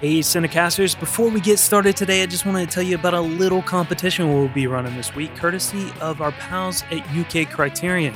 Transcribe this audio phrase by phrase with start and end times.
[0.00, 3.20] Hey, Cinecasters, before we get started today, I just wanted to tell you about a
[3.20, 8.14] little competition we'll be running this week, courtesy of our pals at UK Criterion.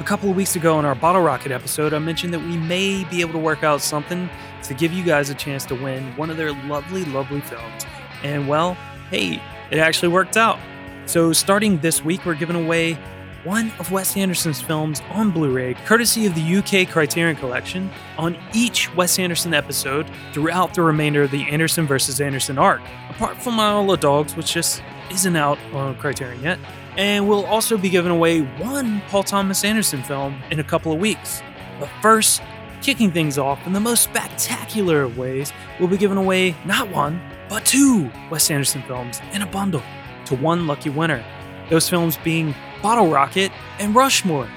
[0.00, 3.04] A couple of weeks ago in our Bottle Rocket episode, I mentioned that we may
[3.04, 4.30] be able to work out something
[4.62, 7.84] to give you guys a chance to win one of their lovely, lovely films.
[8.22, 8.72] And well,
[9.10, 10.58] hey, it actually worked out.
[11.04, 12.96] So, starting this week, we're giving away
[13.44, 18.36] one of Wes Anderson's films on Blu ray, courtesy of the UK Criterion Collection, on
[18.52, 22.20] each Wes Anderson episode throughout the remainder of the Anderson vs.
[22.20, 26.58] Anderson arc, apart from Isle of Dogs, which just isn't out on Criterion yet.
[26.96, 30.98] And we'll also be giving away one Paul Thomas Anderson film in a couple of
[30.98, 31.42] weeks.
[31.78, 32.42] But first,
[32.82, 37.20] kicking things off in the most spectacular of ways, we'll be giving away not one,
[37.48, 39.82] but two Wes Anderson films in a bundle
[40.26, 41.24] to one lucky winner.
[41.70, 44.48] Those films being Bottle Rocket, and Rushmore.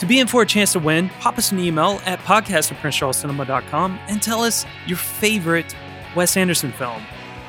[0.00, 2.78] To be in for a chance to win, pop us an email at podcast at
[2.78, 5.74] princecharlescinema.com and tell us your favorite
[6.14, 7.02] Wes Anderson film.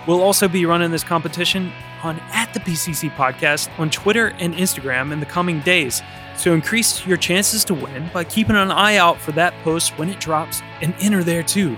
[0.07, 1.71] We'll also be running this competition
[2.03, 6.01] on at the PCC podcast on Twitter and Instagram in the coming days.
[6.37, 10.07] So increase your chances to win by keeping an eye out for that post when
[10.07, 11.75] it drops and enter there too.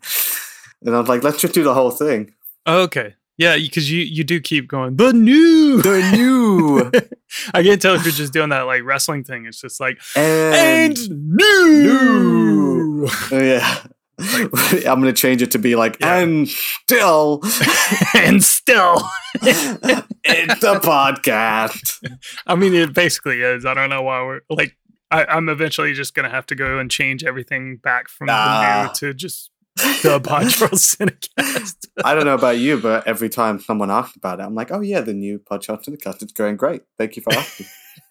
[0.85, 2.35] And I was like, "Let's just do the whole thing."
[2.67, 3.15] Okay.
[3.37, 5.81] Yeah, because you you do keep going the new.
[5.81, 6.91] The new
[7.55, 9.47] I can't tell if you're just doing that like wrestling thing.
[9.47, 13.07] It's just like and, and new.
[13.09, 13.85] Oh, yeah.
[14.19, 16.17] I'm gonna change it to be like, Yeah.
[16.17, 17.41] and still,
[18.15, 19.01] and still,
[19.35, 22.03] it's a podcast.
[22.45, 23.65] I mean, it basically is.
[23.65, 24.77] I don't know why we're like.
[25.11, 28.89] I, I'm eventually just gonna have to go and change everything back from the new
[28.89, 28.93] ah.
[28.97, 31.77] to just the Podcast Cinecast.
[32.05, 34.81] I don't know about you, but every time someone asks about it, I'm like, oh
[34.81, 36.83] yeah, the new podcast in the cast is going great.
[36.97, 37.67] Thank you for asking.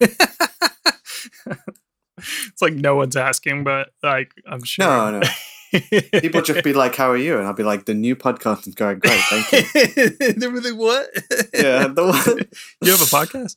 [2.18, 4.86] it's like no one's asking, but like I'm sure.
[4.86, 5.28] no, no.
[6.20, 7.36] People just be like, how are you?
[7.36, 9.20] And I'll be like, the new podcast is going great.
[9.28, 10.32] Thank you.
[10.32, 11.10] they were like, what?
[11.52, 12.38] Yeah, the one,
[12.80, 13.56] You have a podcast?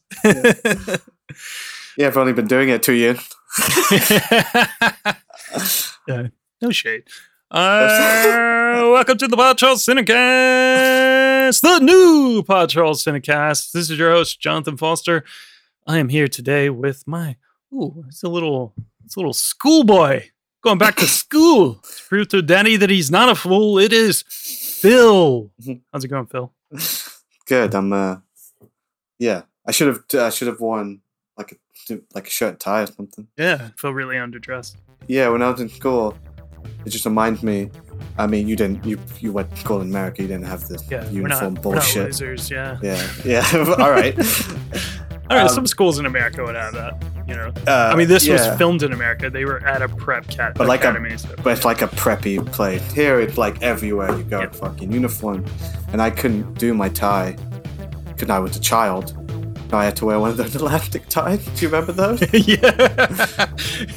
[1.97, 3.29] yeah, I've only been doing it two years.
[6.05, 6.27] yeah,
[6.61, 7.03] no shade.
[7.51, 13.73] Uh, welcome to the Pod Charles Cinecast, the new Pod Charles Cinecast.
[13.73, 15.25] This is your host, Jonathan Foster.
[15.85, 17.35] I am here today with my,
[17.73, 18.73] ooh, it's a little,
[19.03, 20.29] it's a little schoolboy
[20.63, 23.77] going back to school to prove to Danny that he's not a fool.
[23.77, 25.51] It is Fil.
[25.91, 26.53] How's it going, Fil?
[27.47, 27.75] Good.
[27.75, 27.91] I'm.
[27.91, 28.17] uh
[29.19, 30.03] Yeah, I should have.
[30.13, 31.01] I should have worn
[31.37, 31.59] like
[31.89, 33.27] a like a shirt and tie or something.
[33.35, 34.77] Yeah, feel really underdressed.
[35.07, 36.15] Yeah, when I was in school,
[36.85, 37.69] it just reminds me.
[38.17, 38.83] I mean, you didn't.
[38.85, 40.21] You you went to school in America.
[40.21, 42.05] You didn't have this Yeah, uniform not, bullshit.
[42.07, 42.49] losers.
[42.49, 42.77] Yeah.
[42.81, 43.45] yeah, yeah.
[43.79, 44.15] All right.
[45.29, 47.01] I mean, Um, some schools in America would have that.
[47.27, 49.29] You know, Uh, I mean, this yeah, was filmed in America.
[49.29, 51.17] They were at a prep cat But like a- academy.
[51.17, 52.81] so- but it's like a preppy place.
[52.91, 54.49] Here, it's like everywhere you go, Yeah.
[54.49, 55.45] fucking uniform.
[55.93, 57.37] And I couldn't do my tie
[58.07, 59.15] because I was a child.
[59.73, 61.43] I had to wear one of those elastic ties.
[61.45, 62.21] Do you remember those?
[62.47, 63.47] yeah,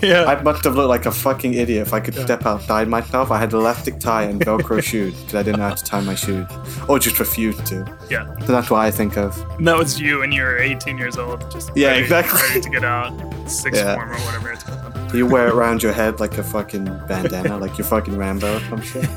[0.02, 0.24] yeah.
[0.24, 2.24] I must have looked like a fucking idiot if I could Yeah.
[2.24, 3.30] step outside myself.
[3.30, 6.14] I had elastic tie and Velcro shoes because I didn't know how to tie my
[6.14, 6.46] shoes,
[6.88, 7.84] or just refused to.
[8.10, 8.26] Yeah.
[8.40, 9.36] So that's what I think of.
[9.58, 11.50] And that was you, when you were 18 years old.
[11.50, 12.40] Just Yeah, ready, exactly.
[12.48, 13.12] ready to get out,
[13.50, 13.94] sixth Yeah.
[13.96, 15.14] form or whatever it's called.
[15.14, 18.60] You wear it around your head like a fucking bandana, like you're fucking Rambo or
[18.68, 19.08] some shit.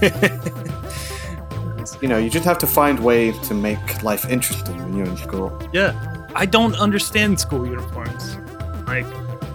[2.01, 5.17] You know, you just have to find ways to make life interesting when you're in
[5.17, 5.57] school.
[5.73, 5.93] yeah,
[6.37, 8.37] I don't understand school uniforms.
[8.85, 9.05] Like,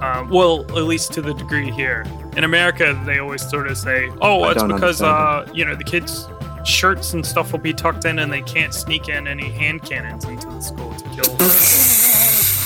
[0.02, 2.04] um, well, at least to the degree here.
[2.36, 6.28] in America, they always sort of say, "Oh, it's because uh, you know the kids."
[6.64, 10.24] Shirts and stuff will be tucked in, and they can't sneak in any hand cannons
[10.24, 11.91] into the school to kill.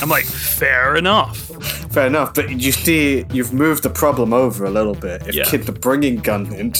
[0.02, 1.36] I'm like, fair enough.
[1.92, 5.26] Fair enough, but you see, you've moved the problem over a little bit.
[5.26, 5.44] If Yeah.
[5.44, 6.72] kids are bringing guns in,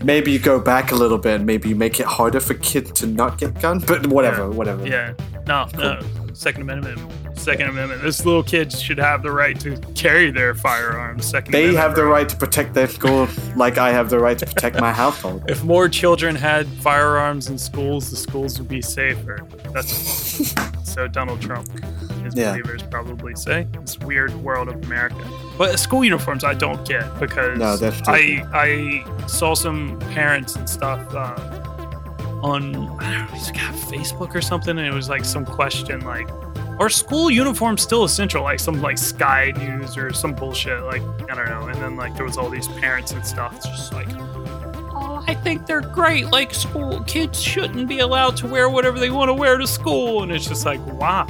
[0.04, 2.90] maybe you go back a little bit and maybe you make it harder for kids
[3.00, 3.84] to not get guns.
[3.84, 4.48] But whatever, Yeah.
[4.48, 4.86] whatever.
[4.86, 5.12] Yeah,
[5.46, 6.00] no, no.
[6.32, 6.98] Second Amendment.
[7.46, 8.02] Second Amendment.
[8.02, 11.26] This little kids should have the right to carry their firearms.
[11.26, 14.36] Second They Amendment have the right to protect their school like I have the right
[14.36, 15.44] to protect my household.
[15.48, 19.46] If more children had firearms in schools, the schools would be safer.
[19.72, 20.52] That's
[20.92, 21.68] so Donald Trump,
[22.24, 22.50] his Yeah.
[22.50, 23.68] believers probably say.
[23.80, 25.24] This weird world of America.
[25.56, 27.78] But school uniforms, I don't get because No,
[28.08, 34.40] I I saw some parents and stuff uh, on I don't know, got Facebook or
[34.40, 36.28] something, and it was like some question like.
[36.78, 38.42] Are school uniforms still essential?
[38.42, 40.82] Like some like Sky News or some bullshit.
[40.82, 41.68] Like I don't know.
[41.68, 43.56] And then like there was all these parents and stuff.
[43.56, 46.26] It's just like, oh, I think they're great.
[46.26, 50.22] Like school kids shouldn't be allowed to wear whatever they want to wear to school,
[50.22, 51.24] and it's just like, why?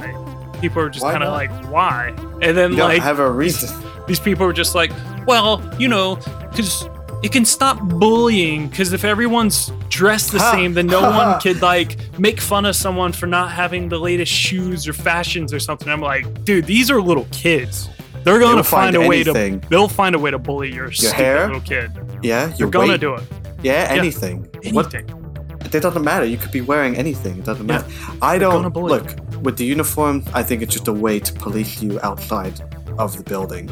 [0.59, 2.09] People are just kind of like, why?
[2.41, 3.69] And then You like have a reason.
[4.07, 4.91] these people are just like,
[5.27, 6.15] well, you know,
[6.51, 6.89] because
[7.23, 8.67] it can stop bullying.
[8.67, 13.11] Because if everyone's dressed the same, then no one could like make fun of someone
[13.11, 15.89] for not having the latest shoes or fashions or something.
[15.89, 17.89] I'm like, dude, these are little kids.
[18.23, 19.61] They're gonna find, find a way to.
[19.69, 21.45] They'll find a way to bully your, stupid hair?
[21.47, 21.91] little kid.
[22.21, 23.23] Yeah, you're gonna do it.
[23.63, 24.43] Yeah, anything.
[24.71, 24.93] What?
[24.93, 25.13] Anything.
[25.61, 26.25] It doesn't matter.
[26.25, 27.39] You could be wearing anything.
[27.39, 27.87] It doesn't matter.
[28.21, 30.23] I don't bully look with the uniform.
[30.33, 32.61] I think it's just a way to police you outside
[32.97, 33.69] of the building,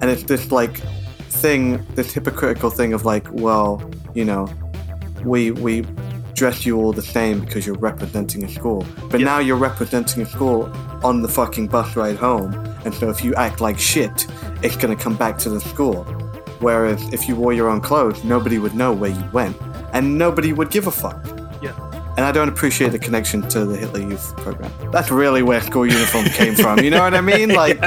[0.00, 0.80] and it's just like
[1.42, 3.82] thing, this hypocritical thing of like, well,
[4.14, 4.48] you know,
[5.24, 5.84] we we
[6.34, 9.26] dress you all the same because you're representing a school, but Yeah.
[9.26, 10.70] now you're representing a school
[11.04, 12.50] on the fucking bus ride home,
[12.84, 14.26] and so if you act like shit,
[14.62, 16.04] it's gonna come back to the school.
[16.60, 19.56] Whereas if you wore your own clothes, nobody would know where you went,
[19.92, 21.20] and nobody would give a fuck.
[22.16, 22.18] Yeah.
[22.18, 24.70] And I don't appreciate the connection to the Hitler Youth program.
[24.92, 26.78] That's really where school uniform came from.
[26.80, 27.48] You know what I mean?
[27.62, 27.78] Like,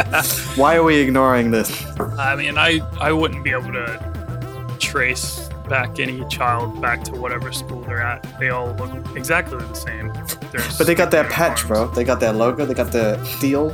[0.58, 1.70] why are we ignoring this?
[2.18, 7.52] I mean, I I wouldn't be able to trace back any child back to whatever
[7.52, 8.22] school they're at.
[8.40, 10.14] They all look exactly the same.
[10.52, 11.88] There's But they got their patch, bro.
[11.88, 12.66] They got their logo.
[12.66, 13.70] They got their steel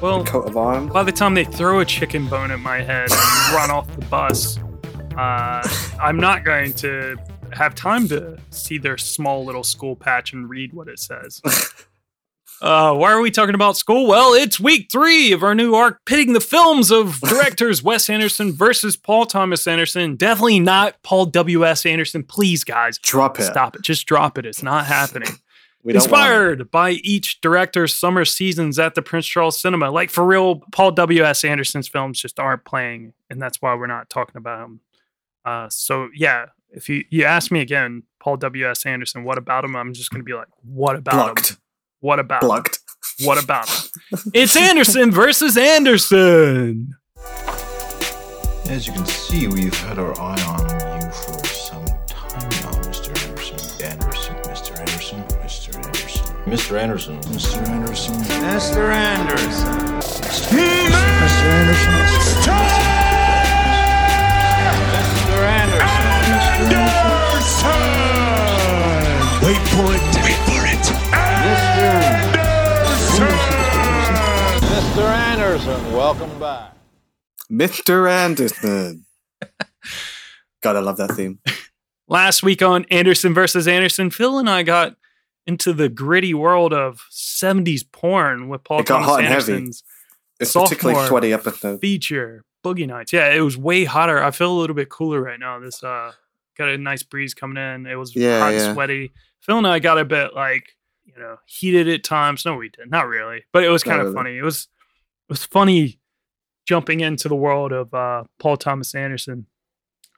[0.00, 0.92] Well, coat of arms.
[0.92, 4.04] by the time they throw a chicken bone at my head and run off the
[4.06, 4.58] bus,
[5.16, 5.68] uh,
[6.00, 7.16] I'm not going to
[7.54, 11.40] have time to see their small little school patch and read what it says.
[12.62, 14.06] Uh, why are we talking about school?
[14.06, 18.52] Well, it's week three of our new arc pitting the films of directors Wes Anderson
[18.52, 20.16] versus Paul Thomas Anderson.
[20.16, 21.84] Definitely not Paul W.S.
[21.84, 22.22] Anderson.
[22.22, 23.42] Please, guys, Drop it.
[23.42, 23.82] stop it.
[23.82, 24.46] Just drop it.
[24.46, 25.28] It's not happening.
[25.82, 26.14] We don't want it.
[26.14, 29.90] Inspired by each director's summer seasons at the Prince Charles Cinema.
[29.90, 31.44] Like for real, Paul W.S.
[31.44, 34.80] Anderson's films just aren't playing, and that's why we're not talking about them.
[35.44, 38.84] Uh, so yeah, if you you ask me again, Paul W.S.
[38.84, 39.76] Anderson, what about him?
[39.76, 41.34] I'm just gonna be like, what about him?
[41.34, 41.56] Blocked.
[42.00, 42.48] What about him?
[42.48, 42.78] Blocked.
[43.22, 43.90] What about him?
[44.34, 46.94] it's Anderson versus Anderson.
[48.68, 53.10] As you can see, we've had our eye on you for some time now, Mr.
[53.28, 53.84] Anderson.
[53.84, 54.78] Anderson, Mr.
[54.78, 55.76] Anderson, Mr.
[55.76, 56.24] Anderson.
[56.44, 56.78] Mr.
[56.80, 57.68] Anderson, Mr.
[57.68, 58.14] Anderson.
[58.14, 58.90] Mr.
[58.90, 59.66] Anderson.
[59.68, 60.52] Mr.
[60.52, 61.02] Anderson.
[61.22, 61.44] Mr.
[61.44, 61.92] Anderson.
[64.94, 65.38] Mr.
[65.38, 66.03] Anderson.
[69.44, 70.02] Wait for it.
[70.24, 70.84] Wait for it.
[73.04, 73.34] Anderson!
[74.68, 75.04] Mr.
[75.04, 76.74] Anderson, welcome back.
[77.50, 78.10] Mr.
[78.10, 79.04] Anderson.
[80.62, 81.40] God, I love that theme.
[82.08, 84.96] Last week on Anderson versus Anderson, Fil and I got
[85.46, 89.70] into the gritty world of 70s porn with Paul It got Thomas hot and heavy.
[90.40, 91.80] It's a particularly sweaty episode.
[91.80, 93.12] feature, Boogie Nights.
[93.12, 94.22] Yeah, it was way hotter.
[94.22, 95.58] I feel a little bit cooler right now.
[95.60, 96.12] This uh
[96.56, 97.86] got a nice breeze coming in.
[97.86, 98.72] It was Yeah, hot, yeah.
[98.72, 99.12] sweaty.
[99.40, 100.68] Fil and I got a bit like,
[101.04, 102.44] you know, heated at times.
[102.44, 102.90] No, we did.
[102.90, 103.44] Not really.
[103.52, 104.16] But it was Not kind of really.
[104.16, 104.38] funny.
[104.38, 104.68] It was
[105.28, 105.98] it was funny
[106.66, 109.46] jumping into the world of uh Paul Thomas Anderson.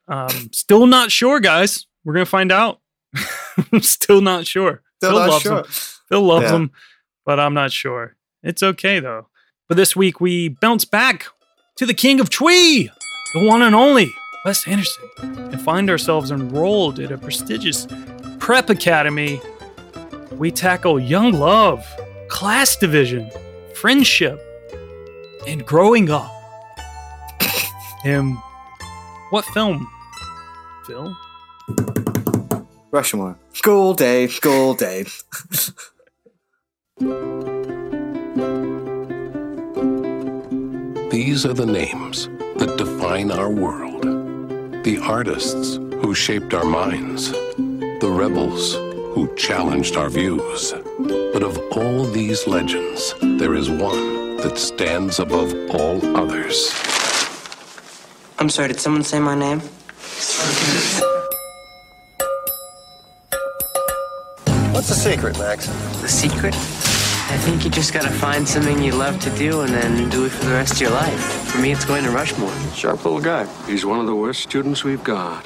[0.08, 1.86] Um still not sure, guys.
[2.04, 2.80] We're gonna find out.
[3.80, 4.82] still not sure.
[4.98, 5.58] Still Fil not loves sure.
[5.58, 5.64] him.
[6.08, 6.52] Fil loves Yeah.
[6.52, 6.70] them,
[7.24, 8.16] but I'm not sure.
[8.42, 9.28] It's okay though.
[9.68, 11.26] But this week we bounce back
[11.76, 12.88] to the king of Twee,
[13.34, 14.08] the one and only
[14.46, 17.88] Wes Anderson, and find ourselves enrolled at a prestigious
[18.38, 19.40] prep academy.
[20.30, 21.84] We tackle young love,
[22.28, 23.28] class division,
[23.74, 24.40] friendship,
[25.48, 26.30] and growing up.
[28.04, 28.36] and
[29.30, 29.90] what film?
[30.86, 31.16] Fil?
[32.92, 33.36] Rushmore.
[33.52, 35.06] School day, school day.
[41.10, 43.95] These are the names, that define our world,
[44.86, 48.74] the artists who shaped our minds, the rebels
[49.14, 50.72] who challenged our views.
[51.32, 56.72] But of all these legends, there is one that stands above all others.
[58.38, 59.58] I'm sorry, did someone say my name?
[64.70, 65.66] What's the secret, Max?
[66.00, 66.54] The secret?
[67.28, 70.30] I think you just gotta find something you love to do and then do it
[70.30, 71.20] for the rest of your life.
[71.50, 72.52] For me, it's going to Rushmore.
[72.72, 73.46] Sharp little guy.
[73.66, 75.42] He's one of the worst students we've got.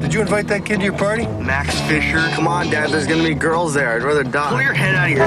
[0.00, 1.26] Did you invite that kid to your party?
[1.26, 2.18] Max Fisher?
[2.34, 3.92] Come on, Dad, there's gonna be girls there.
[3.92, 4.50] I'd rather die.
[4.50, 5.26] Pull your head out of here.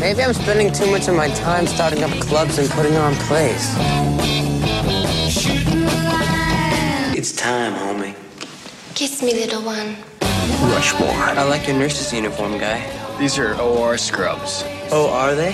[0.00, 3.70] Maybe I'm spending too much of my time starting up clubs and putting on plays.
[7.16, 8.14] It's time, homie.
[8.94, 9.96] Kiss me, little one.
[10.72, 11.10] Rushmore.
[11.10, 12.80] I like your nurse's uniform, guy.
[13.18, 14.64] These are OR scrubs.
[14.90, 15.52] Oh, are they?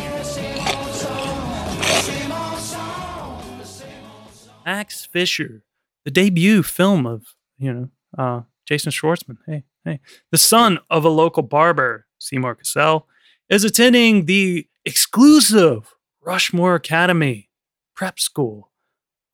[4.65, 5.65] Max Fisher,
[6.05, 9.39] the debut film of, you know, uh, Jason Schwartzman.
[9.47, 10.01] Hey, hey.
[10.31, 13.09] The son of a local barber, Seymour Cassel,
[13.49, 17.51] is attending the exclusive Rushmore Academy
[17.95, 18.71] prep school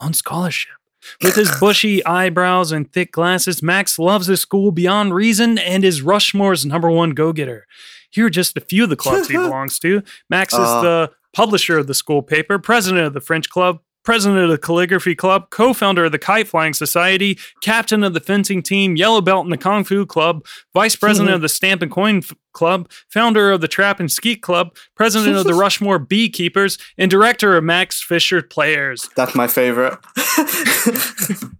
[0.00, 0.76] on scholarship.
[1.22, 6.02] With his bushy eyebrows and thick glasses, Max loves his school beyond reason and is
[6.02, 7.66] Rushmore's number one go getter.
[8.10, 10.02] Here are just a few of the clubs he belongs to.
[10.30, 10.82] Max is Uh.
[10.82, 15.14] the publisher of the school paper, president of the French club, president of the calligraphy
[15.14, 19.50] club, co-founder of the kite flying society, captain of the fencing team, yellow belt in
[19.50, 23.60] the kung fu club, vice president of the stamp and coin f- club, founder of
[23.60, 28.40] the trap and skeet club, president of the Rushmore beekeepers, and director of Max Fisher
[28.40, 29.10] Players.
[29.14, 29.98] That's my favorite.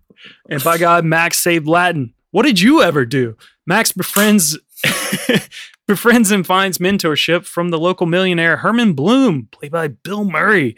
[0.48, 2.12] And by God, Max saved Latin.
[2.30, 3.36] What did you ever do?
[3.66, 4.58] Max befriends
[5.86, 10.76] befriends and finds mentorship from the local millionaire Herman Bloom, played by Bill Murray,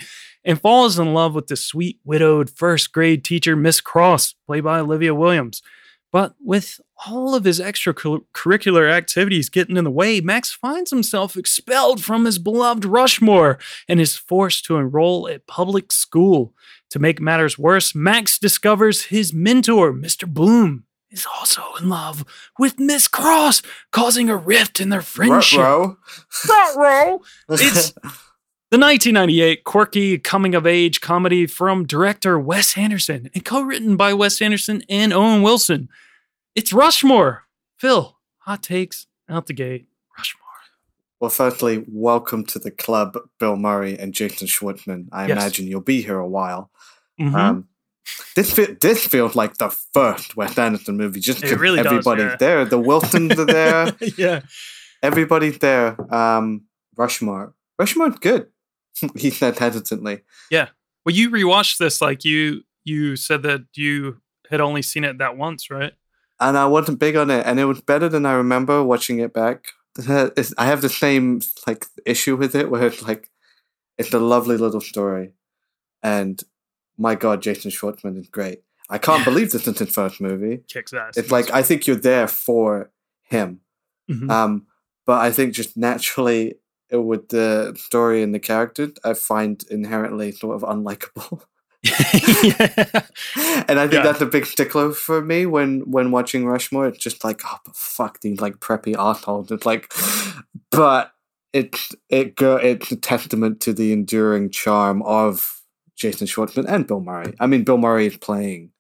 [0.49, 4.81] and falls in love with the sweet widowed first grade teacher Miss Cross, played by
[4.81, 5.61] Olivia Williams.
[6.11, 12.02] But with all of his extracurricular activities getting in the way, Max finds himself expelled
[12.02, 16.55] from his beloved Rushmore and is forced to enroll at public school.
[16.90, 20.26] To make matters worse, Max discovers his mentor, Mr.
[20.26, 22.25] Bloom, is also in love
[22.59, 23.61] with Miss Cross,
[23.93, 25.59] causing a rift in their friendship.
[25.59, 25.99] Ruh-roh.
[26.49, 27.21] Ruh-roh.
[27.50, 27.93] It's
[28.71, 34.13] the 1998 quirky coming of age comedy from director Wes Anderson and co written by
[34.13, 35.89] Wes Anderson and Owen Wilson.
[36.55, 37.45] It's Rushmore.
[37.79, 39.87] Fil, hot takes out the gate.
[40.17, 40.43] Rushmore.
[41.21, 45.09] Well, firstly, welcome to the club, Bill Murray and Jason Schwartzman.
[45.13, 45.31] I Yes.
[45.39, 46.71] imagine you'll be here a while.
[47.21, 47.35] Mhm.
[47.35, 47.69] Um,
[48.37, 51.21] this fe- this feels like the first Wes Anderson movie.
[51.21, 52.37] Just It 'cause really does, everybody's yeah.
[52.37, 52.65] there.
[52.65, 53.93] The Wilsons are there.
[54.17, 54.41] yeah.
[55.03, 55.97] Everybody's there.
[56.15, 56.63] Um,
[56.97, 57.55] Rushmore.
[57.79, 58.49] Rushmore's good.
[59.17, 60.23] he said hesitantly.
[60.50, 60.69] Yeah.
[61.05, 65.37] Well, you rewatched this like you you said that you had only seen it that
[65.37, 65.93] once, right?
[66.40, 69.33] and I wasn't big on it, and it was better than I remember watching it
[69.33, 69.67] back.
[69.99, 73.31] It's- I have the same like issue with it, where it's like
[73.99, 75.33] it's a lovely little story,
[76.02, 76.43] and
[76.97, 78.62] my God, Jason Schwartzman is great.
[78.90, 79.25] I can't Yeah.
[79.33, 80.62] believe this is his first movie.
[80.69, 81.17] Kicks ass.
[81.17, 82.90] It's like I think you're there for
[83.23, 83.61] him,
[84.11, 84.31] Mhm.
[84.31, 84.67] um,
[85.07, 86.55] but I think just naturally
[86.90, 91.42] with the story and the character, I find inherently sort of unlikable.
[91.85, 94.02] and I think Yeah.
[94.02, 96.87] that's a big stickler for me when when watching Rushmore.
[96.88, 99.50] It's just like, oh, but fuck these like preppy assholes.
[99.50, 99.92] It's like,
[100.71, 101.12] but
[101.52, 105.62] it's it go it's a testament to the enduring charm of
[105.97, 107.35] Jason Schwartzman and Bill Murray.
[107.40, 108.71] I mean, Bill Murray is playing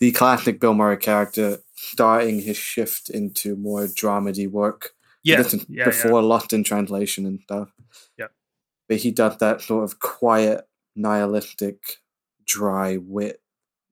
[0.00, 4.90] the classic Bill Murray character, starting his shift into more dramedy work.
[5.24, 5.40] Yeah.
[5.40, 7.72] Is yeah, before Lost in Translation and stuff.
[8.18, 8.26] Yeah,
[8.88, 11.78] But he does that sort of quiet, nihilistic,
[12.46, 13.40] dry wit,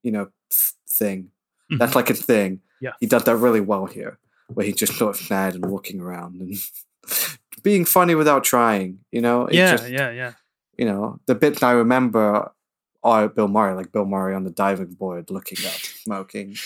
[0.02, 1.30] you know, th- thing.
[1.70, 1.78] Mhm.
[1.78, 2.60] That's like a thing.
[2.80, 2.92] Yeah.
[3.00, 6.40] He does that really well here, where he's just sort of sad and walking around
[6.40, 6.54] and
[7.62, 9.46] being funny without trying, you know?
[9.46, 10.32] It's yeah, just- yeah, yeah.
[10.78, 12.50] You know, the bits I remember
[13.04, 16.56] are Bill Murray, like Bill Murray on the diving board looking up, smoking,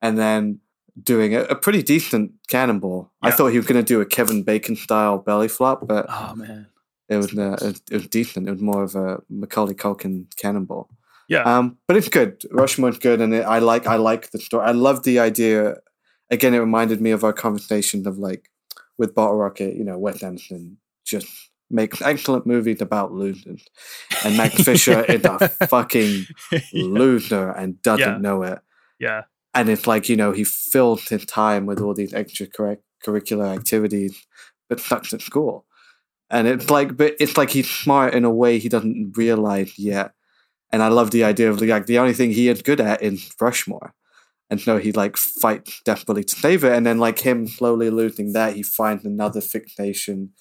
[0.00, 0.60] and then
[1.02, 3.10] doing a, a pretty decent cannonball.
[3.22, 6.34] I thought he was going to do a Kevin Bacon style belly flop, but Oh
[6.34, 6.66] man.
[7.08, 8.48] it was uh, it, it was decent.
[8.48, 10.88] It was more of a Macaulay Culkin cannonball.
[11.28, 11.42] Yeah.
[11.42, 12.40] Um, but it's good.
[12.52, 14.64] Rushmore's good, and it, I like I like the story.
[14.64, 15.76] I love the idea.
[16.30, 18.50] Again, it reminded me of our conversation of like
[18.98, 19.74] with Bottle Rocket.
[19.74, 21.28] You know, Wes Anderson just
[21.68, 23.64] makes excellent movies about losers,
[24.24, 26.26] and Max Fisher is a fucking
[26.72, 28.18] loser and doesn't Yeah.
[28.18, 28.60] know it.
[29.00, 29.22] yeah.
[29.56, 34.26] And it's like you know he fills his time with all these extracurricular activities,
[34.68, 35.64] but sucks at school.
[36.30, 40.12] and it's like, but it's like he's smart in a way he doesn't realize yet.
[40.72, 43.32] And I love the idea of like the only thing he is good at is
[43.40, 43.94] Rushmore,
[44.50, 48.32] and so he like fights desperately to save it, and then like him slowly losing
[48.32, 50.32] that, he finds another fixation,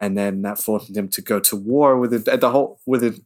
[0.00, 3.20] and then that forces him to go to war with it, the whole with his,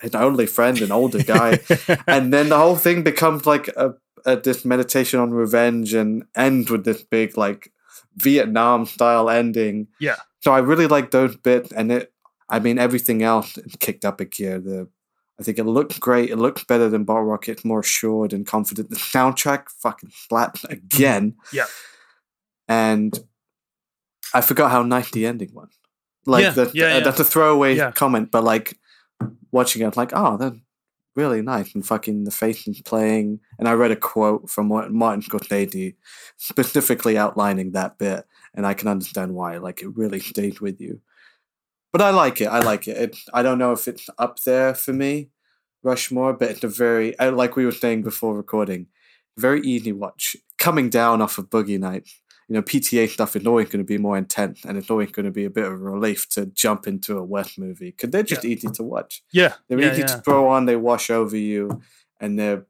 [0.00, 1.58] his only friend, an older guy,
[2.06, 3.94] and then the whole thing becomes like a,
[4.26, 7.72] a this meditation on revenge and end with this big like
[8.16, 9.88] Vietnam style ending.
[10.00, 10.16] Yeah.
[10.40, 12.12] So I really like those bits, and it.
[12.50, 14.58] I mean, everything else kicked up a gear.
[14.58, 14.88] The,
[15.38, 16.30] I think it looks great.
[16.30, 17.64] It looks better than Bottle Rocket.
[17.64, 18.90] More assured and confident.
[18.90, 21.34] The soundtrack fucking slaps again.
[21.52, 21.66] Yeah.
[22.68, 23.18] And
[24.34, 25.68] I forgot how nice the ending was.
[26.26, 27.00] Like Yeah, the, yeah, uh, yeah.
[27.00, 28.78] that's a throwaway comment, but like
[29.50, 30.56] watching it, like, oh, that's
[31.18, 31.74] really nice.
[31.74, 33.40] And fucking the faces playing.
[33.58, 35.96] And I read a quote from Martin Scorsese
[36.36, 39.58] specifically outlining that bit, and I can understand why.
[39.58, 41.00] Like, it really stayed with you.
[41.92, 42.46] But I like it.
[42.46, 42.96] I like it.
[42.96, 45.30] it I don't know if it's up there for me,
[45.82, 48.86] Rushmore, but it's a very, uh, like we were saying before recording,
[49.36, 50.36] very easy watch.
[50.56, 53.98] Coming down off of Boogie Nights, you know, PTA stuff is always going to be
[53.98, 56.86] more intense, and it's always going to be a bit of a relief to jump
[56.86, 59.22] into a Wes movie because they're just easy to watch.
[59.32, 59.54] Yeah.
[59.68, 60.06] They're yeah, easy yeah.
[60.06, 60.64] to throw on.
[60.64, 61.82] They wash over you,
[62.20, 62.64] and they're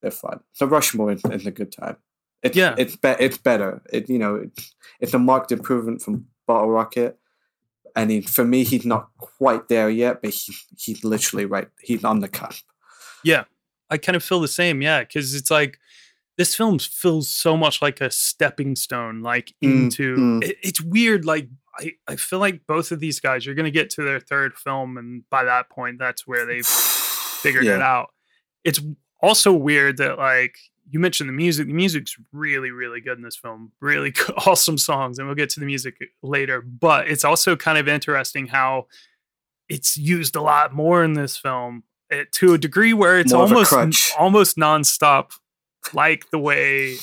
[0.00, 0.40] they're fun.
[0.52, 1.96] So Rushmore is, is a good time.
[2.42, 2.74] It's, Yeah.
[2.78, 3.82] it's be- it's better.
[3.92, 7.18] It you know it's it's a marked improvement from Bottle Rocket.
[7.96, 11.66] And he, for me, he's not quite there yet, but he, he's literally right.
[11.80, 12.64] He's on the cusp.
[13.24, 13.44] Yeah,
[13.90, 14.80] I kind of feel the same.
[14.80, 15.80] Yeah, because it's like
[16.40, 20.16] this film feels so much like a stepping stone, like Mm, into.
[20.16, 20.42] mm.
[20.42, 21.26] It, it's weird.
[21.26, 24.54] Like I, I feel like both of these guys, you're gonna get to their third
[24.54, 26.66] film, and by that point, that's where they've
[27.44, 28.14] figured it out.
[28.64, 28.80] It's
[29.20, 30.56] also weird that like
[30.88, 31.66] you mentioned the music.
[31.66, 33.72] The music's really, really good in this film.
[33.80, 34.14] Really
[34.46, 36.62] awesome songs, and we'll get to the music later.
[36.62, 38.86] But it's also kind of interesting how
[39.68, 43.42] it's used a lot more in this film eh, to a degree where it's More
[43.42, 43.74] almost
[44.18, 45.32] almost nonstop,
[45.92, 46.96] like the way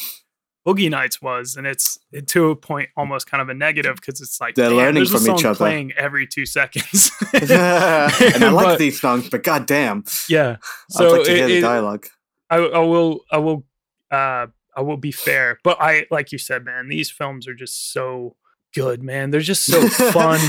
[0.68, 4.20] Boogie Nights was, and it's it, to a point almost kind of a negative because
[4.22, 5.56] it's like They're learning from each other.
[5.56, 7.12] playing every two seconds.
[7.34, 10.58] and I like But- these songs, but goddamn, yeah.
[10.60, 12.08] I'd So like to hear the it- dialogue.
[12.50, 13.66] I, I will I will
[14.12, 17.92] uh I will be fair, but I like you said, man, these films are just
[17.92, 18.36] so
[18.76, 19.32] good, man.
[19.32, 20.40] They're just so fun.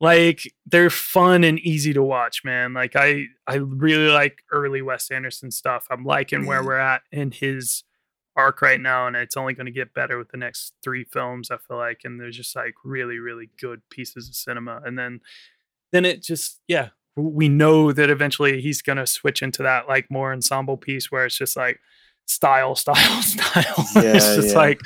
[0.00, 2.74] Like they're fun and easy to watch, man.
[2.74, 5.86] Like I I really like early Wes Anderson stuff.
[5.90, 6.66] I'm liking where Mm.
[6.66, 7.84] we're at in his
[8.36, 11.50] arc right now, and it's only going to get better with the next three films.
[11.50, 14.80] I feel like, and they're just like really really good pieces of cinema.
[14.84, 15.20] And then
[15.92, 20.10] then it just yeah we know that eventually he's going to switch into that like
[20.10, 21.78] more ensemble piece where it's just like
[22.26, 24.54] style style style Yeah, It's just yeah.
[24.58, 24.80] like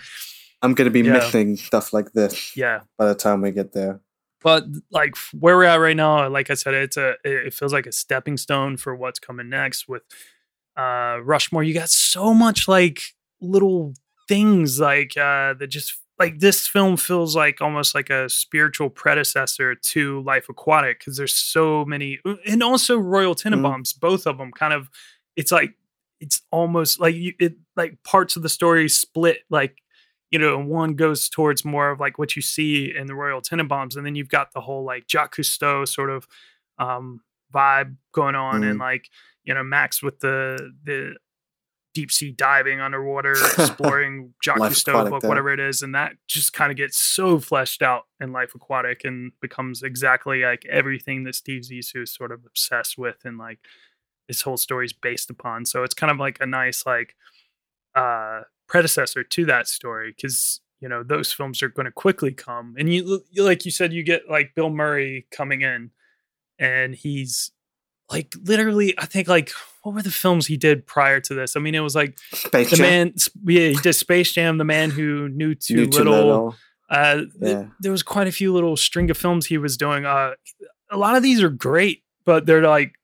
[0.60, 1.14] I'm going to be Yeah.
[1.14, 4.00] missing stuff like this yeah by the time we get there.
[4.42, 7.86] But like where we're at right now like i said it's a it feels like
[7.86, 10.02] a stepping stone for what's coming next with
[10.78, 11.64] uh rushmore.
[11.64, 13.02] You got so much like
[13.40, 13.94] little
[14.28, 19.74] things like uh that just like this film feels like almost like a spiritual predecessor
[19.74, 24.52] to life aquatic because there's so many uh, and also royal tenenbaums both of them
[24.52, 24.88] kind of
[25.36, 25.74] it's like
[26.20, 29.78] it's almost like you it like parts of the story split like
[30.30, 33.96] you know, one goes towards more of like what you see in the Royal Tenenbaums,
[33.96, 36.28] and then you've got the whole like Jacques Cousteau sort of
[36.78, 37.20] um,
[37.52, 39.08] vibe going on, and like
[39.44, 41.14] you know Max with the the
[41.94, 45.28] deep sea diving underwater, exploring Jacques Cousteau book, there.
[45.28, 49.04] whatever it is, and that just kind of gets so fleshed out in Life Aquatic
[49.04, 53.60] and becomes exactly like everything that Steve Zissou is sort of obsessed with, and like
[54.28, 55.64] this whole story is based upon.
[55.64, 57.16] So it's kind of like a nice like
[57.94, 62.74] uh predecessor to that story because you know those films are going to quickly come.
[62.78, 65.90] And you, like you said you get like bill murray coming in
[66.58, 67.50] and he's
[68.10, 69.50] like literally i think like
[69.82, 71.56] what were the films he did prior to this?
[71.56, 72.86] I mean it was like Space the Jam?
[72.86, 76.54] man yeah he did space jam the man who knew too, Knew Too little, Little.
[76.90, 80.04] uh th- there was quite a few little string of films he was doing.
[80.06, 80.32] Uh
[80.90, 82.94] a lot of these are great but they're like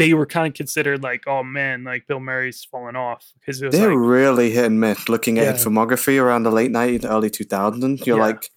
[0.00, 3.66] they were kind of considered like oh man like bill murray's fallen off because it
[3.66, 5.08] was They're like really hit and miss.
[5.10, 5.52] Looking at Yeah.
[5.52, 8.22] his filmography around the late 90s, early 2000s, you're Yeah.
[8.24, 8.50] like,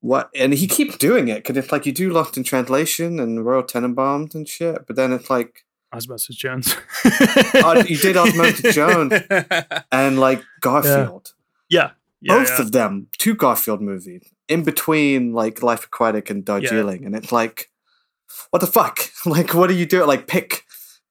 [0.00, 0.30] what?
[0.34, 3.62] And he keeps doing it because it's like you do Lost in Translation and Royal
[3.62, 6.74] Tenenbaums and shit, but then it's like, Osmosis Jones.
[7.04, 9.12] oh, you did Osmosis Jones
[9.92, 11.34] and like Garfield.
[11.70, 11.92] Yeah.
[12.20, 12.62] yeah Both yeah.
[12.62, 17.04] of them, two Garfield movies, in between like Life Aquatic and Darjeeling.
[17.06, 17.70] And it's like,
[18.50, 18.98] what the fuck?
[19.26, 20.04] Like, what do you do?
[20.04, 20.63] Like, pick,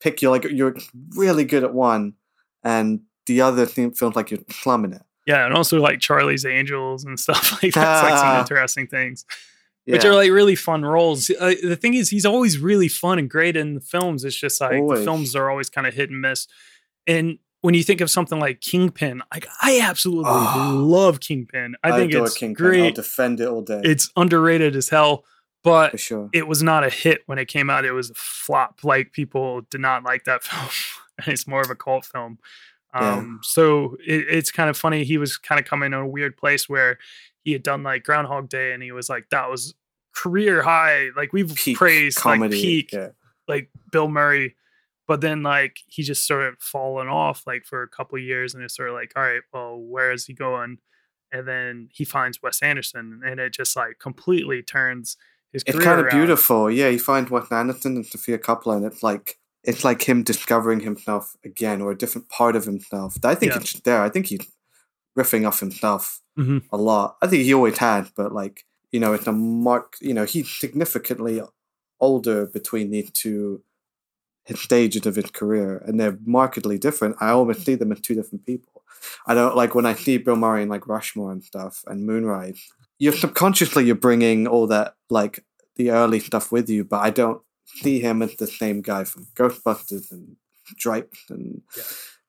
[0.04, 0.22] pick.
[0.22, 0.76] You're like, you're
[1.16, 2.14] really good at one,
[2.64, 5.02] and the other thing feels like you're slumming it.
[5.26, 9.26] Yeah, and also like Charlie's Angels and stuff like that's like some interesting things.
[9.86, 11.30] which are like really fun roles.
[11.30, 14.24] Uh, the thing is, he's always really fun and great in the films.
[14.26, 15.00] It's just like Always.
[15.00, 16.48] the films are always kind of hit and miss.
[17.08, 20.74] And when you think of something like Kingpin, like I absolutely Ah.
[20.76, 21.76] love Kingpin.
[21.84, 22.82] I, think adore it's Kingpin.
[22.86, 23.80] I'll defend it all day.
[23.86, 25.24] It's underrated as hell,
[25.64, 26.30] but sure.
[26.34, 27.86] it was not a hit when it came out.
[27.86, 28.80] It was a flop.
[28.84, 30.70] Like people did not like that film.
[31.28, 32.40] it's more of a cult film.
[32.94, 33.16] Yeah.
[33.16, 35.04] Um, so it, it's kind of funny.
[35.04, 37.00] He was kind of coming in a weird place where
[37.44, 39.74] he had done like Groundhog Day, and he was like, that was
[40.14, 41.10] career high.
[41.16, 42.56] Like we've Peak praised comedy.
[42.56, 43.10] like peak, Yeah.
[43.48, 44.56] like Bill Murray,
[45.08, 48.64] but then like he just sort of fallen off like for a couple years, and
[48.64, 50.78] it's sort of like, all right, well, where is he going?
[51.32, 55.18] And then he finds Wes Anderson, and it just like completely turns
[55.54, 56.70] his It's kind of beautiful.
[56.70, 60.82] Yeah, you find Wes Anderson and Sofia Coppola, and it's like it's like him discovering
[60.82, 63.16] himself again, or a different part of himself.
[63.24, 63.60] I think Yeah.
[63.60, 64.02] it's there.
[64.02, 64.46] I think he's
[65.18, 66.64] riffing off himself Mhm.
[66.72, 67.16] a lot.
[67.22, 69.96] I think he always had, but like you know, it's a mark.
[70.02, 71.42] You know, he's significantly
[72.00, 73.64] older between these two
[74.46, 77.16] his stages of his career, and they're markedly different.
[77.22, 78.84] I almost see them as two different people.
[79.26, 82.62] I don't like when I see Bill Murray in like Rushmore and stuff and Moonrise.
[83.00, 85.44] You're subconsciously you're bringing all that like
[85.76, 89.28] the early stuff with you, but I don't see him as the same guy from
[89.36, 90.36] Ghostbusters and
[90.78, 91.62] Stripes and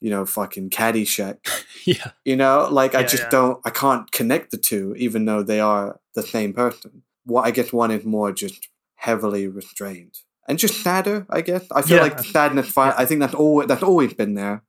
[0.00, 1.38] you know fucking Caddyshack.
[1.86, 2.12] Yeah.
[2.24, 3.28] You know, like I Yeah, just yeah.
[3.28, 3.60] don't.
[3.62, 7.02] I can't connect the two, even though they are the same person.
[7.26, 10.14] What I guess one is more just heavily restrained
[10.48, 11.26] and just sadder.
[11.28, 12.70] I guess I feel like the sadness.
[12.70, 14.62] Fi- I think that's always that's always been there.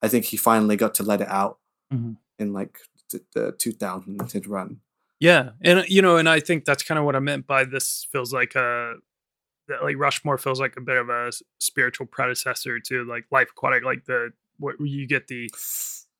[0.00, 1.58] I think he finally got to let it out
[1.92, 2.18] Mhm.
[2.38, 2.78] in like
[3.10, 4.78] t- the 2000s his run.
[5.20, 7.64] Yeah, and uh, you know, and I think that's kind of what I meant by
[7.64, 8.06] this.
[8.12, 8.94] Feels like a
[9.68, 13.84] that like Rushmore feels like a bit of a spiritual predecessor to like Life Aquatic,
[13.84, 15.50] like the what you get the.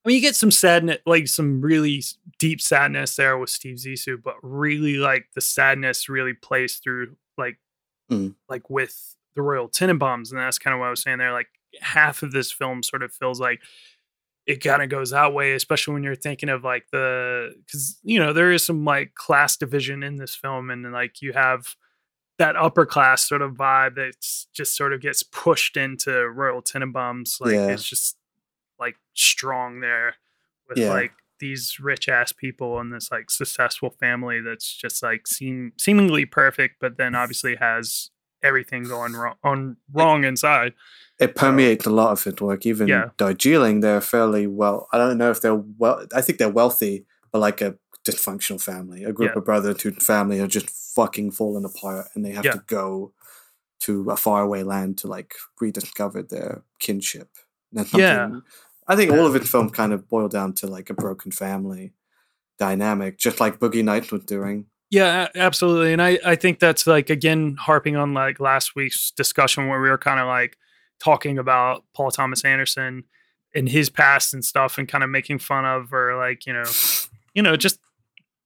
[0.04, 2.02] I mean, you get some sadness, like some really
[2.38, 7.58] deep sadness there with Steve Zissou, but really like the sadness really plays through like
[8.10, 8.34] Mm.
[8.48, 11.30] like with the Royal Tenenbaums, and that's kind of what I was saying there.
[11.32, 11.48] Like
[11.82, 13.60] half of this film sort of feels like
[14.48, 18.18] it kind of goes that way, especially when you're thinking of like the because you
[18.18, 21.76] know there is some like class division in this film, and like you have
[22.38, 24.14] that upper class sort of vibe that
[24.54, 27.40] just sort of gets pushed into Royal Tenenbaums.
[27.40, 27.66] Like Yeah.
[27.68, 28.16] it's just
[28.80, 30.14] like strong there
[30.68, 30.90] with Yeah.
[30.90, 36.24] like these rich ass people and this like successful family that's just like seem seemingly
[36.24, 38.10] perfect, but then obviously has
[38.42, 40.74] everything going wrong on wrong inside.
[41.18, 42.64] It permeates a lot of his work.
[42.66, 43.10] Even Yeah.
[43.16, 44.88] Darjeeling, they're fairly well.
[44.92, 46.06] I don't know if they're well.
[46.14, 49.38] I think they're wealthy, but like a dysfunctional family, a group Yeah.
[49.38, 52.52] of brothers whose family are just fucking falling apart, and they have Yeah.
[52.52, 53.12] to go
[53.80, 57.30] to a faraway land to like rediscover their kinship.
[57.92, 58.40] Yeah.
[58.86, 61.92] I think all of its films kind of boil down to like a broken family
[62.58, 64.66] dynamic, just like Boogie Nights was doing.
[64.90, 65.92] Yeah, absolutely.
[65.92, 69.90] And I, I think that's like again harping on like last week's discussion where we
[69.90, 70.56] were kind of like
[70.98, 73.04] talking about Paul Thomas Anderson
[73.54, 76.64] and his past and stuff and kind of making fun of or like, you know,
[77.34, 77.78] you know, just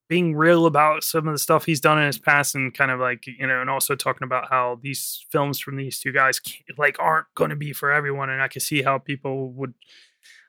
[0.08, 2.98] being real about some of the stuff he's done in his past and kind of
[2.98, 6.40] like, you know, and also talking about how these films from these two guys
[6.76, 8.30] like aren't going to be for everyone.
[8.30, 9.74] And I can see how people would,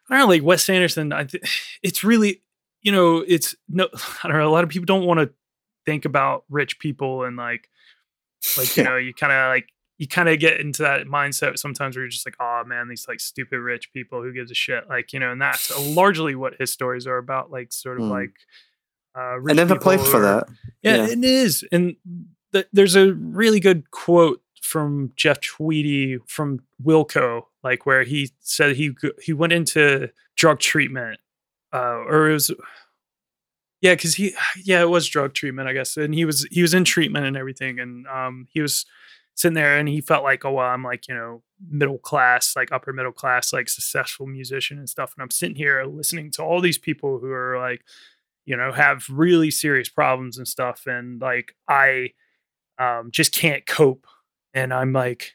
[0.10, 2.42] I don't know, like Wes Anderson, I th- it's really,
[2.82, 3.88] you know, it's no,
[4.24, 5.32] I don't know, a lot of people don't want to
[5.86, 7.70] think about rich people and like
[8.58, 9.68] like you know you kind of like
[9.98, 13.06] you kind of get into that mindset sometimes where you're just like oh man these
[13.08, 16.54] like stupid rich people who gives a shit like you know and that's largely what
[16.60, 18.12] his stories are about like sort of Mm.
[18.12, 18.34] like
[19.16, 20.48] uh there's a place for that.
[20.82, 21.08] yeah, Yeah.
[21.10, 21.96] it is and
[22.52, 28.76] th- there's a really good quote from Jeff Tweedy from Wilco like where he said
[28.76, 28.92] he
[29.22, 31.20] he went into drug treatment
[31.72, 32.52] uh or it was
[33.84, 36.74] yeah because he yeah it was drug treatment i guess and he was he was
[36.74, 38.88] in treatment and everything and um he was
[39.36, 42.72] sitting there and he felt like oh well i'm like you know middle class like
[42.72, 46.62] upper middle class like successful musician and stuff and i'm sitting here listening to all
[46.62, 47.84] these people who are like
[48.46, 52.10] you know have really serious problems and stuff and like i
[52.80, 54.08] um just can't cope
[54.54, 55.34] and i'm like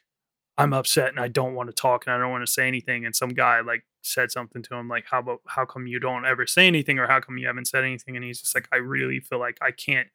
[0.59, 3.05] i'm upset and i don't want to talk and i don't want to say anything
[3.05, 6.25] and some guy like said something to him like how about how come you don't
[6.25, 8.77] ever say anything or how come you haven't said anything and he's just like i
[8.77, 10.07] really feel like i can't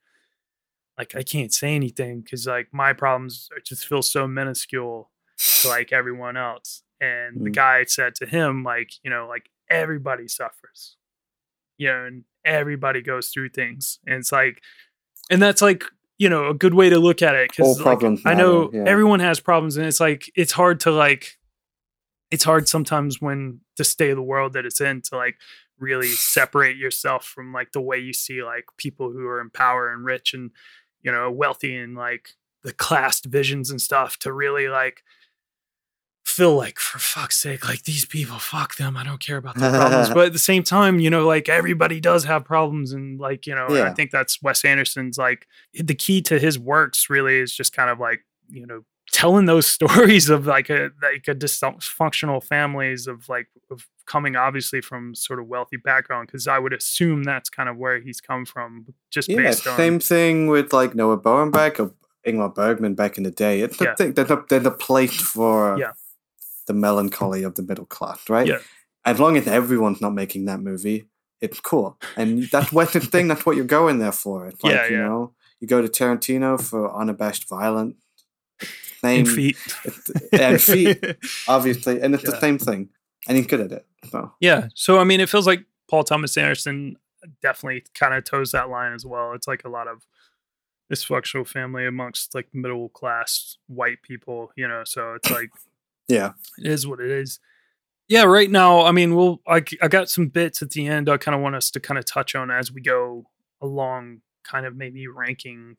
[0.98, 5.11] like i can't say anything because like my problems just feel so minuscule
[5.62, 7.54] to like everyone else and the Mm.
[7.54, 10.96] guy said to him like you know like everybody suffers
[11.78, 14.62] you know and everybody goes through things and it's like
[15.30, 15.85] and that's like
[16.18, 18.85] you know a good way to look at it because problems i know yeah.
[18.87, 21.37] everyone has problems and it's like it's hard to like
[22.31, 25.37] it's hard sometimes when the state of the world that it's in to like
[25.79, 29.92] really separate yourself from like the way you see like people who are in power
[29.92, 30.50] and rich and
[31.05, 32.31] you know, wealthy and like
[32.64, 35.03] the class divisions and stuff to really like
[36.37, 38.97] feel like for fuck's sake, like these people, fuck them.
[38.97, 40.09] I don't care about their problems.
[40.14, 42.92] but at the same time, you know, like everybody does have problems.
[42.92, 46.59] And like, you know, and I think that's Wes Anderson's like the key to his
[46.59, 48.20] works really is just kind of like,
[48.51, 53.87] you know, telling those stories of like a like a dysfunctional families of like of
[54.07, 58.01] coming obviously from sort of wealthy background because I would assume that's kind of where
[58.01, 61.94] he's come from just Yeah, based on same thing with like Noah Baumbach or
[62.27, 63.61] Ingmar Bergman back in the day.
[63.61, 63.94] It's the Yeah.
[63.94, 64.14] thing.
[64.14, 65.92] They're the, they're the place for Yeah.
[66.66, 68.46] The melancholy of the middle class, right?
[68.46, 68.59] Yeah.
[69.05, 71.07] As long as everyone's not making that movie,
[71.40, 71.98] it's cool.
[72.16, 73.29] And that's Western thing.
[73.29, 74.46] That's what you're going there for.
[74.46, 75.03] It's like, Yeah, you yeah.
[75.07, 77.96] know, you go to Tarantino for unabashed violence.
[79.03, 79.57] Same, in feet.
[80.33, 81.05] and feet,
[81.48, 82.00] obviously.
[82.00, 82.88] And it's the same thing.
[83.29, 83.87] And he's good at it.
[84.11, 84.68] So, Yeah.
[84.74, 86.96] So I mean, it feels like Paul Thomas Anderson
[87.42, 89.33] definitely kind of toes that line as well.
[89.33, 90.07] It's like a lot of
[90.92, 94.83] dysfunctional family amongst like middle class white people, you know.
[94.85, 95.50] So it's like
[96.09, 96.33] yeah.
[96.59, 97.40] it is what it is.
[98.09, 98.25] Yeah.
[98.25, 101.09] Right now, I mean, we'll I I got some bits at the end.
[101.09, 103.25] I kind of want us to kind of touch on as we go
[103.61, 105.77] along, kind of maybe ranking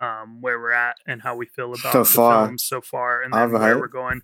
[0.00, 2.46] um where we're at and how we feel about So the far.
[2.46, 4.22] films so far and then where we're going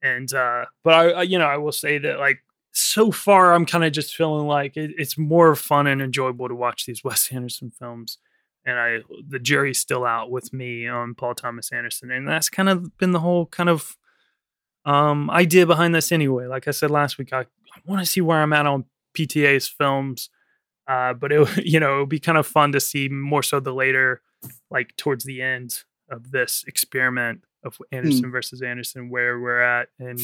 [0.00, 3.66] and uh but I, I you know i will say that like so far i'm
[3.66, 7.32] kind of just feeling like it, it's more fun and enjoyable to watch these wes
[7.32, 8.18] anderson films
[8.64, 12.68] and i the jury's still out with me on paul thomas anderson and that's kind
[12.68, 13.96] of been the whole kind of
[14.86, 16.46] um idea behind this anyway.
[16.46, 19.68] Like i said last week i, I want to see where i'm at on pta's
[19.68, 20.30] films.
[20.88, 23.60] Uh but it you know it would be kind of fun to see more so
[23.60, 24.22] the later
[24.70, 30.20] like towards the end of this experiment of Anderson versus Anderson, where we're at, and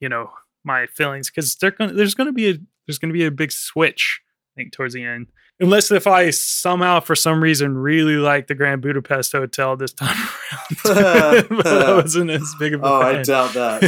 [0.00, 0.30] you know
[0.62, 1.30] my feelings.
[1.30, 2.54] Because there's gonna be a
[2.86, 4.20] there's gonna be a big switch
[4.54, 5.26] I think towards the end,
[5.58, 10.16] unless if I somehow for some reason really like the Grand Budapest Hotel this time
[10.86, 13.82] around, but I wasn't as big of a Oh, I doubt that.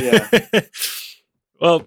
[0.52, 0.60] Yeah.
[1.60, 1.86] well,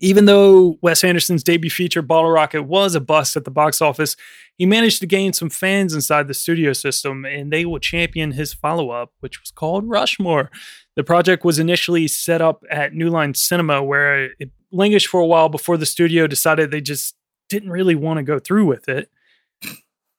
[0.00, 4.16] even though Wes Anderson's debut feature, Bottle Rocket, was a bust at the box office,
[4.56, 8.52] he managed to gain some fans inside the studio system, and they will champion his
[8.54, 10.50] follow up, which was called Rushmore.
[10.96, 15.26] The project was initially set up at New Line Cinema, where it languished for a
[15.26, 17.14] while before the studio decided they just
[17.50, 19.10] didn't really want to go through with it.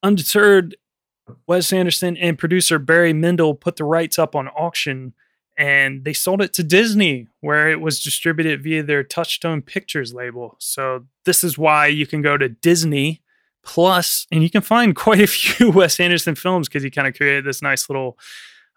[0.03, 0.75] Undeterred,
[1.47, 5.13] Wes Anderson and producer Barry Mendel put the rights up on auction
[5.57, 10.55] and they sold it to Disney, where it was distributed via their Touchstone Pictures label.
[10.59, 13.21] So this is why you can go to Disney
[13.63, 17.13] Plus, and you can find quite a few Wes Anderson films because he kind of
[17.15, 18.17] created this nice little,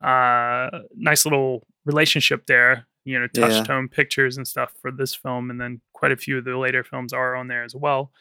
[0.03, 2.87] uh, nice little relationship there.
[3.05, 3.49] You know, Yeah.
[3.49, 6.85] Touchstone Pictures and stuff for this film, and then quite a few of the later
[6.85, 8.13] films are on there as well.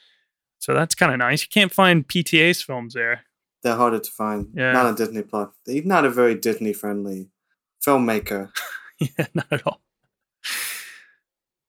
[0.64, 1.42] So that's kind of nice.
[1.42, 3.26] You can't find PTA's films there.
[3.64, 4.48] They're harder to find.
[4.54, 4.72] Yeah.
[4.72, 5.50] Not on Disney Plus.
[5.66, 7.28] He's not a very Disney friendly
[7.86, 8.50] filmmaker.
[9.00, 9.82] yeah, not at all.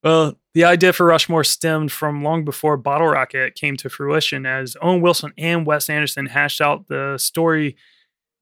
[0.05, 4.77] Well, the idea for Rushmore stemmed from long before Bottle Rocket came to fruition as
[4.81, 7.75] Owen Wilson and Wes Anderson hashed out the story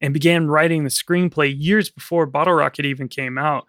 [0.03, 3.65] and began writing the screenplay years before Bottle Rocket even came out.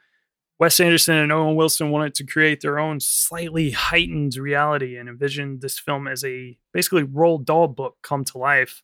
[0.64, 5.60] Wes Anderson and Owen Wilson wanted to create their own slightly heightened reality and envisioned
[5.60, 8.82] this film as a basically Roald Dahl book come to life,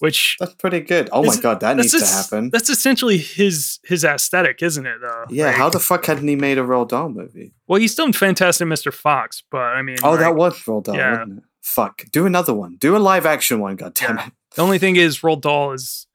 [0.00, 1.08] which That's pretty good.
[1.12, 2.50] Oh my god, that needs to happen.
[2.50, 4.96] That's essentially his his aesthetic, isn't it?
[5.00, 5.26] Though.
[5.30, 7.54] Yeah, Like- how the fuck hadn't he made a Roald Dahl movie?
[7.68, 8.92] Well, he's done Fantastic Mr.
[8.92, 11.12] Fox, but I mean, Oh, that was Roald Dahl, yeah.
[11.12, 11.44] wasn't it?
[11.62, 12.06] Fuck.
[12.10, 12.74] Do another one.
[12.80, 14.32] Do a live action one, god damn it.
[14.56, 16.08] the only thing is Roald Dahl is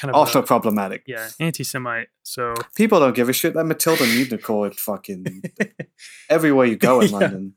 [0.00, 1.02] kind of Also a- problematic.
[1.06, 2.08] yeah anti-Semite.
[2.22, 3.54] So People don't give a shit.
[3.54, 5.42] That Matilda is fucking
[6.30, 7.18] everywhere you go in Yeah.
[7.18, 7.54] London.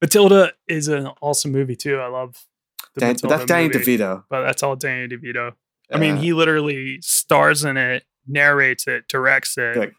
[0.00, 1.98] Matilda is an awesome movie too.
[1.98, 2.46] I love.
[2.94, 4.24] The Dan- Matilda that's Danny movie, DeVito.
[4.28, 5.52] but that's all Danny DeVito.
[5.92, 9.92] I mean, he literally stars in it, narrates it, directs it,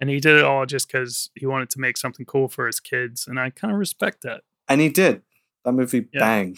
[0.00, 2.80] and he did it all just because he wanted to make something cool for his
[2.80, 4.42] kids, and I kind of respect that.
[4.68, 5.22] and he did.
[5.64, 6.20] That movie Yeah.
[6.20, 6.56] bang.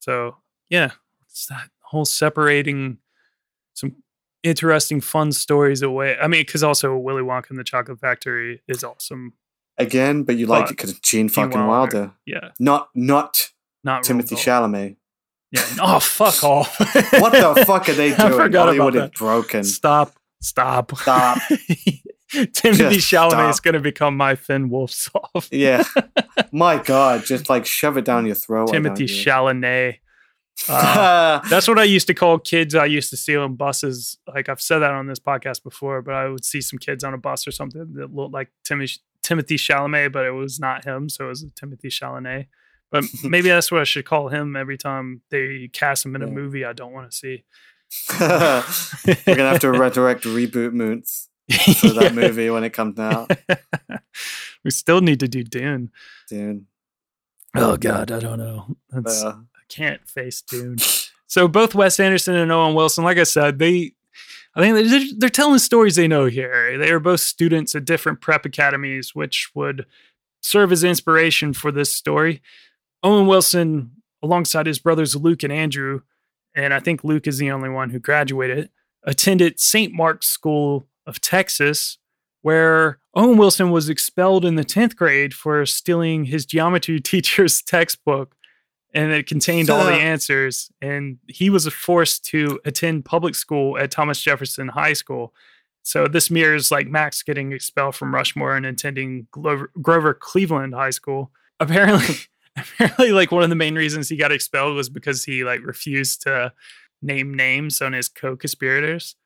[0.00, 0.36] So
[0.68, 0.92] yeah,
[1.28, 2.98] it's that whole separating
[3.74, 3.96] some
[4.42, 6.16] interesting, fun stories away.
[6.20, 9.34] I mean, because also Willy Wonka and the Chocolate Factory is awesome.
[9.78, 11.68] Again, but you like But it because Gene fucking Wilder.
[11.98, 12.12] Wilder.
[12.26, 13.50] Yeah, Not not
[13.84, 14.96] not Timothy Chalamet.
[15.50, 15.64] Yeah.
[15.80, 16.78] Oh fuck off!
[16.78, 18.20] What the fuck are they doing?
[18.20, 19.64] I forgot Hollywood about is broken.
[19.64, 20.14] Stop!
[20.42, 20.94] Stop!
[20.96, 21.38] Stop.
[22.54, 25.48] Timothy Just Chalamet is going to become my Finn Wolfsoft.
[25.50, 25.84] Yeah.
[26.50, 28.68] My God, just like shove it down your throat.
[28.68, 29.04] Timothy?
[29.04, 29.96] Chalamet.
[30.68, 34.18] Uh, that's what I used to call kids I used to see on buses.
[34.32, 37.14] Like I've said that on this podcast before, but I would see some kids on
[37.14, 41.08] a bus or something that looked like Timothy Timothy Chalamet, but it was not him,
[41.08, 42.46] so it was Timothy Chalamet.
[42.90, 46.26] But maybe that's what I should call him every time they cast him in a
[46.26, 46.32] Yeah.
[46.32, 47.44] movie I don't want to see.
[48.20, 51.28] We're gonna have to resurrect reboot Moots
[51.80, 53.30] for that movie when it comes out,
[54.64, 55.90] we still need to do Dune.
[56.28, 56.66] dude.
[57.54, 58.76] Oh God, I don't know.
[58.90, 59.36] That's, Uh,
[59.68, 60.76] can't face Dune.
[61.26, 63.92] So both Wes Anderson and Owen Wilson, like I said, they,
[64.54, 66.76] I think they're, they're telling stories they know here.
[66.76, 69.86] They are both students at different prep academies, which would
[70.42, 72.42] serve as inspiration for this story.
[73.02, 76.02] Owen Wilson, alongside his brothers Luke and Andrew,
[76.54, 78.68] and I think Luke is the only one who graduated,
[79.04, 79.92] attended St.
[79.92, 81.98] Mark's School of Texas,
[82.42, 88.34] where Owen Wilson was expelled in the 10th grade for stealing his geometry teacher's textbook
[88.94, 90.70] and it contained all the answers.
[90.80, 95.32] And he was forced to attend public school at Thomas Jefferson High School.
[95.82, 100.90] So this mirrors like Max getting expelled from Rushmore and attending Grover, Grover Cleveland High
[100.90, 101.30] School.
[101.58, 102.16] Apparently,
[102.56, 106.22] apparently, like one of the main reasons he got expelled was because he like refused
[106.22, 106.52] to
[107.00, 109.16] name names on his co-conspirators.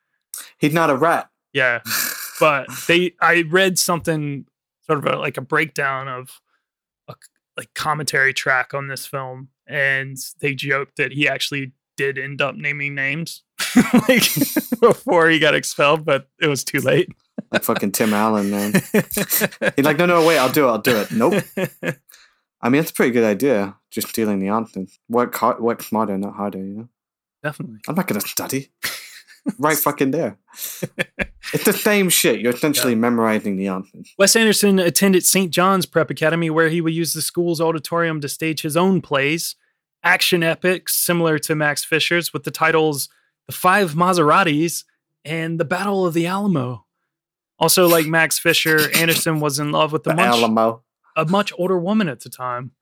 [0.58, 1.28] he's not a rat.
[1.52, 1.80] Yeah,
[2.40, 4.46] but they I read something
[4.86, 6.40] sort of a, like a breakdown of
[7.08, 7.14] a
[7.56, 12.54] like commentary track on this film, and they joked that he actually did end up
[12.54, 13.42] naming names
[14.08, 14.22] like
[14.80, 17.08] before he got expelled, but it was too late.
[17.50, 18.72] Like fucking Tim Allen, man.
[18.92, 20.70] He's like, no, no, wait, I'll do it.
[20.70, 21.12] I'll do it.
[21.12, 21.44] Nope.
[22.60, 23.76] I mean, it's a pretty good idea.
[23.90, 24.98] Just stealing the answers.
[25.08, 26.58] Work hard, work smarter, not harder.
[26.58, 26.88] You know.
[27.42, 27.78] Definitely.
[27.88, 28.68] I'm not gonna study.
[29.58, 30.38] right fucking there.
[31.52, 32.40] It's the same shit.
[32.40, 34.12] You're essentially memorizing the answers.
[34.18, 35.50] Wes Anderson attended St.
[35.52, 39.54] John's Prep Academy, where he would use the school's auditorium to stage his own plays,
[40.02, 43.08] action epics similar to Max Fisher's, with the titles
[43.46, 44.84] The Five Maseratis
[45.24, 46.84] and The Battle of the Alamo.
[47.58, 50.82] Also, like Max Fisher, Anderson was in love with the The much, Alamo.
[51.16, 52.72] a much older woman at the time.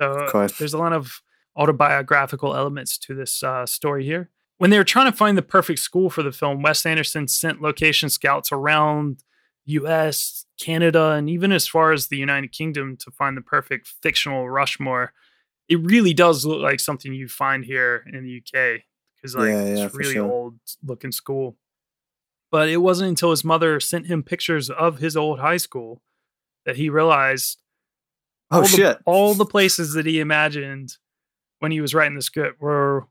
[0.00, 0.58] So Of course.
[0.58, 1.20] there's a lot of
[1.56, 4.30] autobiographical elements to this uh, story here.
[4.58, 7.60] When they were trying to find the perfect school for the film, Wes Anderson sent
[7.60, 9.22] location scouts around
[9.66, 14.48] US, Canada, and even as far as the United Kingdom to find the perfect fictional
[14.48, 15.12] Rushmore.
[15.68, 18.82] It really does look like something you find here in the UK
[19.16, 20.30] because like Yeah, yeah, it's really sure.
[20.30, 21.56] old looking school.
[22.52, 26.00] But it wasn't until his mother sent him pictures of his old high school
[26.64, 27.60] that he realized
[28.52, 28.98] Oh all the- shit.
[29.04, 30.96] all the places that he imagined
[31.58, 33.08] when he was writing the script were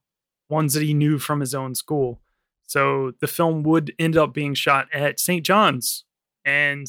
[0.49, 2.19] ones that he knew from his own school.
[2.67, 5.45] So the film would end up being shot at St.
[5.45, 6.03] John's
[6.43, 6.87] and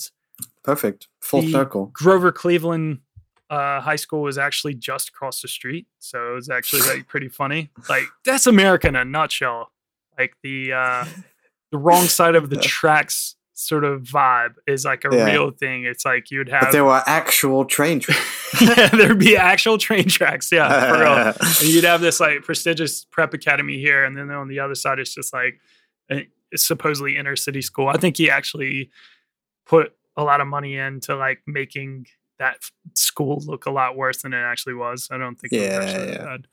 [0.62, 1.08] Perfect.
[1.20, 1.90] Full circle.
[1.94, 3.00] Grover Cleveland
[3.48, 5.86] uh, High School was actually just across the street.
[5.98, 7.70] So it was actually like pretty funny.
[7.88, 9.70] Like that's America in a nutshell.
[10.18, 11.04] Like the uh,
[11.70, 15.24] the wrong side of the tracks sort of vibe is like a Yeah.
[15.24, 15.84] real thing.
[15.84, 18.60] It's like you'd have But there were actual train tracks.
[18.60, 20.52] yeah, there'd be actual train tracks.
[20.52, 21.34] Yeah, for real.
[21.60, 24.98] and you'd have this like prestigious prep academy here, and then on the other side,
[24.98, 25.58] it's just like
[26.10, 27.88] a supposedly inner city school.
[27.88, 28.90] I think he actually
[29.66, 32.06] put a lot of money into like making
[32.38, 32.58] that
[32.94, 35.08] school look a lot worse than it actually was.
[35.10, 36.24] I don't think it was Yeah, actually yeah.
[36.24, 36.46] bad.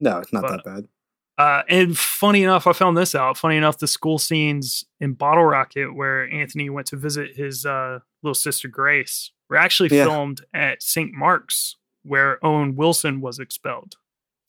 [0.00, 0.88] No, it's not But- that bad.
[1.38, 3.38] Uh, and funny enough, I found this out.
[3.38, 8.00] Funny enough, the school scenes in Bottle Rocket, where Anthony went to visit his uh,
[8.24, 10.04] little sister Grace, were actually Yeah.
[10.06, 11.12] filmed at St.
[11.14, 13.94] Mark's, where Owen Wilson was expelled.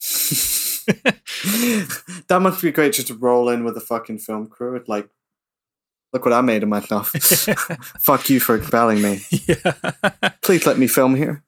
[2.28, 4.74] that must be great just to roll in with a fucking film crew.
[4.76, 5.08] It's like,
[6.12, 7.10] look what I made of myself.
[8.00, 9.20] Fuck you for expelling me.
[9.46, 9.72] yeah.
[10.42, 11.44] Please let me film here.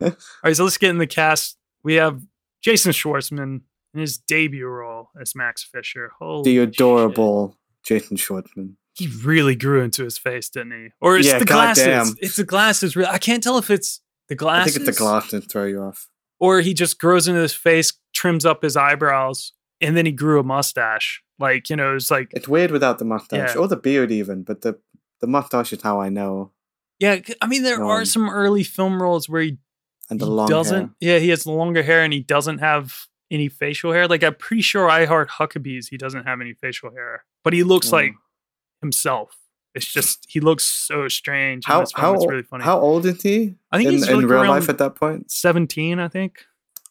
[0.00, 0.12] All
[0.44, 1.56] right, so let's get in the cast.
[1.82, 2.22] We have
[2.62, 3.62] Jason Schwartzman
[3.94, 6.12] in his debut role as Max Fisher.
[6.18, 6.68] Holy the shit.
[6.68, 8.74] adorable Jason Schwartzman.
[8.94, 10.88] He really grew into his face, didn't he?
[11.00, 11.84] Or it's Yeah, the glasses.
[11.86, 12.14] goddamn.
[12.20, 12.96] It's the glasses.
[12.96, 13.06] Real.
[13.08, 14.74] I can't tell if it's the glasses.
[14.74, 16.08] I think it's the glass that throw you off.
[16.40, 20.38] or he just grows into his face, trims up his eyebrows, and then he grew
[20.40, 21.22] a mustache.
[21.38, 23.60] Like you know, it's like It's weird without the mustache Yeah.
[23.60, 24.78] or the beard even, but the
[25.20, 26.52] the mustache is how I know.
[27.00, 27.20] yeah.
[27.40, 29.58] I mean, there are Um, some early film roles where he,
[30.10, 30.80] And the he long doesn't.
[30.80, 30.94] hair.
[31.00, 32.94] Yeah, he has the longer hair and he doesn't have
[33.30, 34.06] any facial hair.
[34.08, 37.62] Like I'm pretty sure I Heart Huckabees, he doesn't have any facial hair, but he
[37.62, 37.96] looks Oh.
[37.96, 38.12] like
[38.80, 39.36] himself.
[39.74, 41.64] It's just he looks so strange.
[41.66, 42.64] How how it's really funny.
[42.64, 43.54] how old is he?
[43.70, 45.30] I think in, he's in like real life at that point.
[45.30, 45.98] seventeen.
[46.00, 46.44] I think.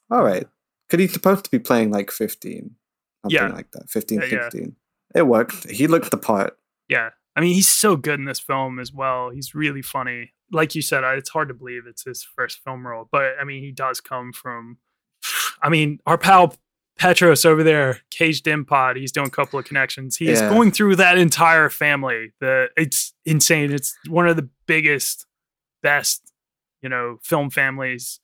[0.10, 0.48] All right,
[0.90, 2.76] Could he's supposed to be playing like fifteen,
[3.24, 3.48] something Yeah.
[3.50, 4.66] like that, 15, Yeah, yeah.
[5.16, 5.70] It worked.
[5.70, 6.58] He looked the part.
[6.88, 7.10] Yeah.
[7.36, 9.30] I mean, he's so good in this film as well.
[9.32, 10.32] He's really funny.
[10.52, 13.62] Like you said, it's hard to believe it's his first film role, but I mean,
[13.62, 14.78] he does come from.
[15.62, 16.56] I mean, our pal
[16.98, 20.18] Petros over there, Caged in Pod, he's doing a couple of connections.
[20.18, 20.50] He's Yeah.
[20.50, 22.34] going through that entire family.
[22.40, 23.72] The it's insane.
[23.72, 25.26] It's one of the biggest,
[25.84, 26.34] best,
[26.82, 28.20] you know, film families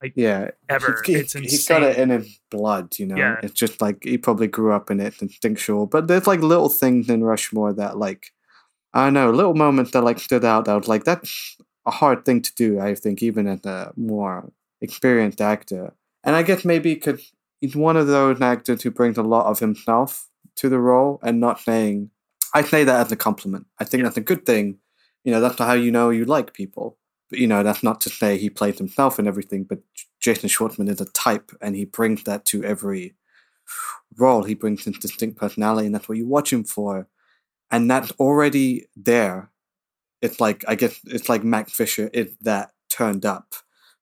[0.00, 1.02] like Yeah, ever.
[1.04, 1.80] He, it's insane.
[1.80, 3.16] got it in his blood, you know.
[3.16, 3.36] Yeah.
[3.42, 5.86] It's just like he probably grew up in it, instinctual.
[5.86, 8.32] But there's like little things in Rushmore that like
[8.94, 10.66] I don't know, little moments that like stood out.
[10.66, 11.56] That I was like, that's
[11.86, 12.78] a hard thing to do.
[12.78, 15.92] I think even as a more experienced actor,
[16.26, 19.60] and I guess maybe because he's one of those actors who brings a lot of
[19.60, 22.10] himself to the role, and not saying.
[22.54, 23.66] I say that as a compliment.
[23.78, 24.78] I think that's a good thing.
[25.24, 26.96] You know, that's how you know you like people.
[27.28, 29.80] But, you know, that's not to say he plays himself and everything, but
[30.20, 33.14] Jason Schwartzman is a type and he brings that to every
[34.16, 34.44] role.
[34.44, 37.08] He brings his distinct personality and that's what you watch him for.
[37.70, 39.50] And that's already there.
[40.22, 43.54] It's like, I guess, it's like Max Fisher is that turned up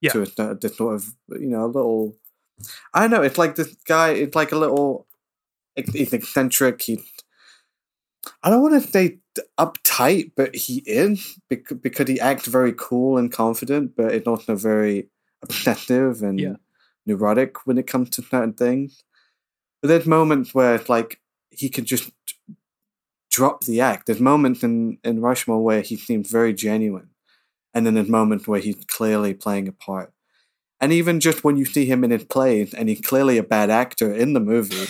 [0.04, 0.12] Yeah.
[0.12, 2.16] to a, this sort of, you know, a little,
[2.92, 5.06] I don't know, it's like this guy, it's like a little,
[5.92, 7.00] he's eccentric, He.
[8.42, 9.18] I don't want to say
[9.58, 14.54] uptight, but he is because, because he acts very cool and confident, but it's also
[14.54, 15.08] very
[15.42, 16.56] obsessive and Yeah.
[17.06, 19.02] neurotic when it comes to certain things.
[19.82, 22.10] But there's moments where it's like he can just
[23.30, 24.06] drop the act.
[24.06, 27.10] There's moments in, in Rushmore where he seems very genuine,
[27.74, 30.12] and then there's moment where he's clearly playing a part.
[30.80, 33.70] And even just when you see him in his plays, and he's clearly a bad
[33.70, 34.86] actor in the movie,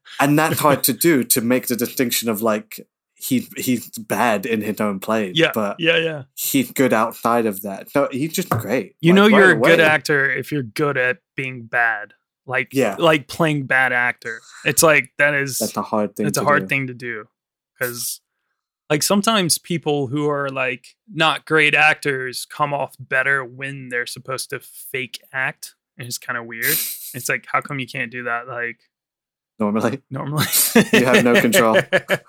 [0.20, 2.80] and that's hard to do to make the distinction of like
[3.14, 6.22] he he's bad in his own plays, Yeah, but yeah, yeah.
[6.34, 7.90] he's good outside of that.
[7.90, 8.96] So he's just great.
[9.00, 9.88] You Like, know you're a good away.
[9.88, 12.14] actor if you're good at being bad.
[12.46, 12.96] Like Yeah.
[12.98, 14.40] like playing bad actor.
[14.64, 16.26] It's like that is That's a hard thing.
[16.26, 16.66] it's a hard do.
[16.68, 17.26] thing to do
[17.78, 18.20] because
[18.92, 24.50] like sometimes people who are like not great actors come off better when they're supposed
[24.50, 26.76] to fake act and it's kind of weird.
[27.14, 28.80] It's like how come you can't do that like
[29.58, 30.44] Normally, normally?
[30.92, 31.78] You have no control.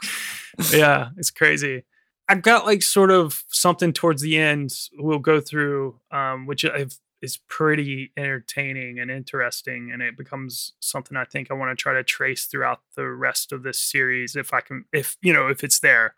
[0.71, 1.83] yeah it's crazy.
[2.29, 6.97] I've got like sort of something towards the end we'll go through um which I've,
[7.21, 11.93] is pretty entertaining and interesting and it becomes something i think i want to try
[11.93, 15.63] to trace throughout the rest of this series if i can if you know if
[15.63, 16.15] it's there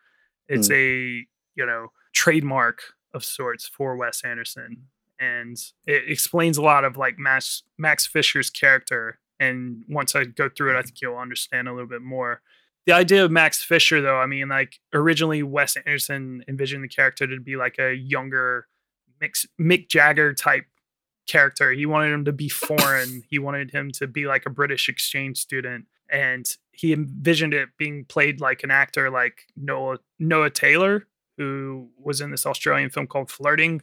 [0.47, 0.73] it's Hmm.
[0.73, 1.25] a
[1.55, 2.81] you know trademark
[3.13, 4.87] of sorts for wes anderson
[5.19, 10.49] and it explains a lot of like max max fisher's character and once i go
[10.49, 12.41] through it i think you'll understand a little bit more
[12.87, 17.25] the idea of Max Fisher, though, I mean, like originally Wes Anderson envisioned the character
[17.25, 18.67] to be like a younger
[19.19, 20.65] Mick, Mick Jagger type
[21.27, 21.71] character.
[21.71, 23.23] He wanted him to be foreign.
[23.27, 26.45] he wanted him to be like a British exchange student, and
[26.75, 31.07] he envisioned it being played like an actor like Noah Noah Taylor,
[31.37, 33.81] who was in this Australian film called Flirting.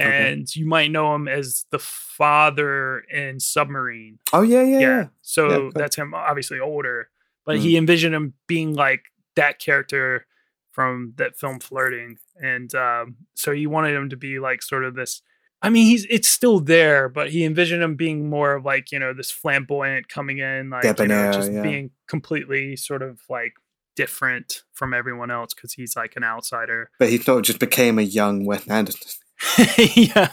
[0.00, 0.32] Okay.
[0.32, 5.06] And you might know him as the father in Submarine Oh yeah, yeah, yeah.
[5.22, 7.10] so Yeah, that's him obviously older
[7.44, 7.60] but Mhm.
[7.62, 10.26] he envisioned him being like that character
[10.70, 14.94] from that film flirting and um, so he wanted him to be like sort of
[14.94, 15.22] this
[15.62, 18.98] i mean he's it's still there but he envisioned him being more of like you
[18.98, 21.62] know this flamboyant coming in like you know, just yeah.
[21.62, 23.52] being completely sort of like
[23.96, 27.98] different from everyone else because he's like an outsider But he sort of just became
[27.98, 29.10] a young Wes Anderson.
[29.94, 30.28] yeah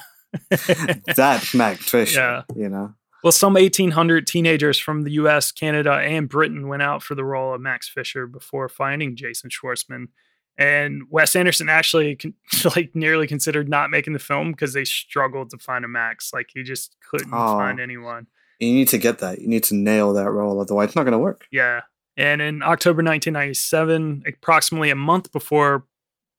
[1.16, 2.20] That's Max Fisher.
[2.20, 2.44] Yeah.
[2.56, 2.94] You know.
[3.24, 7.56] Well, some 1,800 teenagers from the US, Canada, and Britain went out for the role
[7.56, 10.10] of Max Fisher before finding Jason Schwartzman.
[10.58, 12.34] And Wes Anderson actually con-
[12.76, 16.32] like nearly considered not making the film because they struggled to find a Max.
[16.34, 17.58] Like he just couldn't Oh.
[17.58, 18.28] find anyone.
[18.60, 19.42] You need to get that.
[19.42, 21.46] You need to nail that role, otherwise it's not going to work.
[21.52, 21.82] Yeah.
[22.16, 25.86] And in October 1997, approximately a month before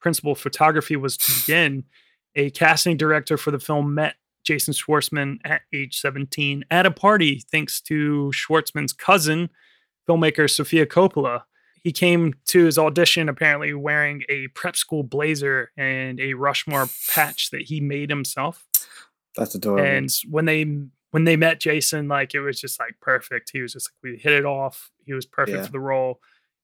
[0.00, 1.84] principal photography was to begin,
[2.34, 4.14] a casting director for the film met
[4.44, 9.50] Jason Schwartzman at age 17 at a party thanks to Schwartzman's cousin,
[10.08, 11.42] filmmaker Sofia Coppola.
[11.86, 17.50] He came to his audition apparently wearing a prep school blazer and a Rushmore patch
[17.50, 18.66] that he made himself.
[19.36, 19.84] That's adorable.
[19.86, 20.64] And when they
[21.12, 23.50] when they met Jason, like it was just like perfect.
[23.52, 24.90] He was just like we hit it off.
[25.04, 25.64] He was perfect Yeah.
[25.66, 26.20] for the role,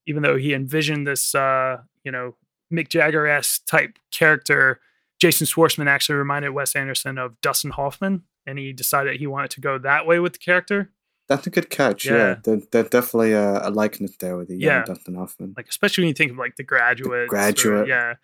[0.08, 2.34] even though he envisioned this uh, you know,
[2.72, 4.80] Mick Jagger esque type character.
[5.20, 9.60] Jason Schwartzman actually reminded Wes Anderson of Dustin Hoffman, and he decided he wanted to
[9.60, 10.90] go that way with the character.
[11.28, 12.04] That's a good catch.
[12.06, 12.34] Yeah, Yeah.
[12.44, 14.84] There, there's definitely a, a likeness there with the young Yeah.
[14.84, 15.54] Dustin Hoffman.
[15.56, 17.28] Like especially when you think of like the graduate.
[17.28, 17.88] Graduate.
[17.88, 18.14] yeah.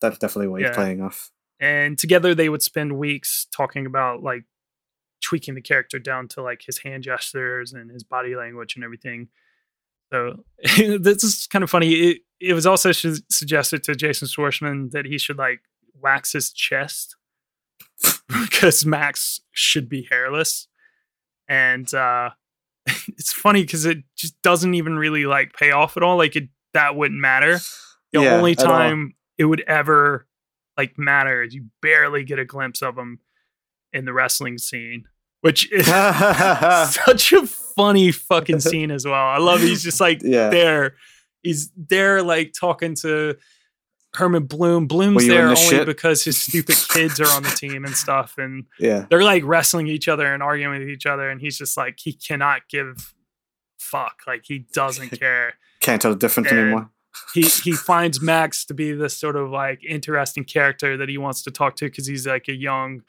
[0.00, 0.68] That's definitely what Yeah.
[0.68, 1.30] he's playing off.
[1.60, 4.44] and together they would spend weeks talking about like
[5.22, 9.28] tweaking the character down to like his hand gestures and his body language and everything
[10.12, 10.44] so
[10.98, 15.06] this is kind of funny it, it was also su- suggested to jason schwartzman that
[15.06, 15.60] he should like
[15.98, 17.16] wax his chest
[18.28, 20.68] because max should be hairless
[21.48, 22.30] and uh
[23.08, 26.48] it's funny because it just doesn't even really like pay off at all like it
[26.74, 27.58] that wouldn't matter
[28.12, 30.26] the Yeah, only time it would ever
[30.76, 33.20] like matter is you barely get a glimpse of him
[33.92, 35.04] in the wrestling scene
[35.40, 35.86] which is
[37.06, 39.14] such a funny fucking scene as well.
[39.14, 39.60] I love.
[39.60, 40.48] He's just like Yeah.
[40.48, 40.94] there.
[41.42, 43.36] He's there, like talking to
[44.14, 44.86] Herman Bloom.
[44.86, 45.86] Bloom's there the only shit?
[45.86, 49.06] because his stupid kids are on the team and stuff, and yeah.
[49.10, 52.12] they're like wrestling each other and arguing with each other, and he's just like he
[52.12, 53.14] cannot give
[53.78, 54.22] fuck.
[54.26, 55.54] Like he doesn't care.
[55.80, 56.90] Can't tell the difference And anymore.
[57.32, 61.42] he he finds Max to be this sort of like interesting character that he wants
[61.42, 63.02] to talk to because he's like a young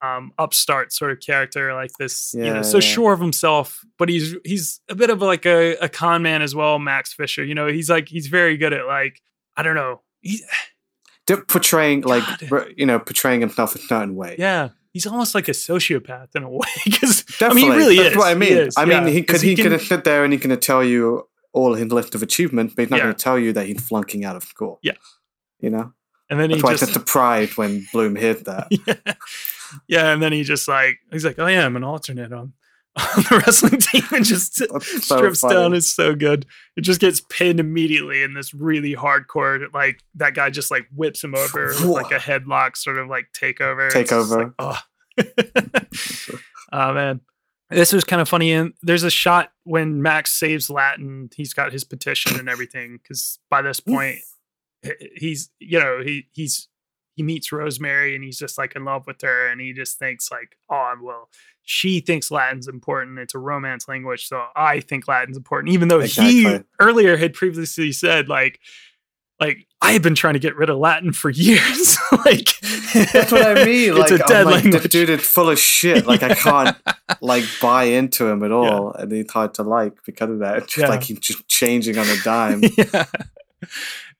[0.00, 2.82] um upstart sort of character like this you know so yeah.
[2.82, 6.54] sure of himself but he's he's a bit of like a, a con man as
[6.54, 9.20] well max fisher you know he's like he's very good at like
[9.56, 12.72] i don't know he, portraying like God.
[12.76, 14.36] you know portraying himself a certain way.
[14.38, 18.10] yeah he's almost like a sociopath in a way because i mean he really That's
[18.12, 18.52] is what I He mean.
[18.52, 20.82] is, I mean, yeah, he could he, can- could sit there and he can tell
[20.82, 23.04] you all his list of achievements, but he's not Yeah.
[23.04, 24.78] going to tell you that he's flunking out of school.
[24.82, 24.92] Yeah.
[25.60, 25.92] You know,
[26.30, 26.94] and then he that's why just such
[27.58, 28.68] when Bloom heard that.
[28.86, 29.14] yeah.
[29.88, 32.52] yeah, and then he just like he's like, oh yeah, I'm an alternate on,
[32.98, 35.54] on the wrestling team, and just so strips funny.
[35.54, 35.74] down.
[35.74, 36.46] It's so good.
[36.76, 39.72] It just gets pinned immediately in this really hardcore.
[39.72, 43.28] Like that guy just like whips him over with like a headlock, sort of like
[43.32, 43.90] takeover.
[43.90, 44.54] Just like, Takeover.
[44.58, 44.80] oh.
[46.72, 47.20] oh man.
[47.70, 48.52] This was kind of funny.
[48.52, 51.28] And there's a shot when Max saves Latin.
[51.36, 54.20] He's got his petition and everything because by this point,
[55.14, 56.68] he's you know he he's
[57.18, 60.30] he meets Rosemary and he's just like in love with her and he just thinks
[60.30, 61.28] like oh well
[61.64, 65.98] she thinks Latin's important it's a romance language so I think Latin's important even though
[66.00, 68.60] he earlier had previously said like
[69.40, 72.48] like I have been trying to get rid of Latin for years like
[73.12, 73.90] That's what I mean.
[73.96, 76.06] it's Like, a dead I'm like, language dude is full of shit.
[76.06, 76.76] Like, I can't
[77.20, 80.56] like buy into him at all, and he's hard to like because of that.
[80.58, 80.88] It's just Yeah.
[80.88, 82.62] like he's just changing on a dime.
[82.78, 83.04] yeah.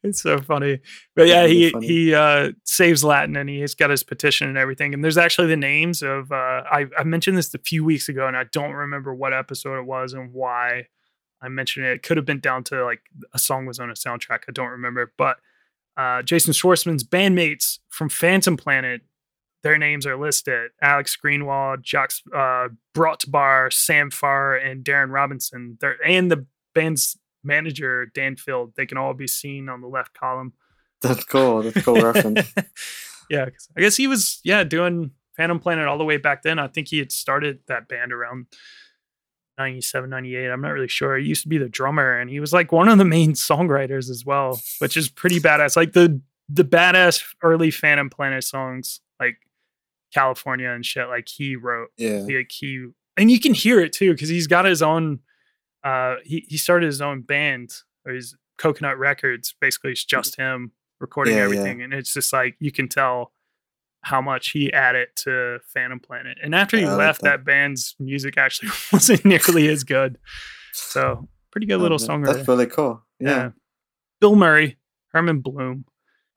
[0.05, 0.81] It's so funny.
[1.17, 4.95] But yeah, he he uh saves Latin and he's got his petition and everything.
[4.95, 8.27] And there's actually the names of uh I, I mentioned this a few weeks ago
[8.27, 10.87] and I don't remember what episode it was and why
[11.43, 11.93] I mentioned it.
[11.93, 13.01] It could have been down to like
[13.33, 14.43] a song was on a soundtrack.
[14.49, 15.13] I don't remember.
[15.19, 15.39] But
[15.97, 19.01] uh Jason Schwartzman's bandmates from Phantom Planet,
[19.65, 20.71] their names are listed.
[20.81, 25.77] Alex Greenwald, Jacques uh Brautbar, Sam Farr, and Darren Robinson.
[25.81, 28.73] They're and the band's manager Dan Field.
[28.77, 30.53] They can all be seen on the left column.
[31.01, 31.63] That's cool.
[31.63, 32.53] That's cool reference.
[33.31, 36.59] yeah, I guess he was yeah doing Phantom Planet all the way back then.
[36.59, 38.47] I think he had started that band around
[39.59, 40.51] 97, 98.
[40.51, 41.17] I'm not really sure.
[41.17, 44.11] He used to be the drummer and he was like one of the main songwriters
[44.11, 45.77] as well, which is pretty badass.
[45.77, 49.37] Like the the badass early Phantom Planet songs, like
[50.15, 51.91] California and shit, like he wrote.
[51.97, 52.27] Yeah.
[52.29, 55.21] Like he and you can hear it too, because he's got his own
[55.85, 57.73] uh he, he started his own band
[58.07, 61.45] or his coconut records basically it's just him recording Yeah, yeah.
[61.45, 63.33] everything and it's just like you can tell
[64.03, 67.39] how much he added to phantom planet and after he Yeah, like left that.
[67.39, 67.45] that.
[67.45, 70.19] band's music actually wasn't nearly as good
[70.73, 73.03] so pretty good little Um, songwriter That's really cool.
[73.21, 73.51] Yeah.
[74.21, 74.79] Bill Murray,
[75.13, 75.85] Herman Bloom.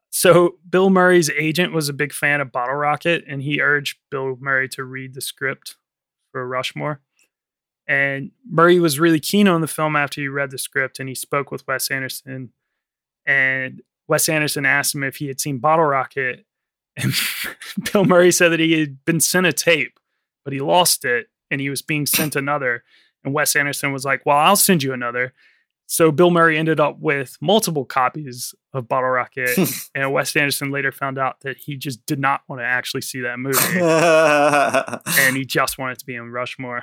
[0.09, 4.37] So Bill Murray's agent was a big fan of Bottle Rocket, and he urged Bill
[4.39, 5.75] Murray to read the script
[6.31, 7.01] for Rushmore.
[7.91, 11.15] And Murray was really keen on the film after he read the script, and he
[11.15, 12.53] spoke with Wes Anderson.
[13.25, 16.45] And Wes Anderson asked him if he had seen Bottle Rocket,
[16.95, 17.13] and
[17.91, 19.99] Bill Murray said that he had been sent a tape,
[20.45, 22.85] but he lost it, and he was being sent another.
[23.25, 25.33] And Wes Anderson was like, "Well, I'll send you another."
[25.91, 29.49] So Bill Murray ended up with multiple copies of Bottle Rocket,
[29.95, 33.19] and Wes Anderson later found out that he just did not want to actually see
[33.19, 33.59] that movie,
[35.21, 36.81] and he just wanted to be in Rushmore.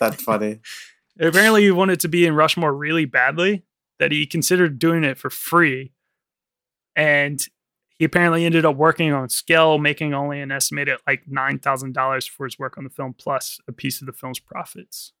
[0.00, 0.60] That's funny.
[1.20, 3.62] Apparently, he wanted to be in Rushmore really badly
[3.98, 5.92] that he considered doing it for free,
[6.96, 7.46] and
[7.98, 12.24] he apparently ended up working on scale, making only an estimated like nine thousand dollars
[12.24, 15.12] for his work on the film, plus a piece of the film's profits.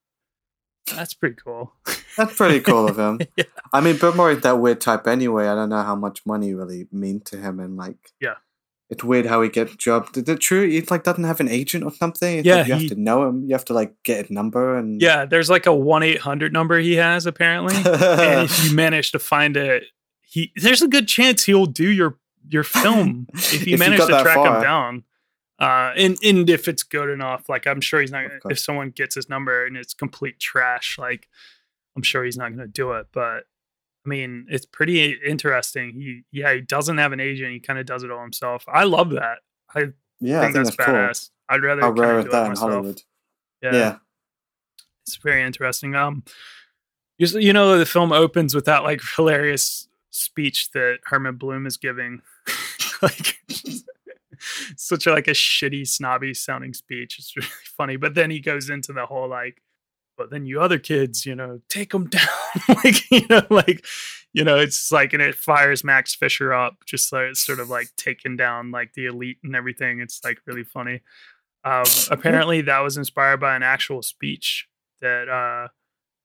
[0.94, 1.72] That's pretty cool.
[2.16, 3.20] That's pretty cool of him.
[3.36, 3.44] Yeah.
[3.72, 5.46] I mean, Bill Murray's that weird type anyway.
[5.46, 8.34] I don't know how much money really means to him, and like, Yeah.
[8.90, 10.16] it's weird how he gets jobs.
[10.18, 10.68] Is it true?
[10.68, 12.38] He like doesn't have an agent or something.
[12.38, 13.44] It's Yeah, like you he- have to know him.
[13.44, 16.52] You have to like get his number and Yeah, there's like a one eight hundred
[16.52, 19.84] number he has apparently, and if you manage to find it,
[20.20, 22.18] he there's a good chance he'll do your
[22.50, 25.04] your film if you manage to track him down.
[25.58, 28.28] Uh, and and if it's good enough, like I'm sure he's not.
[28.28, 31.28] Gonna, if someone gets his number and it's complete trash, like
[31.96, 33.06] I'm sure he's not going to do it.
[33.12, 33.44] But
[34.04, 35.92] I mean, it's pretty interesting.
[35.92, 37.52] He yeah, he doesn't have an agent.
[37.52, 38.64] He kind of does it all himself.
[38.66, 39.38] I love that.
[39.74, 39.88] I
[40.20, 40.86] yeah, I think, that's, cool.
[40.86, 41.30] badass.
[41.48, 42.70] I'd rather How rare do is it that in myself.
[42.70, 43.02] Hollywood?
[43.62, 43.72] Yeah.
[43.74, 43.96] Yeah.
[45.04, 45.94] it's very interesting.
[45.94, 46.24] Um,
[47.18, 51.76] you, you know, the film opens with that like hilarious speech that Herman Bloom is
[51.76, 52.22] giving,
[53.02, 53.38] like
[54.76, 57.18] such a, like a shitty, snobby sounding speech.
[57.18, 57.96] It's really funny.
[57.96, 59.62] But then he goes into the whole like,
[60.16, 62.28] but then you other kids, you know, take them down.
[62.68, 63.84] like, you know, like,
[64.32, 67.88] you know, it's like, and it fires Max Fisher up, just like sort of like
[67.96, 70.00] taking down like the elite and everything.
[70.00, 71.00] It's like really funny.
[71.64, 74.66] Um, apparently, that was inspired by an actual speech
[75.00, 75.68] that uh,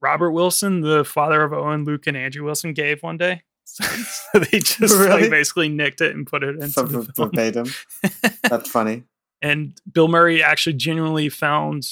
[0.01, 3.43] Robert Wilson, the father of Owen, Luke, and Andrew Wilson, gave one day.
[4.33, 5.21] So they just Really?
[5.23, 7.67] like basically nicked it and put it into From the verbatim.
[8.49, 9.03] That's funny.
[9.41, 11.87] And Bill Murray actually genuinely found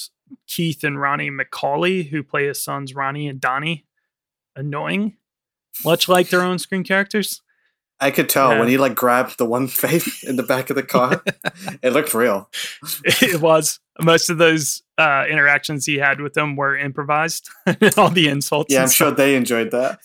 [0.48, 3.86] Keith and Ronnie McCawley, who play his sons Ronnie and Donnie,
[4.56, 5.16] annoying,
[5.84, 7.42] much like their own screen characters.
[8.00, 8.58] I could tell Yeah.
[8.58, 11.22] when he like grabbed the one face in the back of the car.
[11.82, 12.50] it looked real.
[13.04, 17.48] it was most of those uh, interactions he had with them were improvised.
[17.96, 18.72] All the insults.
[18.74, 20.00] Yeah, I'm sure they enjoyed that.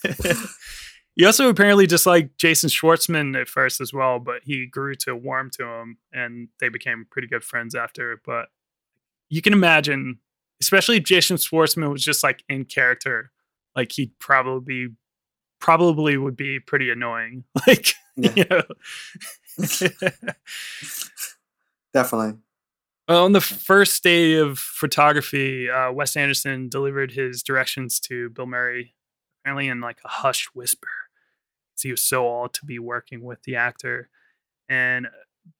[1.21, 5.51] He also apparently disliked Jason Schwartzman at first as well, but he grew to warm
[5.51, 8.19] to him, and they became pretty good friends after.
[8.25, 8.47] But
[9.29, 10.17] you can imagine,
[10.63, 13.29] especially if Jason Schwartzman was just like in character,
[13.75, 14.95] like he'd probably
[15.59, 17.43] probably would be pretty annoying.
[17.67, 18.31] Like Yeah.
[18.35, 18.63] you know.
[21.93, 22.39] Definitely.
[23.07, 28.47] Well, on the first day of photography, uh, Wes Anderson delivered his directions to Bill
[28.47, 28.95] Murray,
[29.43, 30.87] apparently in like a hushed whisper,
[31.85, 34.09] was so awed to be working with the actor.
[34.69, 35.07] And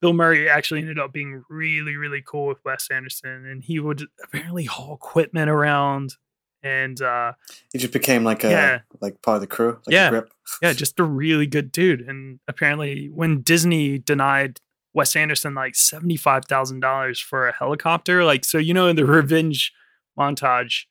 [0.02, 4.04] Bill Murray actually ended up being really, really cool with Wes Anderson, and he would
[4.24, 6.16] apparently haul equipment around,
[6.64, 7.34] and uh,
[7.74, 8.80] He just became like a Yeah.
[9.02, 10.08] like part of the crew, like Yeah.
[10.08, 10.32] a grip.
[10.62, 12.02] yeah, just a really good dude.
[12.02, 14.60] And apparently, when Disney denied
[14.94, 18.96] Wes Anderson like seventy five thousand dollars for a helicopter, like so, you know, in
[18.96, 19.74] the revenge
[20.20, 20.84] montage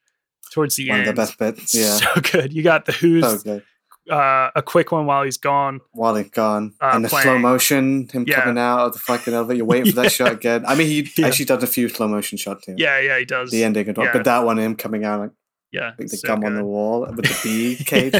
[0.53, 1.75] towards the One end, of the best bits.
[1.75, 1.91] Yeah.
[1.97, 2.53] so good.
[2.53, 3.62] You got the Who's So good.
[4.09, 5.80] Uh, a quick one while he's gone.
[5.92, 6.74] While he's gone.
[6.80, 8.40] Uh, and the slow motion, him Yeah.
[8.40, 10.64] coming out of the fucking elevator, you're waiting for that shot again.
[10.66, 11.26] I mean, he Yeah.
[11.26, 12.74] actually does a few slow motion shots here.
[12.78, 13.51] Yeah, yeah, he does.
[13.51, 13.86] The ending.
[13.86, 14.11] Yeah.
[14.12, 15.30] But that one, him coming out like
[15.72, 18.14] yeah, the so gum on the wall with the bee cage.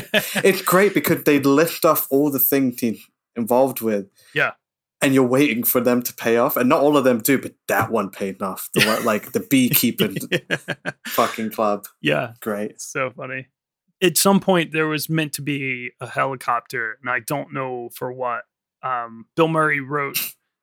[0.45, 3.05] it's great because they list off all the things he's
[3.35, 4.07] involved with.
[4.35, 4.53] Yeah.
[5.03, 6.57] And you're waiting for them to pay off.
[6.57, 8.69] And not all of them do, but that one paid off.
[8.75, 10.17] The one, like the beekeeping
[11.09, 11.87] fucking club.
[12.01, 12.81] yeah, Great.
[12.81, 13.49] So funny.
[14.03, 18.13] At some point, there was meant to be a helicopter, and I don't know for
[18.13, 18.45] what.
[18.83, 20.19] Um, Bill Murray wrote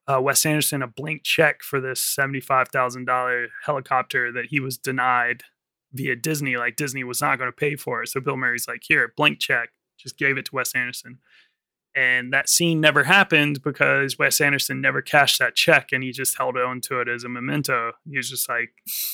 [0.08, 4.76] uh, Wes Anderson a blank check for this seventy-five thousand dollar helicopter that he was
[4.76, 5.44] denied
[5.92, 6.56] via Disney.
[6.56, 9.38] Like Disney was not going to pay for it, so Bill Murray's like, "Here, blank
[9.38, 11.18] check." Just gave it to Wes Anderson,
[11.98, 16.38] and that scene never happened because Wes Anderson never cashed that check, and he just
[16.38, 17.90] held on to it as a memento.
[18.08, 18.70] He was just like,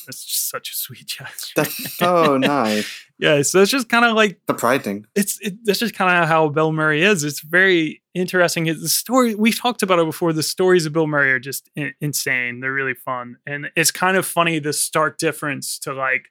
[0.06, 3.06] "That's just such a sweet gesture." That's so nice.
[3.18, 5.06] Yeah, so it's just kind of like Surprising.
[5.14, 7.24] it's it, that's just kind of how Bill Murray is.
[7.24, 8.66] It's very interesting.
[8.66, 10.34] It's the story we've talked about it before.
[10.34, 12.60] The stories of Bill Murray are just in, insane.
[12.60, 16.26] They're really fun, and it's kind of funny the stark difference to like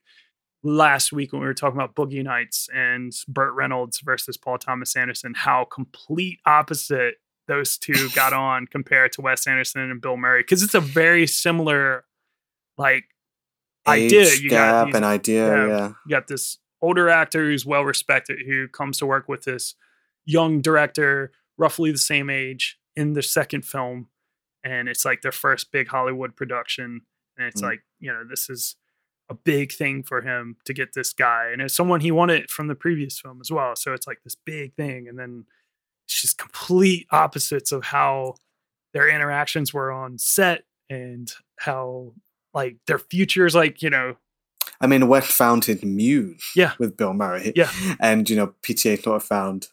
[0.64, 4.96] last week when we were talking about Boogie Nights and Burt Reynolds versus Paul Thomas
[4.96, 5.34] Anderson.
[5.36, 7.16] How complete opposite
[7.48, 11.28] those two got on compared to Wes Anderson and Bill Murray because it's a very
[11.28, 12.06] similar
[12.78, 13.06] like
[13.88, 14.30] idea.
[14.36, 15.48] You gap got these idea.
[15.48, 15.68] yeah.
[15.68, 15.88] Yeah.
[16.06, 19.76] you got this older actor who's well respected who comes to work with this
[20.26, 24.08] young director roughly the same age in their second film
[24.64, 27.02] and it's like their first big hollywood production
[27.38, 27.66] and it's Mm.
[27.66, 28.76] like you know this is
[29.30, 32.68] a big thing for him to get this guy and it's someone he wanted from
[32.68, 35.46] the previous film as well so it's like this big thing and then
[36.06, 38.36] it's just complete opposites of how
[38.94, 42.12] their interactions were on set and how
[42.54, 44.16] like their futures like you know
[44.82, 46.74] I mean, Wes found his muse Yeah.
[46.78, 47.54] with Bill Murray.
[47.56, 47.70] Yeah.
[48.02, 49.68] And, you know, PTA sort of found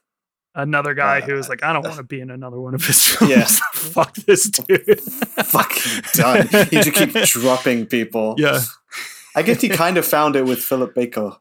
[0.55, 2.85] another guy who Uh, was like, I don't want to be in another one of
[2.85, 3.31] his films.
[3.31, 3.45] Yeah.
[3.73, 5.01] Fuck this dude.
[5.01, 6.47] fucking done.
[6.71, 8.35] he just keep dropping people.
[8.39, 8.61] yeah.
[9.37, 11.37] I guess he kind of found it with Philip Baker.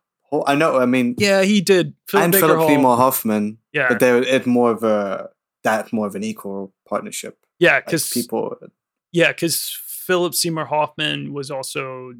[0.45, 1.95] I know, I mean, Yeah, he did.
[2.07, 3.87] Philip and Baker Philip Hall- Seymour Hoffman, Yeah.
[3.89, 5.29] but they it's more of a
[5.63, 7.39] that's more of an equal partnership.
[7.57, 8.55] yeah, Like, because people,
[9.11, 12.13] yeah, because Philip Seymour Hoffman was also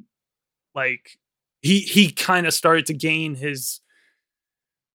[0.76, 1.20] like
[1.62, 3.80] he he kind of started to gain his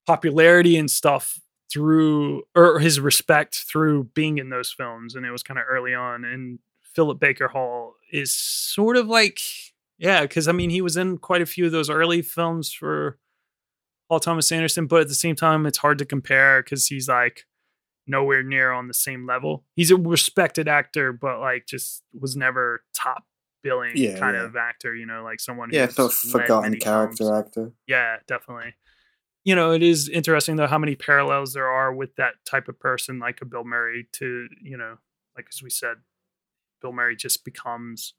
[0.07, 1.41] popularity and stuff
[1.73, 5.95] through or his respect through being in those films and it was kind of early
[5.95, 6.59] on and
[6.95, 9.41] Philip Baker Hall is sort of like
[9.99, 13.19] yeah because I mean he was in quite a few of those early films for
[14.09, 17.45] Paul Thomas Anderson but at the same time it's hard to compare because he's like
[18.07, 22.83] nowhere near on the same level he's a respected actor but like just was never
[22.95, 23.25] top
[23.63, 24.45] billing Yeah, kind yeah.
[24.45, 27.47] of actor you know like someone yeah, who's forgotten character films.
[27.47, 27.73] actor.
[27.87, 28.75] Yeah, definitely.
[29.43, 32.81] You know, it is interesting though how many parallels there are with that type of
[32.81, 34.97] person, like a Bill Murray, to you know,
[35.37, 35.97] like as we said,
[36.81, 38.15] Bill Murray just becomes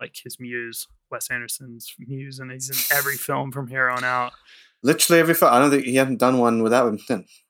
[0.00, 4.32] like his muse, Wes Anderson's muse, and he's in every film from here on out.
[4.82, 5.54] Literally every film.
[5.54, 7.44] I don't think he hasn't done one without him since.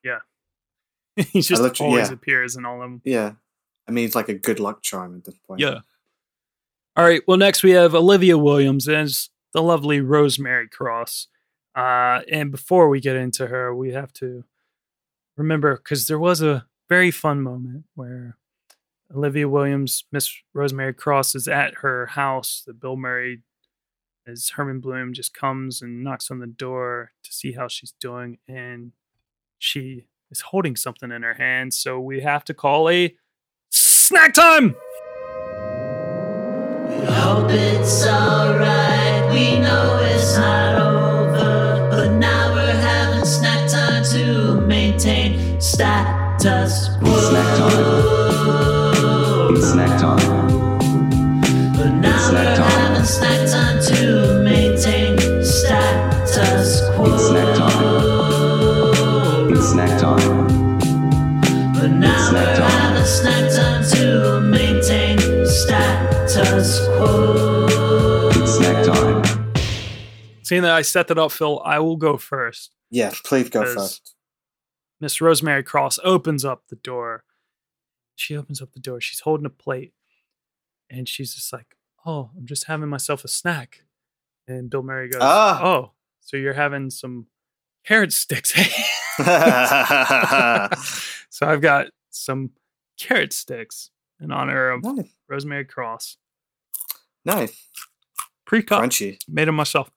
[1.16, 2.14] he just always yeah.
[2.14, 3.02] appears in all of them.
[3.04, 3.32] Yeah.
[3.88, 5.60] I mean, it's like a good luck charm at this point.
[5.60, 5.80] Yeah.
[6.96, 7.22] All right.
[7.26, 11.28] Well, next we have Olivia Williams as the lovely Rosemary Cross.
[11.74, 14.44] Uh, and before we get into her, we have to
[15.36, 18.36] remember because there was a very fun moment where
[19.14, 22.62] Olivia Williams, Miss Rosemary Cross, is at her house.
[22.66, 23.42] That Bill Murray,
[24.26, 28.38] as Herman Bloom, just comes and knocks on the door to see how she's doing,
[28.48, 28.92] and
[29.58, 31.74] she is holding something in her hand.
[31.74, 33.14] So we have to call a
[33.70, 34.74] snack time.
[36.88, 39.30] We hope it's alright.
[39.32, 47.16] We know it's not over, but now we're having snack time to maintain status quo.
[47.30, 49.56] Snack time.
[49.56, 50.38] It's snack time.
[51.76, 52.70] But now snack we're time.
[52.70, 53.43] having snack
[70.45, 72.74] Seeing that I set that up, Fil, I will go first.
[72.90, 74.14] Yeah, please go first.
[75.01, 77.24] Miss Rosemary Cross opens up the door.
[78.14, 79.01] She opens up the door.
[79.01, 79.95] She's holding a plate.
[80.90, 81.76] And she's just like,
[82.07, 83.84] Oh, I'm just having myself a snack.
[84.47, 85.64] And Bill Murray goes, Ah.
[85.64, 87.26] Oh, so you're having some
[87.86, 88.53] carrot sticks.
[91.30, 92.51] so I've got some
[92.99, 93.90] carrot sticks
[94.20, 95.09] in honor of nice.
[95.28, 96.18] Rosemary Cross.
[97.24, 97.68] Nice.
[98.45, 98.82] Pre-cut.
[98.82, 99.18] Crunchy.
[99.26, 99.90] Made them myself.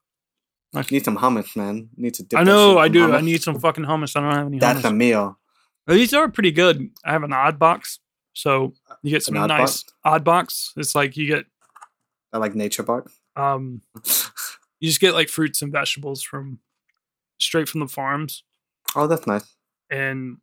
[0.73, 1.89] I need some hummus, man.
[1.95, 3.13] Need to dip I know, I do.
[3.13, 4.15] I need some fucking hummus.
[4.15, 4.89] I don't have any That's hummus.
[4.89, 5.39] a meal.
[5.87, 6.89] These are pretty good.
[7.05, 7.99] I have an odd box.
[8.33, 9.93] So you get some odd nice box?
[10.03, 10.73] odd box.
[10.77, 11.45] It's like you get
[12.33, 13.17] I like nature box.
[13.35, 13.81] um
[14.79, 16.59] you just get like fruits and vegetables from
[17.39, 18.43] straight from the farms.
[18.95, 19.55] Oh, that's nice.
[19.89, 20.37] And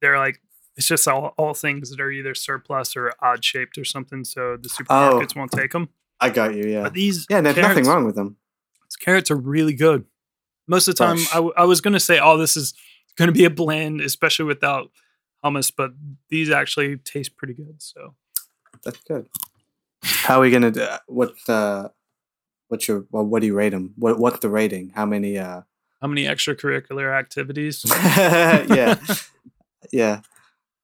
[0.00, 0.40] they're like
[0.76, 4.24] it's just all, all things that are either surplus or odd shaped or something.
[4.24, 5.90] So the supermarkets won't take them.
[6.20, 6.64] I got you.
[6.64, 6.84] Yeah.
[6.84, 8.36] But these Yeah, there's nothing wrong with them.
[8.98, 10.04] These carrots are really good.
[10.66, 11.32] Most of the time, Fresh.
[11.32, 12.74] I, w- I was going to say, oh, this is
[13.16, 14.90] going to be a blend, especially without
[15.44, 15.92] hummus, but
[16.28, 17.76] these actually taste pretty good.
[17.80, 18.14] So
[18.84, 19.26] That's good.
[20.02, 20.86] How are we gonna do?
[21.06, 21.34] What?
[21.48, 21.88] Uh,
[22.68, 23.06] what's your?
[23.10, 23.94] Well, what do you rate them?
[23.96, 24.18] What?
[24.18, 24.90] What's the rating?
[24.94, 25.36] How many?
[25.38, 25.62] Uh,
[26.00, 27.84] how many extracurricular activities?
[28.16, 28.96] yeah,
[29.92, 30.20] yeah.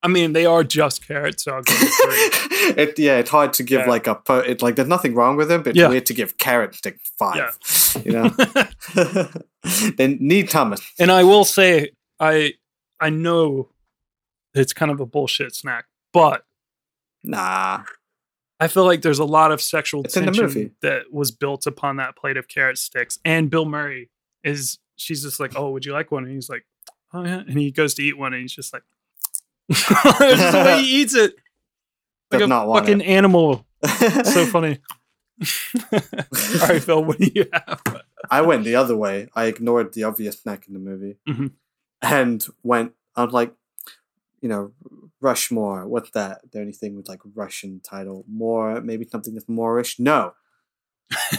[0.04, 3.88] I mean, they are just carrots, so I'll it yeah, it's hard to give Yeah.
[3.88, 4.20] like a.
[4.46, 5.88] It's like there's nothing wrong with them, but it's Yeah.
[5.88, 7.56] weird to give carrot stick five.
[7.96, 8.02] Yeah.
[8.04, 8.28] You know.
[9.96, 10.82] they need hummus.
[10.98, 11.90] and I will say,
[12.20, 12.52] I
[13.00, 13.70] I know
[14.54, 16.44] it's kind of a bullshit snack, but
[17.22, 17.84] Nah.
[18.60, 22.16] I feel like there's a lot of sexual It's tension that was built upon that
[22.16, 23.18] plate of carrot sticks.
[23.24, 24.10] And Bill Murray
[24.44, 26.64] is she's just like, "Oh, would you like one?" And he's like,
[27.12, 28.82] "Oh yeah," and he goes to eat one, and he's just like,
[29.68, 29.86] "It's
[30.52, 31.34] the way he eats it,
[32.30, 33.06] like Does a not fucking it.
[33.06, 33.66] animal."
[34.24, 34.78] so funny.
[35.92, 35.98] All
[36.68, 37.82] right, Fil, what do you have?
[38.30, 39.28] I went the other way.
[39.34, 41.52] I ignored the obvious snack in the movie Mhm.
[42.02, 42.92] and went.
[43.16, 43.54] I was like,
[44.40, 44.72] you know,
[45.20, 45.86] Rushmore.
[45.86, 46.40] What's that?
[46.44, 48.24] Is there anything with like Russian title?
[48.28, 49.98] More, maybe something that's Moorish?
[49.98, 50.34] No.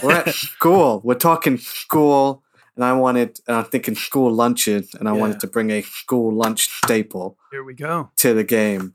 [0.02, 1.00] We're at school.
[1.04, 2.42] We're talking school,
[2.76, 3.40] and I wanted.
[3.48, 5.18] And I'm thinking school lunches, and I Yeah.
[5.20, 8.10] wanted to bring a school lunch staple Here we go.
[8.16, 8.92] to the game.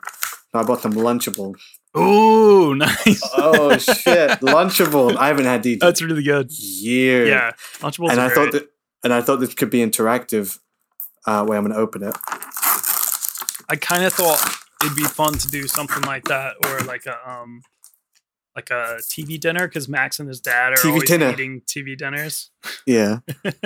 [0.51, 1.59] So I bought some Lunchables.
[1.95, 3.21] Oh, nice.
[3.33, 5.17] Oh shit, Lunchables!
[5.17, 6.51] I haven't had these That's really good.
[6.51, 7.29] years.
[7.29, 8.63] Yeah, Lunchables and are I thought great.
[8.63, 8.69] that,
[9.03, 10.59] and I thought this could be interactive.
[11.25, 12.15] Uh, wait, I'm gonna open it.
[13.69, 14.41] I kind of thought
[14.83, 17.61] it'd be fun to do something like that, or like a um,
[18.55, 21.31] like a TV dinner, because Max and his dad are TV always dinner.
[21.31, 22.51] eating TV dinners.
[22.85, 23.19] Yeah,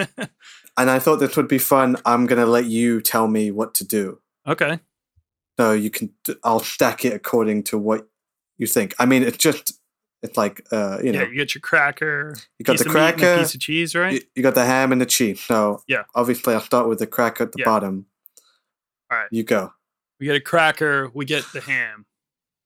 [0.78, 1.98] and I thought this would be fun.
[2.06, 4.80] I'm gonna let you tell me what to do, Okay,
[5.60, 6.14] so you can.
[6.44, 8.08] I'll stack it according to what
[8.58, 8.94] you think.
[9.00, 9.80] I mean, it's just.
[10.24, 12.36] It's like uh, you know, yeah, you get your cracker.
[12.58, 14.14] You got the of meat and a cracker, piece of cheese, right?
[14.14, 15.40] you, you got the ham and the cheese.
[15.40, 16.04] So Yeah.
[16.16, 17.66] obviously I'll start with the cracker at the Yeah.
[17.66, 18.08] bottom.
[19.12, 19.28] All right.
[19.30, 19.74] You go.
[20.20, 21.12] We get a cracker.
[21.14, 22.08] We get the ham.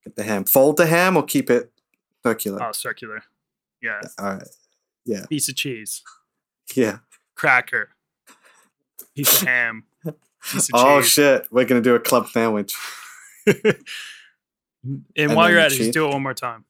[0.05, 0.45] Get the ham.
[0.45, 1.69] Fold the ham or keep it
[2.25, 2.63] circular.
[2.63, 3.23] Oh, circular.
[3.81, 4.47] Yeah, All right.
[5.05, 5.25] Yeah.
[5.27, 6.01] piece of cheese,
[6.75, 6.99] Yeah.
[7.35, 7.89] cracker,
[9.15, 9.85] piece of ham,
[10.51, 11.09] piece of Oh cheese.
[11.11, 11.47] shit!
[11.51, 12.73] We're gonna do a club sandwich.
[13.47, 16.65] and, And while you're at it, just do it one more time.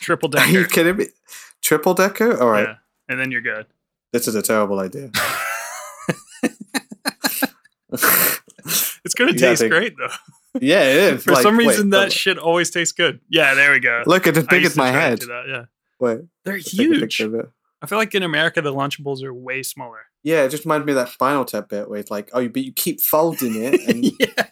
[0.00, 0.44] Triple decker.
[0.46, 1.06] Are you kidding me?
[1.62, 2.40] Triple decker?
[2.40, 2.68] All right.
[2.68, 2.74] Yeah,
[3.08, 3.66] and then you're good.
[4.12, 5.10] This is a terrible idea.
[9.04, 10.08] It's gonna You taste think- great though.
[10.60, 11.24] Yeah, it is.
[11.24, 13.20] For Like, some reason, but- that shit always tastes good.
[13.28, 14.02] Yeah, there we go.
[14.06, 15.20] Look, it's as I big as my head.
[15.20, 15.64] that, yeah,
[16.00, 17.00] Wait, they're let's take a huge.
[17.00, 17.46] picture of it.
[17.82, 20.06] I feel like in America, the Lunchables are way smaller.
[20.22, 22.62] Yeah, it just reminded me of that Spinal Tap bit where it's like, oh, but
[22.62, 24.44] you keep folding it and yeah.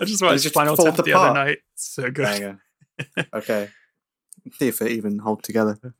[0.00, 1.58] I just watched just falls Tap the other night.
[1.72, 2.58] It's so good.
[3.34, 3.70] okay,
[4.52, 5.78] see if it even hold together.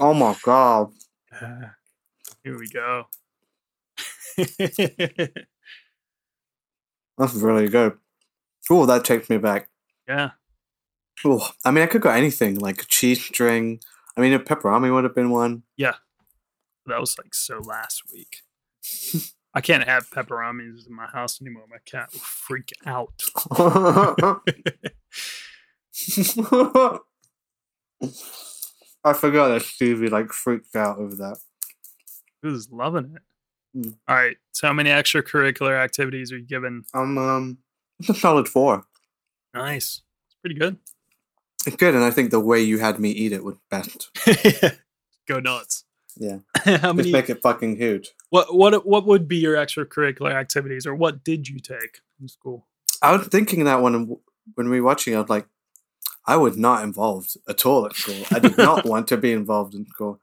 [0.00, 0.90] Oh my god,
[1.40, 1.74] Ah,
[2.42, 3.04] Here we go.
[7.18, 7.96] that's really good.
[8.70, 9.68] Oh, that takes me back.
[10.08, 10.30] yeah.
[11.24, 13.80] Oh, I mean, I could go anything like a cheese string.
[14.16, 15.62] I mean, a pepperoni would have been one.
[15.76, 15.94] Yeah.
[16.86, 18.38] That was like so last week.
[19.54, 21.64] I can't have pepperonis in my house anymore.
[21.70, 23.22] My cat will freak out.
[29.04, 31.38] I forgot that Stevie like freaked out over that.
[32.42, 33.22] He was loving it.
[33.74, 33.90] Hmm.
[34.08, 34.36] All right.
[34.52, 36.84] So, how many extracurricular activities are you given?
[36.94, 37.58] Um, um,
[37.98, 38.84] it's a solid four.
[39.54, 40.02] Nice.
[40.26, 40.78] It's pretty good.
[41.66, 44.10] It's good, and I think the way you had me eat it was best.
[45.28, 45.84] Go nuts.
[46.16, 47.12] Yeah, how just many?
[47.12, 48.12] make it fucking huge.
[48.30, 52.66] What what what would be your extracurricular activities, or what did you take in school?
[53.00, 54.16] I was thinking that when
[54.54, 55.46] when we were watching, I was like,
[56.26, 58.24] I was not involved at all at school.
[58.30, 60.20] I did not want to be involved in school.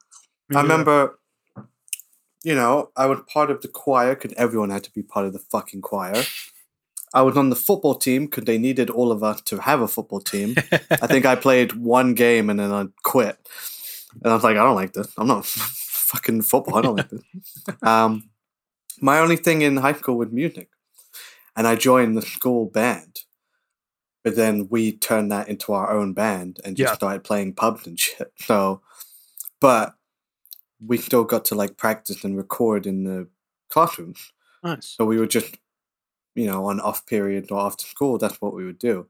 [0.54, 1.20] I remember,
[2.44, 5.34] you know, I was part of the choir because everyone had to be part of
[5.34, 6.24] the fucking choir.
[7.14, 9.88] I was on the football team because they needed all of us to have a
[9.88, 10.56] football team.
[11.02, 13.38] I think I played one game and then I quit.
[14.24, 15.12] And I was like, I don't like this.
[15.18, 16.78] I'm not fucking football.
[16.78, 17.22] I don't like this.
[17.82, 18.30] Um,
[19.02, 20.70] my only thing in high school was music.
[21.56, 23.22] And I joined the school band.
[24.24, 26.96] But then we turned that into our own band and just Yeah.
[26.96, 28.32] started playing pubs and shit.
[28.38, 28.82] So,
[29.60, 29.96] but
[30.86, 33.28] we still got to like practice and record in the
[33.70, 34.32] classrooms.
[34.64, 34.88] Nice.
[34.88, 35.58] So we would just,
[36.36, 39.08] you know, on off period or after school, that's what we would do.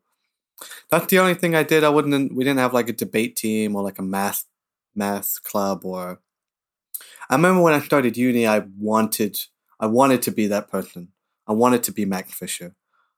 [0.90, 1.84] That's the only thing I did.
[1.84, 2.36] I wouldn't.
[2.36, 4.46] We didn't have like a debate team or like a math
[4.96, 6.20] math club or.
[7.30, 9.38] I remember when I started uni, I wanted
[9.80, 11.10] I wanted to be that person.
[11.48, 12.76] I wanted to be Max Fisher.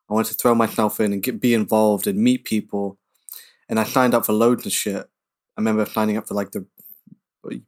[0.09, 2.97] I wanted to throw myself in and get be involved and meet people.
[3.67, 5.09] And I signed up for loads of shit.
[5.57, 6.65] I remember signing up for like the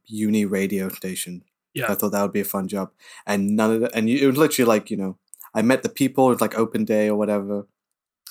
[0.06, 1.44] uni radio station.
[1.74, 1.86] Yeah.
[1.92, 2.92] I thought that would be a fun job.
[3.26, 5.18] And none of the, and you, it was literally like, you know,
[5.56, 7.68] I met the people, it was like open day or whatever,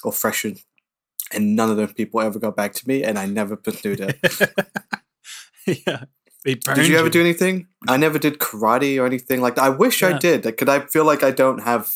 [0.04, 0.56] or freshen,
[1.32, 4.18] and none of those people ever got back to me, and I never pursued it.
[5.86, 6.04] yeah.
[6.44, 7.68] Did you ever do anything?
[7.88, 9.62] I never did karate or anything like that.
[9.64, 10.18] I wish I Yeah.
[10.18, 11.88] did, Could I feel like I don't have,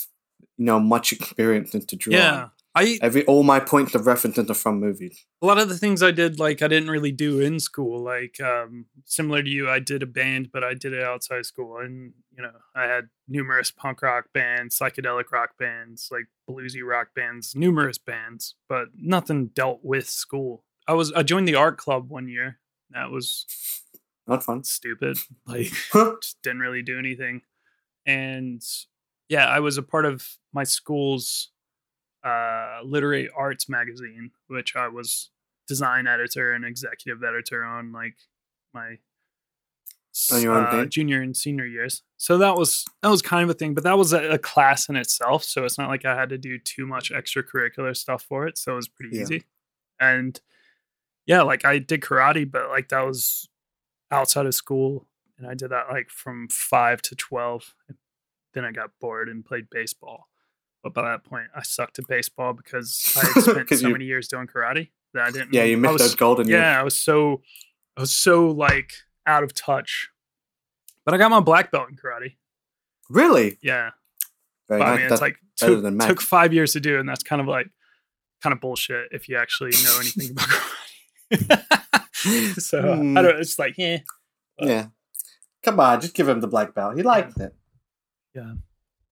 [0.56, 2.18] you know, much experience into drawing.
[2.18, 2.48] Yeah.
[2.76, 5.24] I Every all my points of reference are from movies.
[5.40, 8.02] a lot of the things I did, like I didn't really do in school.
[8.04, 11.78] Like um, similar to you, I did a band, but I did it outside school,
[11.78, 17.08] and you know, I had numerous punk rock bands, psychedelic rock bands, like bluesy rock
[17.16, 20.62] bands, numerous bands, but nothing dealt with school.
[20.86, 22.58] I was I joined the art club one year.
[22.90, 23.46] That was
[24.26, 24.64] Not fun.
[24.64, 25.16] stupid.
[25.46, 25.72] Like
[26.20, 27.40] just didn't really do anything.
[28.04, 28.62] And
[29.28, 31.50] yeah, I was a part of my school's
[32.26, 35.30] uh, literary arts magazine, which I was
[35.68, 38.16] design editor and executive editor on, like
[38.74, 38.98] my
[40.64, 42.02] uh, junior and senior years.
[42.16, 44.88] So that was that was kind of a thing, but that was a, a class
[44.88, 45.44] in itself.
[45.44, 48.56] So it's not like I had to do too much extracurricular stuff for it.
[48.58, 49.22] So it was pretty Yeah.
[49.22, 49.44] easy.
[50.00, 50.40] And
[51.26, 53.48] yeah, like I did karate, but like that was
[54.10, 55.06] outside of school,
[55.38, 57.74] and I did that like from five to twelve.
[58.54, 60.28] Then I got bored and played baseball.
[60.86, 64.04] But by that point, I sucked at baseball because I had spent so you- many
[64.04, 65.52] years doing karate that I didn't.
[65.52, 66.60] Yeah, you missed was- those golden years.
[66.60, 67.42] Yeah, I was so,
[67.96, 68.92] I was so like
[69.26, 70.10] out of touch.
[71.04, 72.36] But I got my black belt in karate.
[73.10, 73.58] Really?
[73.62, 73.90] Yeah,
[74.68, 74.98] Very but I nice.
[75.02, 77.66] mean, it's like took, took five years to do, and that's kind of like
[78.44, 80.48] kind of bullshit if you actually know anything about
[81.32, 82.60] karate.
[82.60, 83.18] so Hmm.
[83.18, 83.40] I don't.
[83.40, 83.98] It's like, yeah,
[84.60, 84.86] yeah.
[85.64, 86.96] Come on, just give him the black belt.
[86.96, 87.54] He liked it.
[88.36, 88.54] yeah.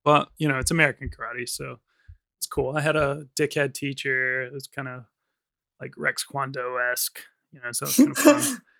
[0.05, 1.79] But you know, it's American karate, so
[2.39, 2.77] it's cool.
[2.77, 4.43] I had a dickhead teacher.
[4.43, 5.05] It was kind of
[5.81, 8.61] like Rex Kwon Do esque, you know, so it's kind of fun.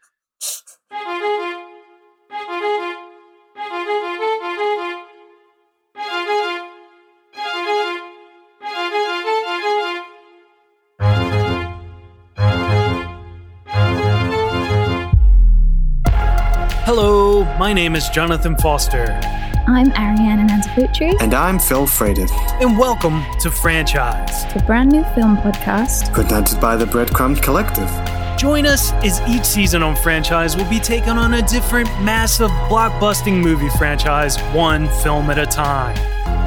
[16.87, 19.19] Hello, my name is Jonathan Foster,
[19.67, 24.45] I'm Ariane Anantaputri, And I'm Fil Freitas, and welcome to Franchise.
[24.53, 26.13] the brand new film podcast.
[26.13, 27.89] presented by the Breadcrumbs Collective.
[28.39, 33.41] Join us as each season on Franchise will be taking on a different massive blockbusting
[33.43, 35.97] movie franchise, one film at a time.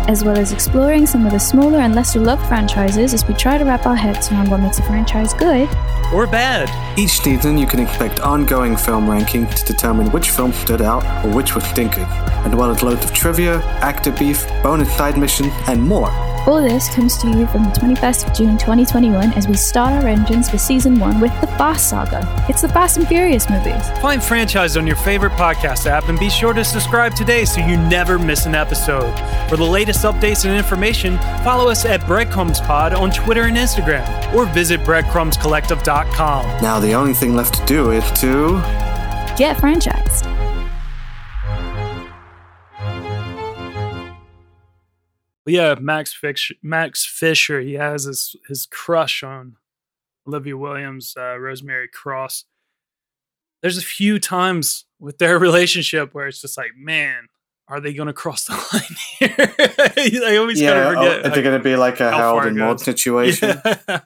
[0.08, 3.58] As well as exploring some of the smaller and lesser loved franchises as we try
[3.58, 5.70] to wrap our heads around what makes a franchise good.
[6.14, 6.70] Or bad.
[6.98, 11.30] Each season, you can expect ongoing film ranking to determine which film stood out or
[11.36, 15.82] which was stinking, as well as loads of trivia, actor beef, bonus side missions, and
[15.82, 16.10] more.
[16.46, 20.08] All this comes to you from the 21st of June 2021 as we start our
[20.08, 22.24] engines for season one with the Fast Saga.
[22.48, 23.90] It's the Fast and Furious movies.
[24.00, 27.76] Find Franchise on your favorite podcast app and be sure to subscribe today so you
[27.76, 29.14] never miss an episode.
[29.50, 34.34] For the latest updates and information, follow us at Breadcrumbs Pod on Twitter and Instagram
[34.34, 36.62] or visit breadcrumbscollective.com.
[36.62, 38.52] Now, the only thing left to do is to.
[39.38, 40.27] Get franchised.
[45.48, 49.56] But yeah, Max Fisher, Max Fisher, he has his his crush on
[50.28, 52.44] Olivia Williams, uh, Rosemary Cross.
[53.62, 57.28] There's a few times with their relationship where it's just like, man,
[57.70, 58.98] are they going to cross the line
[59.38, 60.24] here?
[60.28, 61.26] I always Yeah, kind of forget.
[61.26, 63.62] are they going to be like a Harold and Maude situation?
[63.64, 64.02] Yeah.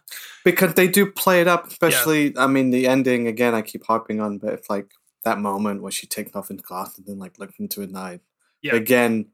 [0.45, 2.37] because they do play it up, especially.
[2.37, 3.55] I mean, the ending again.
[3.55, 4.91] I keep harping on, but it's like
[5.23, 8.19] that moment where she takes off in class and then like looks into his eyes.
[8.61, 8.75] Yeah.
[8.75, 9.25] Again,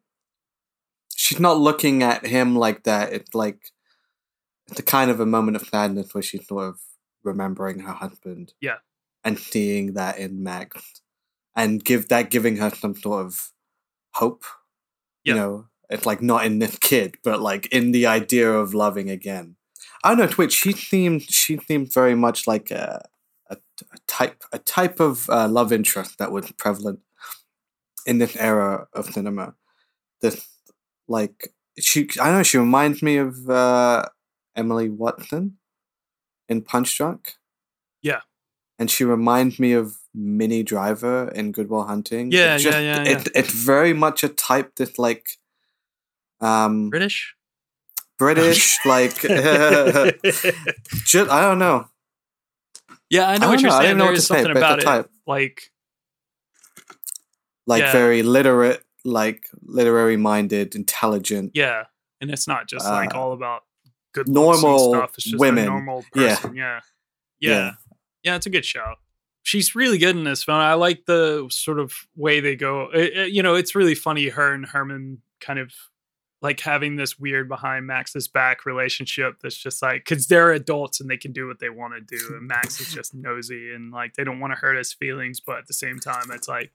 [1.28, 3.12] she's not looking at him like that.
[3.12, 3.74] It's like
[4.70, 6.80] it's a kind of a moment of sadness where she's sort of
[7.24, 8.54] remembering her husband.
[8.62, 8.78] Yeah.
[9.26, 11.02] and seeing that in Max,
[11.54, 13.52] and give that giving her some sort of
[14.14, 14.46] hope.
[15.26, 15.34] Yeah.
[15.34, 19.10] You know, it's like not in this kid, but like in the idea of loving
[19.10, 19.58] again.
[20.04, 20.54] I don't know, Twitch.
[20.54, 23.04] She seemed she seemed very much like a
[23.50, 27.00] a, a type a type of uh, love interest that was prevalent
[28.06, 29.56] in this era of cinema.
[30.22, 30.48] This
[31.08, 32.44] like she I don't know.
[32.44, 34.06] She reminds me of uh,
[34.56, 35.58] Emily Watson
[36.50, 37.34] in Punch Drunk.
[38.02, 38.22] Yeah.
[38.80, 42.32] And she reminds me of Minnie Driver in Good Will Hunting.
[42.32, 45.26] Yeah, It's yeah, yeah, It, it's very much a type that like
[46.42, 47.34] um British?
[48.20, 51.88] British, like just, I don't know.
[53.10, 53.98] Yeah, I know I what you're know, saying.
[53.98, 55.10] There is say, something the about it, type.
[55.26, 55.72] like
[57.66, 57.92] Like Yeah.
[57.92, 61.52] very literate, like literary minded, intelligent.
[61.54, 61.86] yeah,
[62.22, 63.64] and it's not just like Uh, all about
[64.14, 65.14] good normal stuff.
[65.16, 65.64] It's just women.
[65.66, 66.36] a normal Yeah.
[66.36, 66.56] person.
[66.56, 66.80] Yeah.
[67.40, 67.72] yeah, Yeah.
[68.24, 68.96] yeah, It's a good show.
[69.44, 70.58] She's really good in this film.
[70.58, 72.90] I like the sort of way they go.
[72.94, 74.28] It- it- you know, it's really funny.
[74.28, 75.72] Her and Herman kind of
[76.42, 79.38] like having this weird behind Max's back relationship.
[79.42, 82.36] That's just like because they're adults and they can do what they want to do,
[82.36, 85.58] and Max is just nosy and like they don't want to hurt his feelings, but
[85.60, 86.72] at the same time, it's like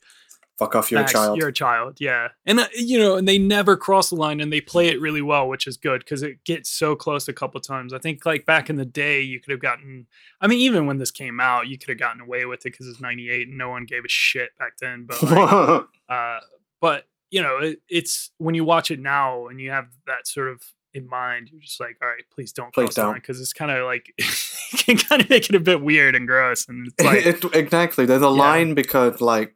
[0.59, 1.39] Fuck off, you're Max, a child.
[1.39, 2.29] You're a child, yeah.
[2.47, 5.23] And uh, you know, and they never cross the line, and they play it really
[5.23, 7.93] well, which is good because it gets so close a couple times.
[7.93, 10.07] I think like back in the day, you could have gotten.
[10.41, 12.87] I mean, even when this came out, you could have gotten away with it because
[12.87, 15.07] it's '98 and no one gave a shit back then.
[15.07, 16.41] But like, uh,
[16.81, 20.49] but you know, it, it's when you watch it now and you have that sort
[20.49, 20.63] of
[20.95, 23.23] in mind, you're just like, all right, please don't Please cross the line don't.
[23.23, 26.27] because it's kind of like it can kind of make it a bit weird and
[26.29, 28.05] gross, and it's like, It- exactly.
[28.05, 29.55] There's a line because like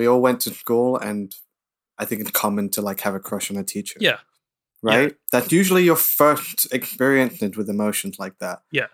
[0.00, 1.34] we all went to school and
[1.98, 3.98] I think it's common to like have a crush on a teacher.
[4.00, 4.18] yeah,
[4.82, 5.14] Right?
[5.32, 8.58] That's usually your first experience with emotions like that.
[8.72, 8.86] yeah,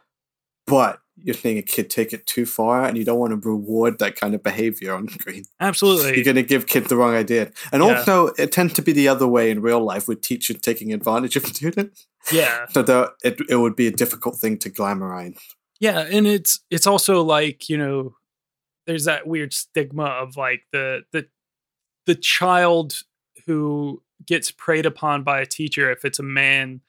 [0.66, 3.98] But you're seeing a kid take it too far and you don't want to reward
[4.00, 5.44] that kind of behavior on screen.
[5.60, 6.14] absolutely.
[6.16, 7.52] You're going to give kids the wrong idea.
[7.72, 7.88] And Yeah.
[7.98, 11.36] also, it tends to be the other way in real life with teachers taking advantage
[11.36, 12.06] of students.
[12.32, 12.66] yeah.
[12.74, 15.38] So the, it, it would be a difficult thing to glamorize.
[15.78, 18.14] Yeah, and it's it's also like you know,
[18.86, 21.26] there's that weird stigma of like the the
[22.06, 23.02] the child
[23.46, 25.90] who gets preyed upon by a teacher.
[25.90, 26.80] If it's a man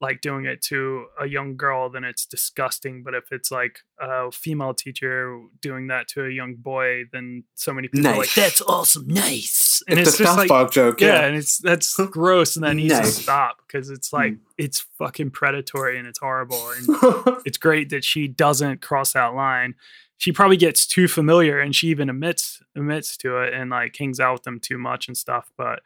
[0.00, 3.02] like doing it to a young girl, then it's disgusting.
[3.02, 7.72] But if it's like a female teacher doing that to a young boy, then so
[7.74, 11.26] many people are like, "That's awesome, nice." and It's a South Park joke, yeah, yeah.
[11.26, 13.16] and it's that's gross, and that needs Nice.
[13.16, 14.38] to stop because it's like Mm.
[14.56, 16.86] it's fucking predatory and it's horrible and
[17.44, 19.74] it's great that she doesn't cross that line.
[20.18, 24.18] She probably gets too familiar and she even admits admits to it and like hangs
[24.20, 25.50] out with them too much and stuff.
[25.56, 25.80] But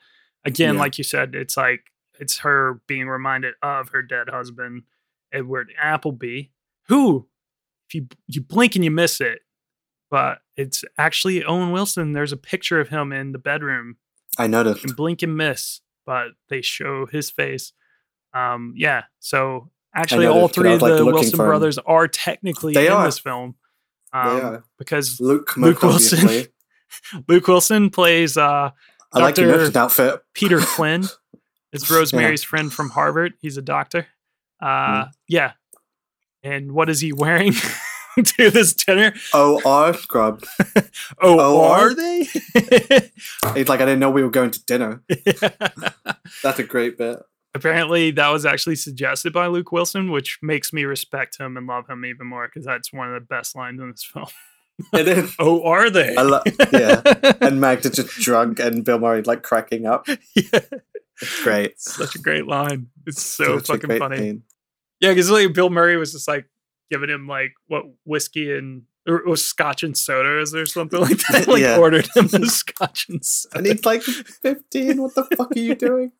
[0.44, 0.80] again, Yeah.
[0.80, 4.82] like you said, it's like it's her being reminded of her dead husband,
[5.32, 6.44] Edward Appleby,
[6.88, 7.28] who,
[7.88, 9.40] if you you blink and you miss it,
[10.10, 12.12] but it's actually Owen Wilson.
[12.12, 13.96] There's a picture of him in the bedroom
[14.38, 14.84] I noticed.
[14.84, 17.72] and blink and miss, but they show his face.
[18.34, 19.04] Um, yeah.
[19.20, 23.04] So actually, all three of the looking Wilson brothers are technically They in are.
[23.04, 23.56] this film.
[24.12, 26.46] Um, because Luke, Luke Wilson.
[27.28, 28.70] Luke Wilson plays uh,
[29.12, 29.78] I like your Dr.
[29.78, 30.20] outfit.
[30.34, 31.04] Peter Quinn.
[31.72, 33.32] It's Rosemary's friend from Harvard.
[33.40, 34.06] He's a doctor.
[34.60, 35.10] Uh, Hmm.
[35.28, 35.52] Yeah.
[36.42, 37.54] And what is he wearing?
[38.24, 39.14] to this dinner.
[39.32, 40.44] Oh, are scrub.
[41.20, 42.24] Oh, Oh, are they?
[43.54, 45.02] He's like, I didn't know we were going to dinner.
[46.42, 47.20] That's a great bit.
[47.54, 51.86] Apparently, that was actually suggested by Luke Wilson, which makes me respect him and love
[51.88, 54.26] him even more because that's one of the best lines in this film.
[54.94, 55.34] It is.
[55.38, 56.16] oh, are they?
[56.16, 56.40] I lo-
[56.72, 57.02] yeah.
[57.42, 60.06] And Magda just drunk and Bill Murray like cracking up.
[60.08, 60.60] yeah.
[61.20, 61.78] It's great.
[61.78, 62.88] Such a great line.
[63.06, 64.16] It's so Such fucking funny.
[64.16, 64.42] scene.
[65.00, 66.46] Yeah, because like Bill Murray was just like
[66.90, 71.46] giving him like what whiskey and or, or scotch and sodas or something like that.
[71.48, 71.76] Like Yeah.
[71.78, 73.58] ordered him the scotch and soda.
[73.58, 75.02] And he's like 15.
[75.02, 76.12] What the fuck are you doing?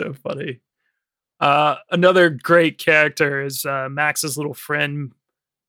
[0.00, 0.60] So funny.
[1.38, 5.12] Uh, another great character is uh, Max's little friend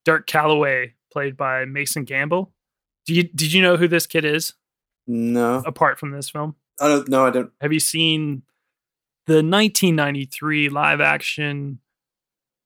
[0.04, 2.52] Dirk Calloway, played by Mason Gamble.
[3.06, 4.54] Do you did you know who this kid is
[5.06, 5.62] No.
[5.66, 6.56] apart from this film?
[6.80, 7.26] I don't know.
[7.26, 7.50] I don't.
[7.60, 8.42] Have you seen
[9.26, 11.78] the 1993 live action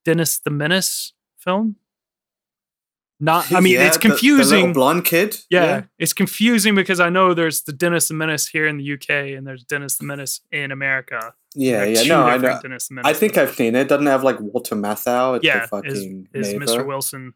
[0.04, 1.76] Dennis the Menace film?
[3.18, 4.72] Not, I mean, Yeah, it's the- the confusing.
[4.72, 5.36] blonde kid.
[5.48, 9.36] yeah, it's confusing because I know there's the Dennis the Menace here in the UK
[9.36, 11.32] and there's Dennis the Menace in America.
[11.54, 12.02] Yeah, yeah.
[12.02, 12.58] No, I know.
[12.60, 13.38] Dennis the I think.
[13.38, 13.88] I've seen it.
[13.88, 15.36] Doesn't it have like Walter Matthau?
[15.36, 16.02] It's yeah, the is,
[16.48, 16.54] is.
[16.54, 16.86] Mr.
[16.86, 17.32] Wilson.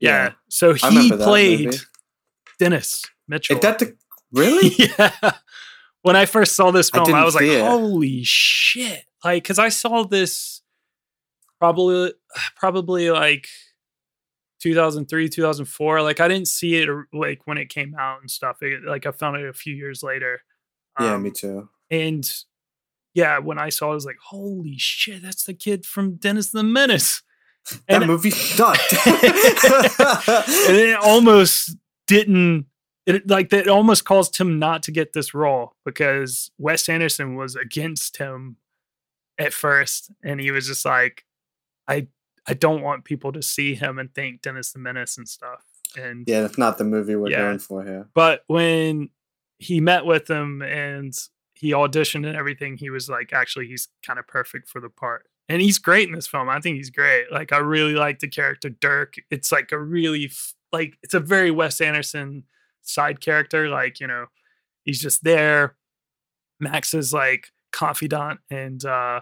[0.00, 0.24] Yeah.
[0.24, 0.32] Yeah.
[0.50, 1.76] So he played.
[2.58, 3.56] Dennis Mitchell.
[3.56, 3.96] Is that the
[4.32, 4.68] really?
[4.78, 5.32] yeah.
[6.02, 7.64] When I first saw this film, I, didn't was like, it.
[7.64, 10.60] "Holy shit!" Like, because I saw this
[11.58, 12.12] probably,
[12.56, 13.48] probably like
[14.72, 16.02] 2003, 2004.
[16.02, 18.62] Like, I didn't see it like when it came out and stuff.
[18.62, 20.40] It, like, I found it a few years later.
[20.98, 21.68] yeah, Um, me too.
[21.90, 22.28] And
[23.12, 26.50] yeah, when I saw, it, I was like, "Holy shit!" That's the kid from Dennis
[26.50, 27.22] the Menace.
[27.88, 28.92] That and- movie sucked.
[29.06, 32.66] and it almost didn't
[33.06, 37.54] it like that almost caused him not to get this role because Wes Anderson was
[37.56, 38.56] against him
[39.38, 41.24] at first and he was just like
[41.88, 42.08] I
[42.46, 45.64] I don't want people to see him and think Dennis the Menace and stuff
[45.96, 47.42] and yeah, that's not the movie we're Yeah.
[47.42, 48.08] going for here.
[48.14, 49.10] but when
[49.58, 51.14] he met with him and
[51.54, 55.26] he auditioned and everything, he was like, actually, he's kind of perfect for the part.
[55.48, 56.48] And he's great in this film.
[56.48, 57.30] I think he's great.
[57.30, 59.14] Like, I really like the character Dirk.
[59.30, 60.32] It's like a really,
[60.72, 62.42] like, it's a very Wes Anderson
[62.82, 63.68] side character.
[63.68, 64.26] Like, you know,
[64.84, 65.76] he's just there.
[66.58, 69.20] Max is like confidant and uh,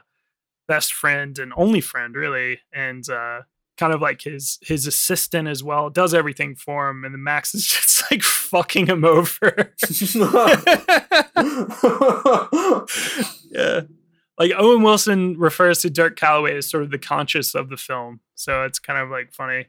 [0.69, 2.61] best friend and only friend, really.
[2.73, 3.43] And, uh,
[3.79, 7.55] kind of like his his assistant as well does everything for him and the max
[7.55, 9.73] is just like fucking him over
[13.51, 13.81] yeah
[14.39, 18.21] like owen wilson refers to dirk calloway as sort of the conscious of the film
[18.35, 19.67] so it's kind of like funny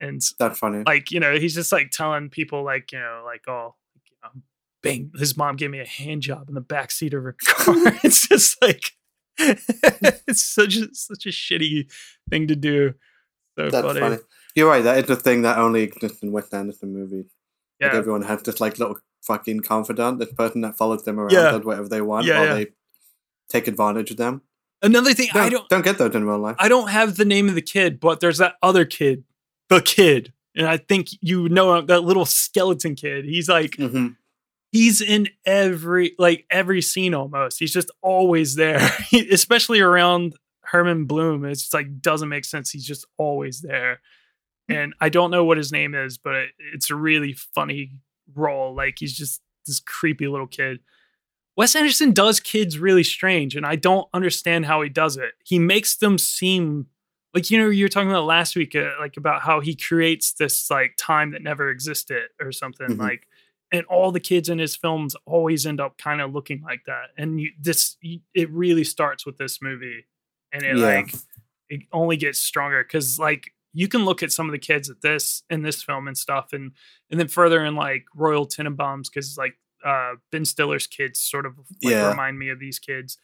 [0.00, 0.82] and That's funny.
[0.86, 3.74] like you know he's just like telling people like you know like oh
[4.04, 4.42] you know,
[4.82, 7.74] bang his mom gave me a hand job in the back seat of her car
[8.04, 8.92] it's just like
[10.28, 11.90] it's such a such a shitty
[12.30, 12.94] thing to do
[13.58, 14.00] so That's funny.
[14.00, 14.16] funny.
[14.54, 14.82] You're right.
[14.82, 17.26] That is a thing that only exists in Wes Anderson movies.
[17.80, 17.98] Like Yeah.
[17.98, 21.50] everyone has this like little fucking confidant, this person that follows them around, Yeah.
[21.52, 22.54] does whatever they want, Yeah, while yeah.
[22.54, 22.66] they
[23.48, 24.42] take advantage of them.
[24.82, 26.56] Another thing, I don't don't get those in real life.
[26.58, 29.24] I don't have the name of the kid, but there's that other kid,
[29.68, 33.24] the kid, and I think you know that little skeleton kid.
[33.26, 34.16] He's like Mhm.
[34.72, 37.58] He's in every like every scene almost.
[37.58, 38.80] He's just always there,
[39.30, 41.44] especially around Herman Blume.
[41.44, 42.70] It's just like doesn't make sense.
[42.70, 44.00] He's just always there,
[44.68, 47.92] and I don't know what his name is, but it's a really funny
[48.34, 48.74] role.
[48.74, 50.78] Like he's just this creepy little kid.
[51.56, 55.32] Wes Anderson does kids really strange, and I don't understand how he does it.
[55.44, 56.86] He makes them seem
[57.34, 60.32] like you know you were talking about last week, uh, like about how he creates
[60.34, 62.98] this like time that never existed or something Mhm.
[63.00, 63.26] like.
[63.72, 67.10] And all the kids in his films always end up kind of looking like that.
[67.16, 70.06] And you, this, you, it really starts with this movie,
[70.52, 70.86] and it Yeah.
[70.96, 71.14] like
[71.68, 75.00] it only gets stronger because like you can look at some of the kids at
[75.02, 76.72] this in this film and stuff, and
[77.10, 81.56] and then further in like Royal Tenenbaums because like uh Ben Stiller's kids sort of
[81.82, 82.08] like Yeah.
[82.10, 83.18] remind me of these kids.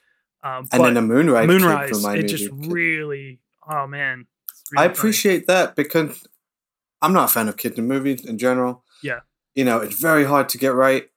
[0.44, 4.98] Um, And then the Moonrise Moonrise, it just really, oh man, it's I really funny.
[4.98, 6.24] appreciate that because
[7.02, 8.85] I'm not a fan of kids in movies in general.
[9.02, 9.20] Yeah.
[9.57, 11.09] You know, it's very hard to get right,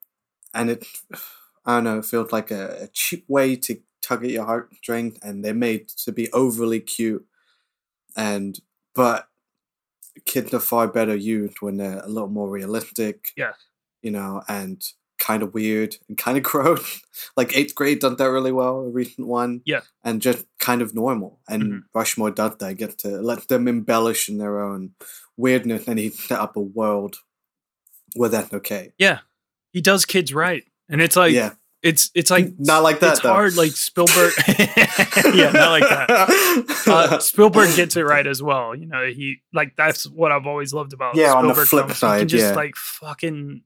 [0.54, 0.86] and it,
[1.66, 5.20] I don't know, it feels like a, a cheap way to tug at your heartstrings,
[5.22, 7.26] and they're made to be overly cute,
[8.16, 8.60] and
[8.96, 9.28] but
[10.26, 13.32] kids are far better used when they're a little more realistic.
[13.38, 13.54] Yeah.
[14.02, 14.82] You know, and
[15.18, 17.02] kind of weird and kind of gross.
[17.36, 19.82] like eighth grade done that really well, a recent one Yeah.
[20.04, 21.42] and just kind of normal.
[21.50, 21.82] And Mhm.
[21.94, 24.96] Rushmore does that, get to let them embellish in their own
[25.36, 27.18] weirdness, and he set up a world
[28.16, 28.92] where that's okay.
[28.98, 29.20] Yeah,
[29.74, 31.54] he does kids right, and it's like yeah,
[31.84, 33.30] It's it's like Not like that, It's though.
[33.34, 34.34] hard, like Spielberg.
[34.48, 36.76] yeah, not like that.
[36.88, 38.76] Uh, Spielberg gets it right as well.
[38.76, 41.92] You know, he like that's what I've always loved about Yeah, on the flip films.
[41.94, 42.56] he side, can just yeah.
[42.56, 43.62] like fucking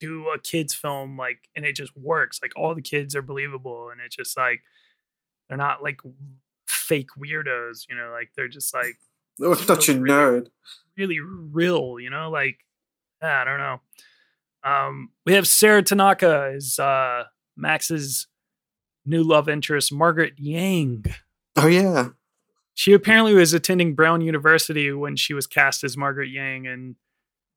[0.00, 2.40] do a kids film like, and it just works.
[2.42, 4.60] Like all the kids are believable, and it's just like
[5.48, 6.00] they're not like
[6.66, 7.86] fake weirdos.
[7.88, 8.98] You know, like they're just like
[9.40, 10.48] Oh, such a nerd.
[10.96, 12.58] really real, you know, like
[13.22, 13.80] I don't know.
[14.64, 17.24] Um, we have Sarah Tanaka as uh,
[17.56, 18.26] Max's
[19.04, 21.06] new love interest, Margaret Yang.
[21.56, 22.08] Oh yeah.
[22.74, 26.96] She apparently was attending Brown University when she was cast as Margaret Yang, and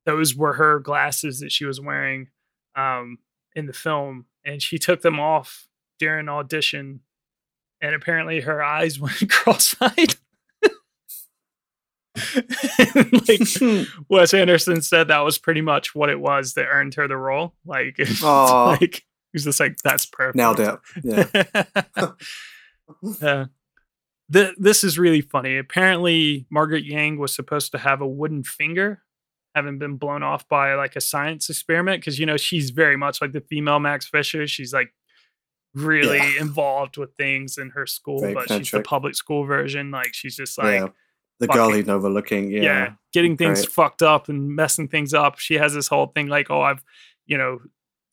[0.06, 2.28] those were her glasses that she was wearing
[2.74, 3.18] um,
[3.54, 5.68] in the film, and she took them off
[5.98, 7.00] during audition,
[7.82, 10.14] and apparently her eyes went cross-eyed.
[13.28, 17.16] like Wes Anderson said that was pretty much what it was that earned her the
[17.16, 17.54] role.
[17.64, 19.02] Like, it's like he
[19.34, 20.36] was just like, that's perfect.
[20.36, 20.78] Nailed it.
[23.20, 23.46] Yeah.
[24.32, 25.56] Th- this is really funny.
[25.58, 29.02] Apparently, Margaret Yang was supposed to have a wooden finger,
[29.54, 32.00] having been blown off by like a science experiment.
[32.00, 34.46] Because you know she's very much like the female Max Fisher.
[34.46, 34.92] She's like
[35.74, 36.40] really Yeah.
[36.40, 39.90] involved with things in her school, Very but she's the public school version.
[39.90, 40.88] Like she's just like yeah.
[41.40, 42.50] The girl fucking- he's overlooking.
[42.50, 42.62] Yeah.
[42.62, 43.68] yeah, getting things Right.
[43.70, 45.38] fucked up and messing things up.
[45.38, 46.82] She has this whole thing like, oh, I've,
[47.26, 47.58] you know,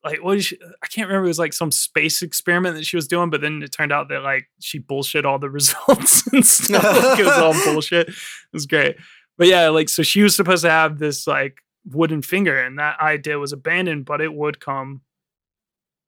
[0.03, 1.25] like what is she, I can't remember.
[1.25, 4.07] It was like some space experiment that she was doing, but then it turned out
[4.09, 6.83] that like she bullshit all the results and stuff.
[6.83, 8.07] like, it was all bullshit.
[8.09, 8.15] It
[8.53, 8.95] was great,
[9.37, 12.99] but yeah, like so she was supposed to have this like wooden finger, and that
[13.01, 15.01] idea was abandoned, but it would come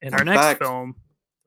[0.01, 0.59] in our next back.
[0.59, 0.95] film,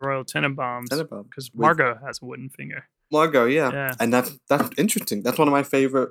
[0.01, 1.25] Royal Tenenbaums, Tenenbaum.
[1.31, 2.87] because Margot has a wooden finger.
[3.13, 3.71] Margot, yeah.
[3.73, 3.95] Yeah.
[4.01, 5.23] And that's that's interesting.
[5.23, 6.11] That's one of my favorite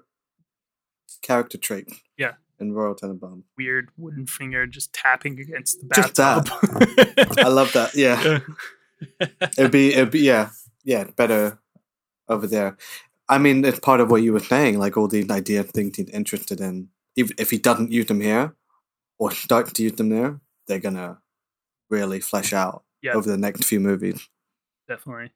[1.21, 1.93] character traits.
[2.17, 2.33] Yeah.
[2.59, 3.41] In Royal Tenenbaum.
[3.57, 6.45] Weird wooden finger just tapping against the Just that.
[6.45, 7.37] bathtub.
[7.45, 7.95] I love that.
[7.95, 8.39] Yeah.
[9.57, 10.49] it'd be it'd be yeah.
[10.83, 11.59] Yeah, better
[12.27, 12.77] over there.
[13.29, 16.09] I mean, it's part of what you were saying, like all the idea things he's
[16.09, 16.89] interested in.
[17.15, 18.55] If if he doesn't use them here
[19.17, 21.19] or start to use them there, they're gonna
[21.89, 23.13] really flesh out Yeah.
[23.13, 24.27] over the next few movies.
[24.87, 25.31] definitely.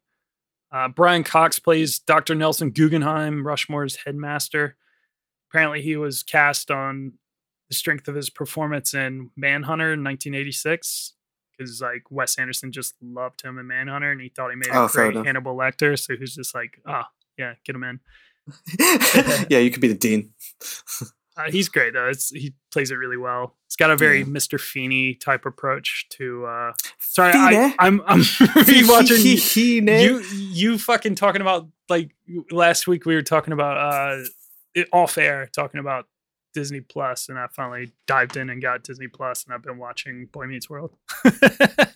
[0.76, 2.36] Uh, Brian Cox plays Dr.
[2.36, 4.76] Nelson Guggenheim, Rushmore's headmaster.
[5.50, 7.14] Apparently, he was cast on
[7.70, 11.14] the strength of his performance in Manhunter in 1986
[11.58, 14.78] because like Wes Anderson just loved him in Manhunter and he thought he made a
[14.78, 15.16] Oh, great.
[15.16, 15.98] Hannibal Lecter.
[15.98, 17.08] So he's just like, ah,
[17.38, 18.00] yeah, get him in.
[19.50, 20.34] yeah, you could be the dean.
[21.38, 22.08] Uh, he's great though.
[22.08, 23.56] It's, he plays it really well.
[23.68, 24.26] He's got a very Yeah.
[24.26, 24.60] Mr.
[24.60, 26.46] Feeney type approach to.
[26.46, 27.58] Uh, sorry, Feeney?
[27.58, 28.20] I, I'm I'm
[28.66, 30.04] rewatching Feeney?
[30.04, 30.20] you.
[30.20, 32.12] You fucking talking about like
[32.52, 36.08] last week we were talking about uh off air talking about
[36.54, 40.28] Disney Plus, and I finally dived in and got Disney Plus, and I've been watching
[40.32, 40.96] Boy Meets World.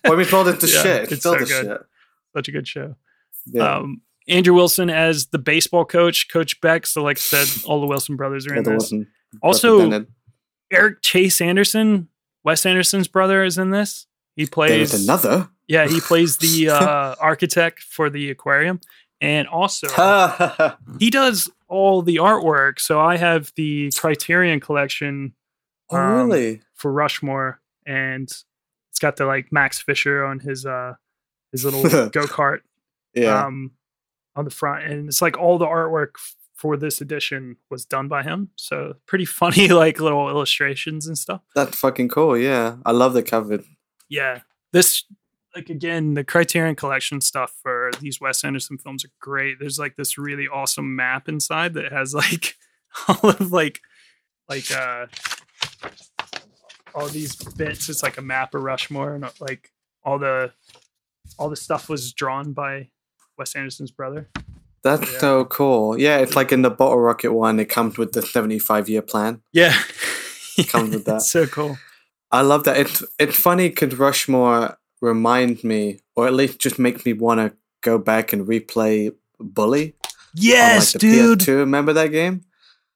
[0.04, 1.02] Boy Meets World is the Yeah, shit.
[1.04, 1.66] It's It's still so the good.
[1.66, 1.80] shit.
[2.36, 2.94] Such a good show.
[3.46, 3.76] Yeah.
[3.76, 6.86] Um, Andrew Wilson as the baseball coach, Coach Beck.
[6.86, 8.92] So, like I said, all the Wilson brothers are in Yeah, this.
[8.92, 9.06] Wilson
[9.42, 10.06] Also.
[10.72, 12.08] Eric Chase Anderson,
[12.44, 14.06] Wes Anderson's brother, is in this.
[14.36, 15.48] He plays is another.
[15.66, 18.80] Yeah, he plays the uh, architect for the aquarium,
[19.20, 19.88] and also
[20.98, 22.78] he does all the artwork.
[22.78, 25.34] So I have the Criterion collection.
[25.90, 26.60] Oh, um, really?
[26.74, 28.30] For Rushmore, and
[28.90, 30.94] it's got the like Max Fisher on his uh
[31.50, 32.60] his little go kart
[33.14, 33.44] Yeah.
[33.46, 33.72] um
[34.36, 36.12] on the front, and it's like all the artwork
[36.60, 38.50] for this edition was done by him.
[38.56, 41.40] So pretty funny, like little illustrations and stuff.
[41.54, 42.36] That's fucking cool.
[42.36, 42.76] Yeah.
[42.84, 43.60] I love the cover.
[44.08, 44.40] yeah
[44.72, 45.04] this
[45.56, 49.96] like again the criterion collection stuff for these wes anderson films are great there's like
[49.96, 52.54] this really awesome map inside that has like
[53.08, 53.80] all of like
[54.48, 55.06] like uh
[56.94, 59.70] all these bits it's like a map of rushmore and uh, like
[60.04, 60.52] all the
[61.38, 62.88] all the stuff was drawn by
[63.38, 64.28] wes anderson's brother
[64.82, 65.98] That's so cool.
[65.98, 69.42] Yeah, it's like in the Bottle Rocket one, it comes with the 75 year plan.
[69.52, 69.74] yeah
[70.58, 71.22] it comes with that.
[71.34, 71.78] so cool
[72.32, 72.76] I love that.
[72.76, 77.56] It's it's funny because Rushmore reminds me, or at least just makes me want to
[77.82, 79.94] go back and replay Bully.
[80.34, 81.56] yes the dude PS2.
[81.58, 82.44] Remember that game?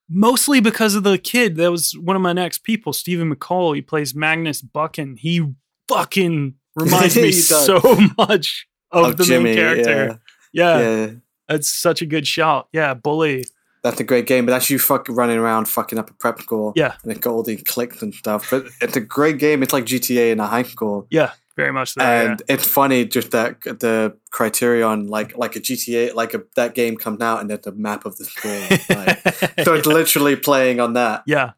[0.08, 1.56] mostly because of the kid.
[1.56, 3.74] That was one of my next people, Stephen McCole.
[3.74, 5.16] He plays Magnus Buchan.
[5.18, 5.42] He
[5.88, 7.80] fucking reminds me so
[8.18, 10.20] much of, Of the Jimmy, main character.
[10.52, 10.78] Yeah.
[10.78, 11.10] Yeah.
[11.48, 12.68] That's such a good shout.
[12.72, 13.46] Yeah, bully.
[13.82, 16.72] That's a great game, but that's you fuck running around fucking up a prep school.
[16.74, 16.94] Yeah.
[17.02, 18.50] And it got all the clicks and stuff.
[18.50, 19.62] But it's a great game.
[19.62, 21.06] It's like GTA in a high school.
[21.10, 22.00] Yeah, very much so.
[22.00, 26.96] and it's funny just that the criterion like like a gta like a, that game
[26.96, 28.50] comes out and it's a map of the school
[28.96, 31.52] like, so it's literally playing on that yeah.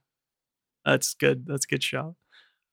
[0.87, 1.47] That's good.
[1.47, 2.15] That's a good shot.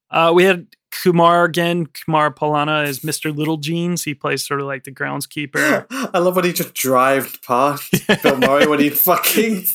[0.10, 0.68] Uh, we had
[1.02, 1.88] Kumar again.
[1.88, 3.36] Kumar Palana is Mr.
[3.36, 4.03] Little Jeans.
[4.03, 5.86] He plays sort of like the groundskeeper.
[6.14, 7.94] I love when he just drives past
[8.24, 9.65] Bill Murray when he fucking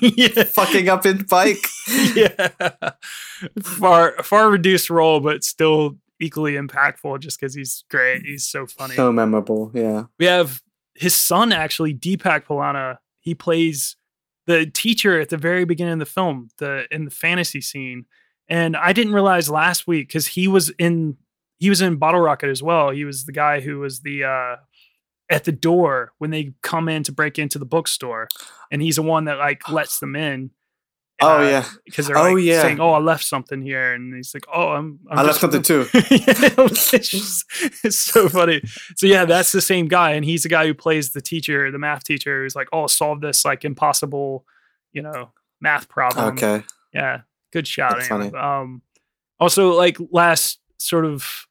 [0.00, 0.44] yeah.
[0.44, 1.64] fucking up his bike.
[2.14, 2.50] yeah.
[3.62, 8.22] Far far reduced role, but still equally impactful just because he's great.
[8.22, 8.94] He's so funny.
[8.94, 10.04] So memorable, yeah.
[10.18, 10.62] we have
[10.94, 12.98] his son actually, Deepak Palana.
[13.20, 13.96] He plays
[14.46, 18.06] the teacher at the very beginning of the film, the in the fantasy scene.
[18.48, 21.16] And I didn't realize last week because he was in
[21.58, 22.90] he was in Bottle Rocket as well.
[22.90, 24.56] He was the guy who was the uh
[25.30, 28.28] at the door when they come in to break into the bookstore,
[28.70, 30.50] and he's the one that like lets them in.
[31.22, 31.64] Oh, yeah.
[31.86, 32.60] because they're Oh, like yeah.
[32.60, 35.62] saying, "Oh, I left something here," and he's like, "Oh, I'm, I'm i left something
[35.70, 35.86] too.
[35.94, 37.44] it's, just-
[37.84, 38.60] it's so funny.
[38.96, 41.78] So yeah, that's the same guy, and he's the guy who plays the teacher, the
[41.78, 44.44] math teacher, who's like, "Oh, solve this like impossible,
[44.92, 45.30] you know,
[45.60, 46.64] math problem." Okay.
[46.92, 47.20] Yeah,
[47.54, 47.68] good
[48.08, 48.36] funny.
[48.36, 48.82] Um,
[49.38, 51.46] also, like last sort of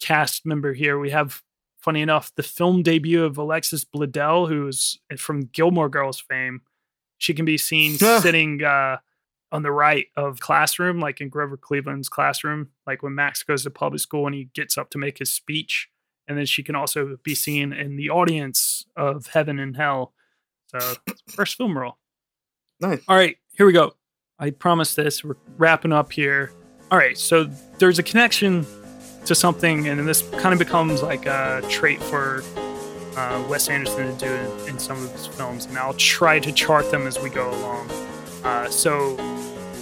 [0.00, 1.42] cast member here, we have,
[1.78, 6.60] funny enough, the film debut of Alexis Bledel, who's from Gilmore Girls fame.
[7.18, 8.98] She can be seen sitting uh,
[9.50, 13.70] on the right of classroom, like in Grover Cleveland's classroom, like when Max goes to
[13.70, 15.88] public school and he gets up to make his speech.
[16.28, 20.12] And then she can also be seen in the audience of Heaven and Hell.
[20.66, 20.96] So,
[21.28, 21.98] first film role.
[22.80, 23.00] Nice.
[23.06, 23.94] All right, here we go.
[24.38, 25.24] I promise this.
[25.24, 26.52] We're wrapping up here.
[26.90, 27.44] All right, so
[27.78, 28.66] there's a connection
[29.24, 32.44] to something, and this kind of becomes like a trait for
[33.16, 34.32] uh, Wes Anderson to do
[34.64, 37.50] in, in some of his films, and I'll try to chart them as we go
[37.50, 37.90] along.
[38.44, 39.16] Uh, so,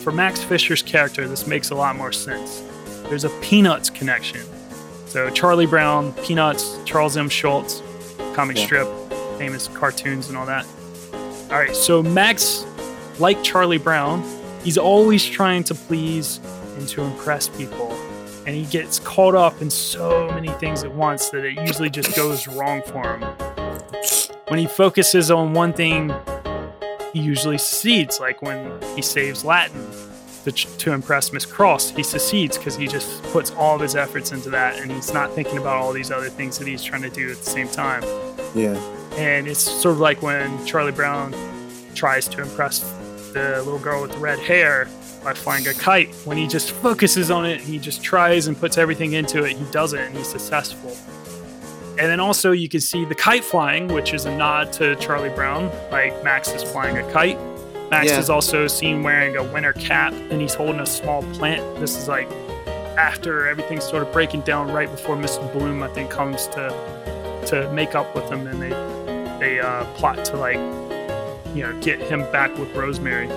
[0.03, 2.63] for Max Fisher's character, this makes a lot more sense.
[3.09, 4.41] There's a Peanuts connection.
[5.07, 7.29] So, Charlie Brown, Peanuts, Charles M.
[7.29, 7.83] Schulz,
[8.35, 8.65] comic Yeah.
[8.65, 8.89] strip,
[9.37, 10.65] famous cartoons, and all that.
[11.51, 12.65] All right, so Max,
[13.19, 14.23] like Charlie Brown,
[14.65, 16.41] he's always trying to please
[16.79, 17.93] and to impress people.
[18.47, 22.17] And he gets caught up in so many things at once that it usually just
[22.17, 23.23] goes wrong for him.
[24.49, 26.13] When he focuses on one thing,
[27.13, 29.87] he usually succeeds, like when he saves Latin
[30.45, 31.91] to, to impress Miss Cross.
[31.91, 35.33] He succeeds because he just puts all of his efforts into that and he's not
[35.33, 38.03] thinking about all these other things that he's trying to do at the same time.
[38.55, 38.75] Yeah.
[39.17, 41.35] And it's sort of like when Charlie Brown
[41.95, 42.81] tries to impress
[43.35, 44.89] the little girl with the red hair
[45.23, 46.15] by flying a kite.
[46.25, 49.65] When he just focuses on it, he just tries and puts everything into it, he
[49.71, 50.97] does it and he's successful.
[51.97, 55.29] And then also you can see the kite flying, which is a nod to Charlie
[55.31, 57.39] Brown, like Max is flying a kite.
[57.91, 58.19] Max Yeah.
[58.19, 61.63] is also seen wearing a winter cap and he's holding a small plant.
[61.81, 62.29] This is like
[62.99, 65.51] after everything's sort of breaking down right before Mr.
[65.53, 66.73] Blume, I think, comes to
[67.47, 68.71] to make up with him and they
[69.39, 70.57] they uh, plot to like
[71.55, 73.29] you know get him back with Rosemary.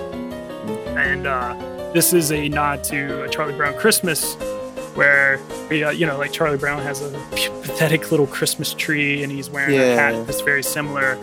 [0.96, 1.54] And uh,
[1.94, 4.34] this is a nod to a Charlie Brown Christmas
[4.94, 5.40] where
[5.70, 9.78] uh, you know like Charlie Brown has a pathetic little Christmas tree and he's wearing
[9.78, 11.18] a hat that's very similar.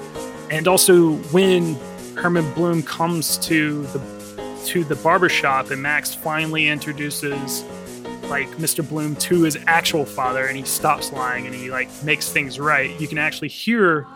[0.49, 1.75] And also when
[2.15, 4.15] Herman Blume comes to the
[4.67, 7.63] to the barber shop and Max finally introduces
[8.29, 8.87] like Mr.
[8.87, 12.99] Blume to his actual father and he stops lying and he like makes things right.
[12.99, 14.07] You can actually hear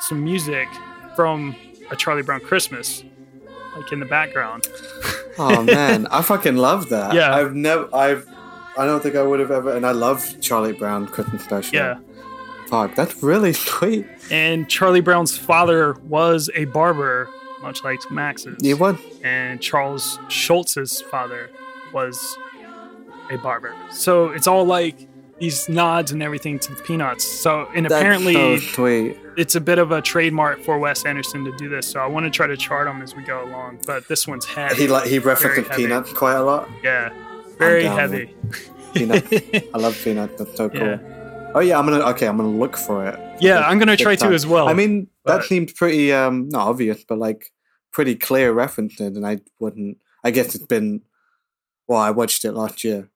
[0.00, 0.68] some music
[1.16, 1.56] from
[1.90, 3.04] a Charlie Brown Christmas
[3.76, 4.66] like in the background.
[5.40, 7.14] Oh man, I fucking love that.
[7.14, 7.32] Yeah.
[7.32, 8.26] I've never, I've,
[8.76, 11.76] I don't think I would have ever, and I love Charlie Brown Christmas special.
[11.76, 12.00] Yeah.
[12.66, 14.04] Fuck, that's really sweet.
[14.32, 17.28] And Charlie Brown's father was a barber,
[17.62, 18.56] much like Max's.
[18.62, 18.98] You would.
[19.22, 21.50] And Charles Schulz's father
[21.92, 22.36] was
[23.30, 23.76] a barber.
[23.92, 25.07] So it's all like
[25.40, 27.24] these nods and everything to the Peanuts.
[27.24, 31.56] So and That's apparently so it's a bit of a trademark for Wes Anderson to
[31.56, 31.86] do this.
[31.86, 33.80] So I want to try to chart them as we go along.
[33.86, 34.74] But this one's heavy.
[34.74, 35.76] He like he Very references.
[35.76, 36.68] Peanuts quite a lot.
[36.82, 37.12] Yeah,
[37.58, 38.34] very down, heavy.
[38.94, 39.28] Peanuts.
[39.74, 40.38] I love Peanuts.
[40.38, 40.80] That's so cool.
[40.80, 41.50] Yeah.
[41.54, 42.26] Oh yeah, I'm gonna okay.
[42.26, 43.18] I'm gonna look for it.
[43.40, 46.68] Yeah, I'm gonna Big try to as well, I mean, that seemed pretty um not
[46.68, 47.52] obvious, but like
[47.92, 49.98] pretty clear references, and I wouldn't.
[50.24, 51.02] I guess it's been.
[51.86, 53.08] Well, I watched it last year, the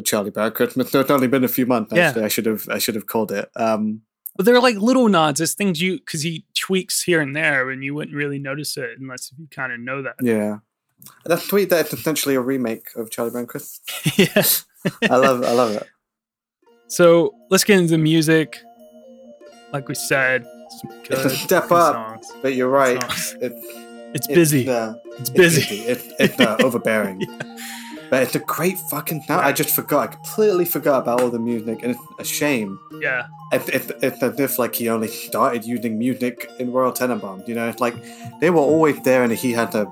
[0.00, 0.94] Charlie Brown Christmas.
[0.94, 1.92] It's only been a few months.
[1.94, 2.08] Yeah.
[2.08, 2.68] Actually, I should have.
[2.70, 3.50] I should have called it.
[3.56, 4.00] Um,
[4.36, 5.40] But they're like little nods.
[5.40, 8.98] It's things you because he tweaks here and there, and you wouldn't really notice it
[8.98, 10.14] unless you kind of know that.
[10.22, 10.58] yeah,
[11.26, 11.68] that's sweet.
[11.68, 13.80] that's essentially a remake of Charlie Brown Christmas.
[14.18, 14.64] yes.
[15.10, 15.44] I love.
[15.44, 15.86] I love it.
[16.86, 18.58] So let's get into the music.
[19.72, 20.44] Like we said,
[21.08, 22.32] good, It's a step up, songs.
[22.42, 23.00] but you're right.
[23.02, 23.36] Songs.
[23.40, 23.52] It,
[24.14, 24.68] It's busy.
[24.68, 25.76] uh, It's busy.
[25.80, 27.22] It's, it's uh, overbearing.
[28.12, 29.40] But it's a great fucking sound.
[29.40, 30.00] I just forgot.
[30.02, 32.78] I completely forgot about all the music, and it's a shame.
[33.00, 33.26] Yeah.
[33.52, 37.48] It's, it's, it's as if like he only started using music in Royal Tenenbaums.
[37.48, 37.94] You know, it's like
[38.38, 39.90] they were always there, and he had to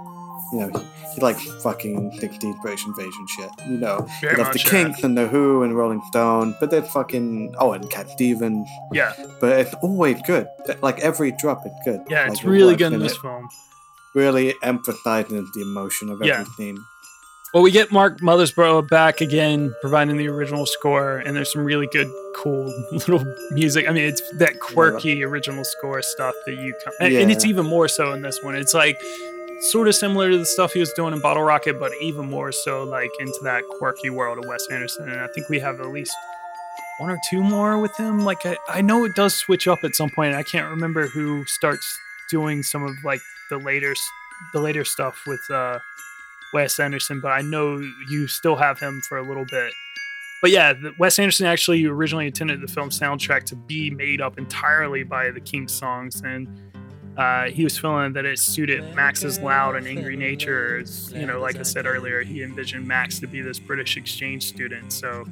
[0.53, 3.51] you know, he, he likes fucking 60s British invasion shit.
[3.67, 4.71] You know, Very he much, the yeah.
[4.85, 8.69] Kinks and the Who and Rolling Stone, but they're fucking oh, and Cat Stevens.
[8.93, 9.15] Yeah.
[9.41, 10.47] But it's always good.
[10.83, 12.03] Like every drop is good.
[12.11, 13.49] Yeah, Like, it's really good in this it film.
[14.15, 16.41] Really emphasizes the emotion of Yeah.
[16.41, 16.85] every scene.
[17.53, 21.89] Well, we get Mark Mothersbaugh back again, providing the original score, and there's some really
[21.89, 23.89] good, cool little music.
[23.89, 27.67] I mean, it's that quirky original score stuff that you, come, and, and it's even
[27.67, 28.55] more so in this one.
[28.55, 28.97] It's like
[29.63, 32.53] sort of similar to the stuff he was doing in Bottle Rocket, but even more
[32.53, 35.11] so like into that quirky world of Wes Anderson.
[35.11, 36.15] And I think we have at least
[36.99, 38.21] one or two more with him.
[38.21, 40.37] Like I, I know it does switch up at some point.
[40.37, 41.99] I can't remember who starts
[42.31, 43.95] doing some of like the later,
[44.53, 45.41] the later stuff with.
[45.51, 45.81] uh
[46.53, 47.79] Wes Anderson, but I know
[48.09, 49.73] you still have him for a little bit.
[50.41, 54.39] But yeah, the, Wes Anderson actually originally intended the film soundtrack to be made up
[54.39, 56.49] entirely by the Kinks songs, and
[57.17, 60.83] uh, he was feeling that it suited Max's loud and angry nature.
[61.11, 64.93] You know, like I said earlier, he envisioned Max to be this British exchange student,
[64.93, 65.27] so.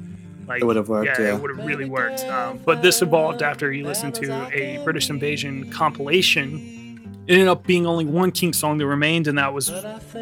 [0.47, 1.35] Like, It would've worked, yeah.
[1.35, 2.21] it would have really worked.
[2.21, 6.78] Um, but this evolved after he listened to a British Invasion compilation
[7.29, 9.71] it ended up being only one King song that remained, and that was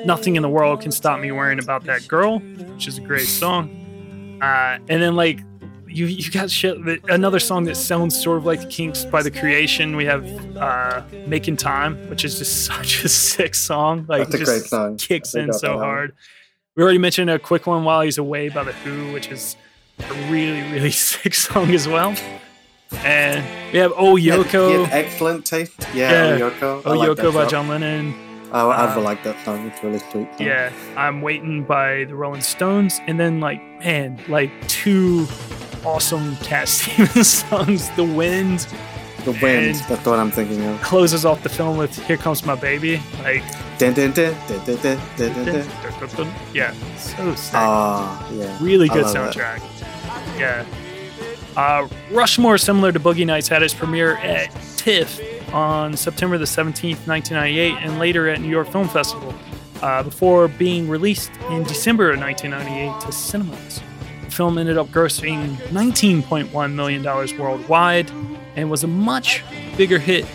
[0.06, 3.26] "Nothing in the World Can Stop Me Worrying About That Girl," which is a great
[3.28, 4.38] song.
[4.42, 5.40] Uh, and then like
[5.88, 6.84] you, you got shit.
[6.86, 9.96] that- Another song that sounds sort of like the Kinks by the Creation.
[9.96, 10.24] We have
[10.58, 14.06] uh, "Making Time," which is just such a sick song.
[14.10, 14.98] Like That's a just great song.
[14.98, 16.14] kicks in so hard.
[16.76, 19.56] We already mentioned a quick one while he's away by the Who, which is
[20.00, 22.14] a really really sick song as well.
[23.04, 24.88] And we have Oh Yoko.
[24.92, 25.74] excellent taste.
[25.94, 26.46] Yeah, oh yeah.
[26.46, 26.82] Oh Yoko.
[26.86, 27.50] Oh like Yoko by song.
[27.50, 28.16] John Lennon.
[28.52, 29.68] Oh, I um, like that song.
[29.68, 30.30] It's really sweet.
[30.38, 30.48] Song.
[30.48, 35.28] Yeah, I'm waiting by the Rolling Stones, and then like man, like two
[35.86, 38.68] awesome Cat Stevens songs, The Wind.
[39.26, 39.76] The Wind.
[39.90, 40.82] That's what I'm thinking of.
[40.82, 43.02] Closes off the film with Here Comes My Baby.
[43.22, 43.44] Like.
[43.78, 44.34] Dun, dun, dun,
[46.52, 47.54] yeah, so sick.
[47.54, 48.58] Uh, yeah.
[48.60, 49.62] Really good soundtrack.
[50.40, 50.66] Yeah.
[51.58, 55.20] Uh, Rushmore, similar to Boogie Nights, had its premiere at TIFF
[55.52, 59.34] on September the 17th, 1998, and later at New York Film Festival,
[59.82, 63.82] uh, before being released in December of 1998 to cinemas.
[64.26, 67.04] The film ended up grossing $19.1 million
[67.40, 68.12] worldwide
[68.56, 69.44] and was a much
[69.78, 70.28] bigger hit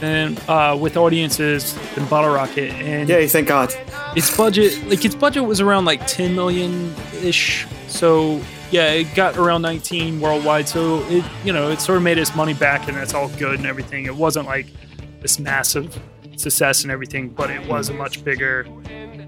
[0.00, 2.70] than uh, with audiences than Bottle Rocket.
[2.72, 3.72] And Yay, thank God.
[4.14, 9.36] its budget like its budget was around like 10 million ish so yeah it got
[9.36, 12.96] around 19 worldwide so it you know it sort of made its money back and
[12.96, 14.06] that's all good and everything.
[14.06, 14.66] It wasn't like
[15.20, 16.00] this massive
[16.36, 18.66] success and everything but it was a much bigger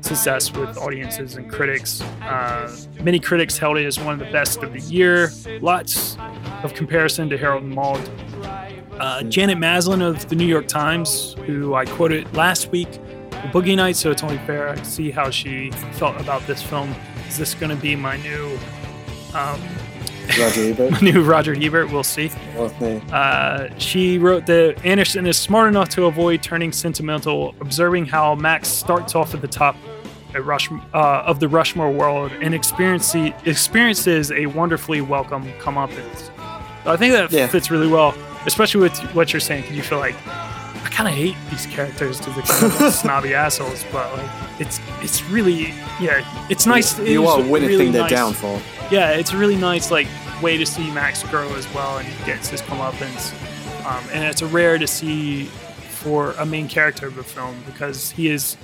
[0.00, 2.00] success with audiences and critics.
[2.22, 5.30] Uh, many critics held it as one of the best of the year.
[5.60, 6.16] Lots
[6.62, 8.08] of comparison to harold and maude.
[9.00, 12.88] Uh, Janet Maslin of the New York Times, who I quoted last week,
[13.52, 16.94] Boogie Nights, so it's only fair I see how she felt about this film.
[17.28, 18.58] Is this going to be my new,
[19.34, 19.60] um,
[20.38, 21.02] Roger Ebert.
[21.02, 21.90] new Roger Ebert?
[21.90, 22.30] We'll see.
[23.12, 28.68] Uh, she wrote that Anderson is smart enough to avoid turning sentimental, observing how Max
[28.68, 29.76] starts off at the top
[30.34, 36.30] at Rush, uh, of the Rushmore world and experience, experiences a wonderfully welcome comeuppance.
[36.84, 37.46] So I think that Yeah.
[37.46, 38.14] fits really well,
[38.46, 40.14] especially with what you're saying, because you feel like
[40.98, 44.28] kind of hate these characters because they're kind of snobby assholes, but like
[44.60, 45.66] it's it's really
[46.00, 46.98] yeah, it's nice.
[46.98, 48.60] You it's are witnessing really their nice- downfall.
[48.90, 50.08] yeah, it's a really nice like
[50.42, 53.32] way to see Max grow as well, and he gets his comeuppance.
[53.86, 55.44] Um, and it's a rare to see
[56.00, 58.56] for a main character of a film because he is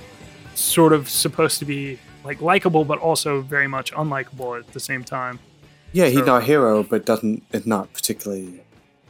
[0.55, 5.03] sort of supposed to be like likable, but also very much unlikable at the same
[5.05, 5.39] time.
[5.93, 8.59] Yeah, he's So- not a hero, but doesn't is not particularly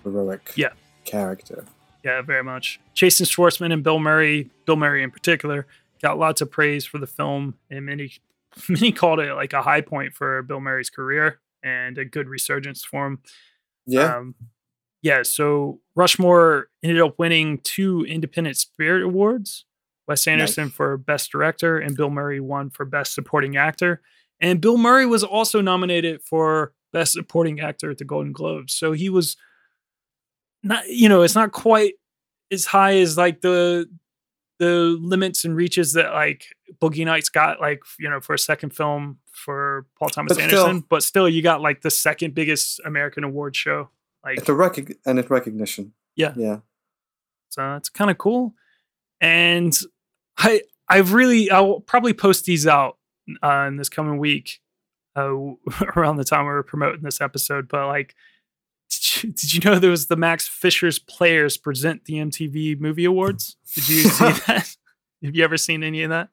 [0.03, 0.69] heroic Yeah.
[1.05, 1.65] character.
[2.05, 2.79] Yeah, very much.
[2.93, 5.65] Jason Schwartzman and Bill Murray, Bill Murray in particular,
[6.03, 8.13] got lots of praise for the film, and many
[8.69, 12.85] many called it like a high point for Bill Murray's career and a good resurgence
[12.85, 13.19] for him.
[13.87, 14.17] Yeah.
[14.17, 14.35] Um,
[15.01, 19.65] yeah, so Rushmore ended up winning two Independent Spirit Awards.
[20.07, 24.01] Wes Anderson for Best Director and Bill Murray won for Best Supporting Actor.
[24.39, 28.73] And Bill Murray was also nominated for Best Supporting Actor at the Golden Globes.
[28.73, 29.37] So he was
[30.65, 31.93] not, you know, it's not quite
[32.51, 33.89] as high as like the
[34.59, 36.45] the limits and reaches that like
[36.81, 40.65] Boogie Nights got, like you know, for a second film for Paul Thomas But still-
[40.65, 40.85] Anderson.
[40.89, 43.89] but still, you got like the second biggest American award show.
[44.23, 45.93] Like It's a recog- and it's recognition.
[46.15, 46.33] Yeah.
[46.35, 46.59] Yeah.
[47.49, 48.53] So it's kind of cool.
[49.21, 49.77] And
[50.37, 52.97] I I've really I'll probably post these out
[53.43, 54.59] uh, in this coming week
[55.15, 55.29] uh,
[55.95, 57.67] around the time we're promoting this episode.
[57.67, 58.15] But like,
[58.89, 63.05] did you, did you know there was the Max Fisher's Players present the MTV Movie
[63.05, 63.55] Awards?
[63.73, 64.75] Did you see that?
[65.23, 66.29] Have you ever seen any of that?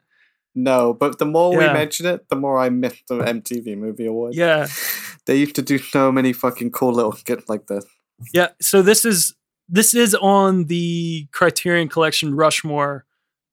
[0.55, 1.69] No, but the more Yeah.
[1.69, 4.37] we mention it, the more I miss the MTV Movie Awards.
[4.37, 4.67] Yeah.
[5.25, 7.85] They used to do so many fucking cool little skits like this.
[8.35, 9.37] Yeah, so this is
[9.69, 13.05] this is on the Criterion Collection Rushmore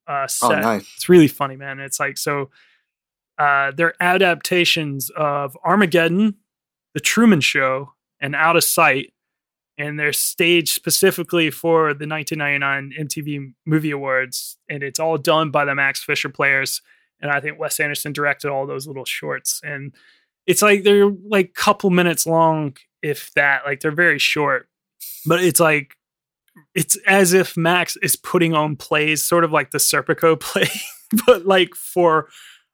[0.08, 0.52] uh, set.
[0.52, 0.92] Oh, nice.
[0.96, 1.80] It's really funny, man.
[1.80, 2.50] It's like so.
[3.38, 6.38] Uh, they're adaptations of Armageddon,
[6.96, 9.14] The Truman Show, and Out of Sight,
[9.78, 15.66] and they're staged specifically for the 1999 MTV Movie Awards, and it's all done by
[15.66, 16.82] the Max Fisher players.
[17.22, 19.94] And I think Wes Anderson directed all those little shorts, and
[20.48, 23.62] it's like they're like couple minutes long, if that.
[23.66, 24.68] Like they're very short,
[25.26, 25.96] but it's like
[26.76, 30.68] it's as if Max is putting on plays, sort of like the Serpico play,
[31.26, 32.30] but like for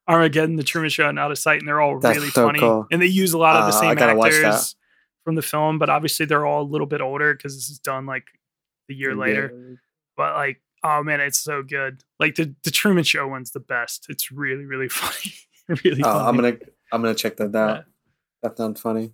[0.07, 2.59] Armageddon, The Truman Show, and Out of Sight, and they're all That's really so funny.
[2.59, 2.85] cool.
[2.91, 4.45] And they use a lot of the Uh, same gotta watch that.
[4.45, 4.75] actors
[5.25, 8.05] from the film, but obviously they're all a little bit older because this is done
[8.05, 8.23] like
[8.89, 9.79] a year later.
[10.15, 12.03] But like, oh man, it's so good.
[12.19, 14.05] Like the the Truman Show one's the best.
[14.07, 15.33] It's really really funny.
[15.83, 16.27] really Oh, funny.
[16.27, 16.57] I'm gonna
[16.93, 17.83] I'm gonna check that out.
[18.43, 19.11] That sounds funny.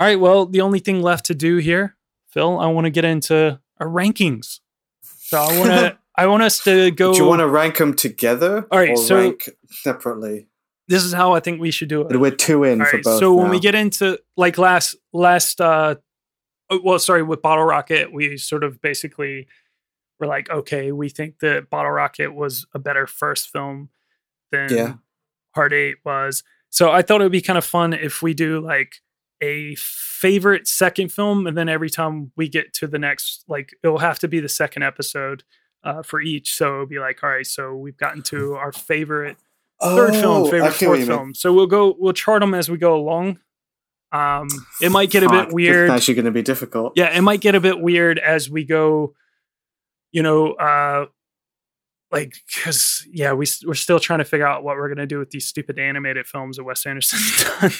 [0.00, 0.18] All right.
[0.20, 1.96] Well, the only thing left to do here,
[2.28, 4.58] Fil, I want to get into our rankings.
[5.02, 7.12] So I want to, I want us to go.
[7.12, 8.66] Do you want to rank them together?
[8.72, 10.48] All right, or so- rank separately.
[10.92, 12.14] This is how I think we should do it.
[12.20, 13.18] We're two in All for right, both.
[13.18, 15.94] so when we get into like last last uh
[16.68, 19.46] oh, well sorry with Bottle Rocket we sort of basically
[20.20, 23.88] were like okay we think that Bottle Rocket was a better first film
[24.50, 24.94] than Yeah.
[25.54, 26.42] Hard 8 was.
[26.68, 28.96] So I thought it would be kind of fun if we do like
[29.40, 33.98] a favorite second film and then every time we get to the next like it'll
[33.98, 35.42] have to be the second episode
[35.84, 36.54] uh, for each.
[36.54, 39.38] So it'll be like all right so we've gotten to our favorite
[39.82, 41.34] third film, Oh, favorite fourth film.
[41.34, 43.38] So we'll go, we'll chart them as we go along.
[44.12, 44.46] Um,
[44.80, 45.88] it might get a bit weird.
[45.90, 46.92] actually going to be difficult.
[46.96, 49.14] Yeah, it might get a bit weird as we go.
[50.10, 51.06] You know, uh,
[52.10, 55.30] like because yeah, we we're still trying to figure out what we're gonna do with
[55.30, 57.72] these stupid animated films that Wes Anderson's done.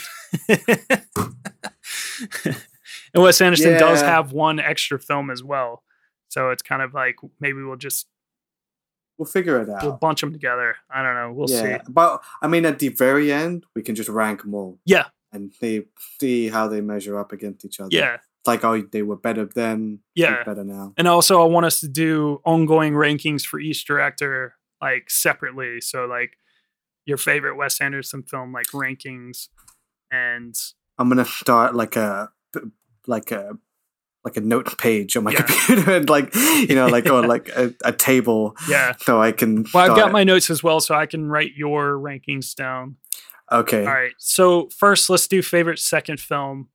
[3.15, 5.83] and Wes Anderson does have one extra film as well,
[6.29, 8.07] so it's kind of like maybe we'll just
[9.18, 9.82] We'll figure it out.
[9.82, 10.76] we'll bunch them together.
[10.90, 11.32] I don't know.
[11.32, 11.84] We'll yeah, see.
[11.89, 14.78] but I mean, at the very end, we can just rank them all.
[14.84, 15.06] Yeah.
[15.32, 15.84] and see
[16.20, 17.90] see how they measure up against each other.
[17.90, 18.14] Yeah.
[18.14, 20.01] It's like oh, they were better then.
[20.14, 20.43] Yeah.
[20.44, 20.94] better now.
[20.97, 25.80] And also, I want us to do ongoing rankings for each director, like separately.
[25.80, 26.36] So, like
[27.05, 29.48] your favorite Wes Anderson film, like rankings,
[30.10, 30.55] and
[30.98, 32.30] I'm gonna start like a
[33.06, 33.59] like a
[34.24, 35.43] like a note page on my Yeah.
[35.43, 38.57] computer and like you know like on like a, a table.
[38.69, 38.94] Yeah.
[39.01, 39.65] so I can.
[39.74, 42.97] well, I've got start- my notes as well, so I can write your rankings down.
[43.51, 43.85] Okay.
[43.86, 44.12] All right.
[44.19, 46.69] So first, let's do favorite second film.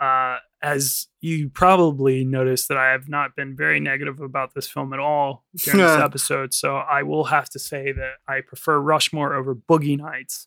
[0.00, 4.92] Uh, as you probably noticed, that I have not been very negative about this film
[4.92, 6.54] at all during this episode.
[6.54, 10.46] So I will have to say that I prefer Rushmore over Boogie Nights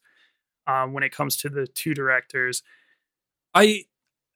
[0.67, 2.63] um, when it comes to the two directors.
[3.53, 3.83] I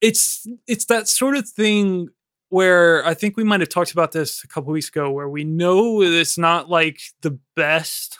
[0.02, 2.10] it's it's that sort of thing
[2.50, 5.44] where I think we might have talked about this a couple weeks ago, where we
[5.44, 8.18] know it's not like the best.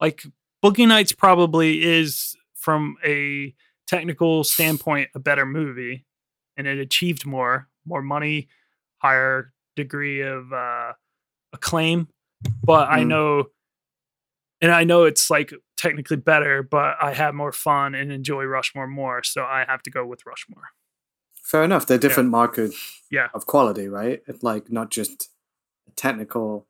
[0.00, 0.22] Like
[0.64, 3.54] Boogie Nights probably is from a
[3.86, 6.06] technical standpoint a better movie,
[6.56, 8.48] and it achieved more, more money,
[8.98, 10.92] higher degree of uh,
[11.52, 12.08] acclaim.
[12.64, 13.08] But I Mm.
[13.08, 13.44] know,
[14.62, 18.86] and I know it's like technically better, but I have more fun and enjoy Rushmore
[18.86, 20.68] more, so I have to go with Rushmore.
[21.50, 21.84] Fair enough.
[21.86, 23.28] They're different markers Yeah.
[23.34, 24.22] of quality, right?
[24.28, 25.30] It's like not just
[25.88, 26.68] a technical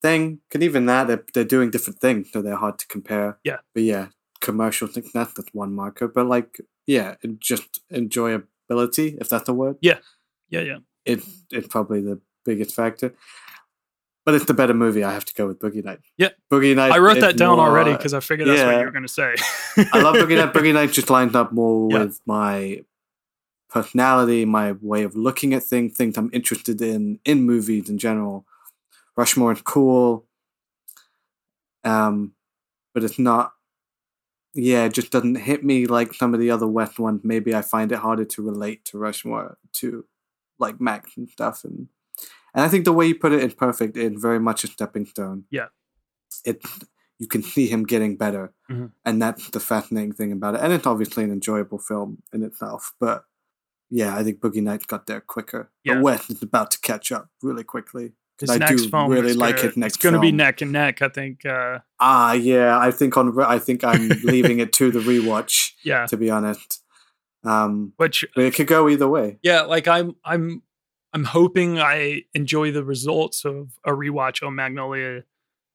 [0.00, 0.40] thing.
[0.54, 3.38] And even that, they're, they're doing different things, so they're hard to compare.
[3.42, 3.58] Yeah.
[3.74, 4.06] But yeah,
[4.40, 6.06] commercial thing, that's one marker.
[6.06, 9.76] But like, yeah, just enjoyability, if that's a word.
[9.80, 9.98] Yeah.
[10.50, 10.78] Yeah, yeah.
[11.04, 13.14] It, it's probably the biggest factor.
[14.24, 15.02] But it's the better movie.
[15.02, 15.98] I have to go with Boogie Night.
[16.16, 16.28] Yeah.
[16.52, 16.92] Boogie Night.
[16.92, 19.34] I wrote that down already because I figured that's what you were going to say.
[19.92, 20.52] I love Boogie Night.
[20.52, 22.04] Boogie Night just lines up more Yeah.
[22.04, 22.84] with my
[23.70, 28.44] personality, my way of looking at things, things I'm interested in in movies in general.
[29.16, 30.26] Rushmore is cool,
[31.84, 32.32] um,
[32.94, 33.52] but it's not.
[34.52, 37.20] Yeah, it just doesn't hit me like some of the other Wes ones.
[37.22, 40.04] Maybe I find it harder to relate to Rushmore to
[40.58, 41.88] like Max and stuff, and
[42.54, 43.96] and I think the way you put it is perfect.
[43.96, 45.44] It's very much a stepping stone.
[45.50, 45.66] Yeah.
[46.44, 46.64] It
[47.18, 48.92] you can see him getting better, Mhm.
[49.04, 50.62] and that's the fascinating thing about it.
[50.62, 53.24] And it's obviously an enjoyable film in itself, but
[53.90, 55.70] yeah, I think Boogie Nights got there quicker.
[55.84, 55.94] Yeah.
[55.94, 58.12] But Wes is about to catch up really quickly.
[58.38, 60.62] His I next do film really like gonna, his next It's going to be neck
[60.62, 61.44] and neck, I think.
[61.44, 62.78] Uh, Ah, yeah.
[62.78, 65.72] I think on I think I'm leaving it to the rewatch.
[65.84, 66.06] Yeah.
[66.06, 66.82] To be honest,
[67.44, 69.38] um, which but it could go either way.
[69.42, 70.62] yeah, like I'm, I'm,
[71.12, 75.24] I'm hoping I enjoy the results of a rewatch on Magnolia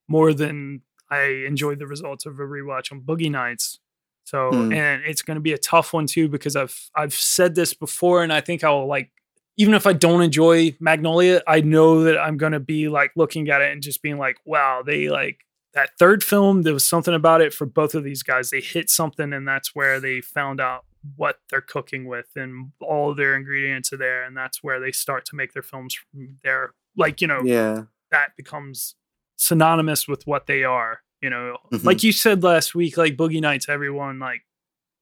[0.07, 3.79] more than I enjoyed the results of a rewatch on Boogie Nights.
[4.26, 4.73] So Hmm.
[4.73, 8.22] and it's going to be a tough one too because I've I've said this before
[8.23, 9.11] and I think I'll like
[9.57, 13.47] even if I don't enjoy Magnolia, I know that I'm going to be like looking
[13.49, 15.39] at it and just being like, wow, they like
[15.73, 18.49] that third film there was something about it for both of these guys.
[18.49, 20.84] They hit something and that's where they found out
[21.15, 24.91] what they're cooking with and all of their ingredients are there and that's where they
[24.91, 26.73] start to make their films from there.
[26.97, 27.84] Like, you know, Yeah.
[28.11, 28.95] that becomes
[29.38, 31.02] synonymous with what they are.
[31.26, 31.84] You know, Mhm.
[31.84, 34.45] like you said last week, like Boogie Nights, everyone like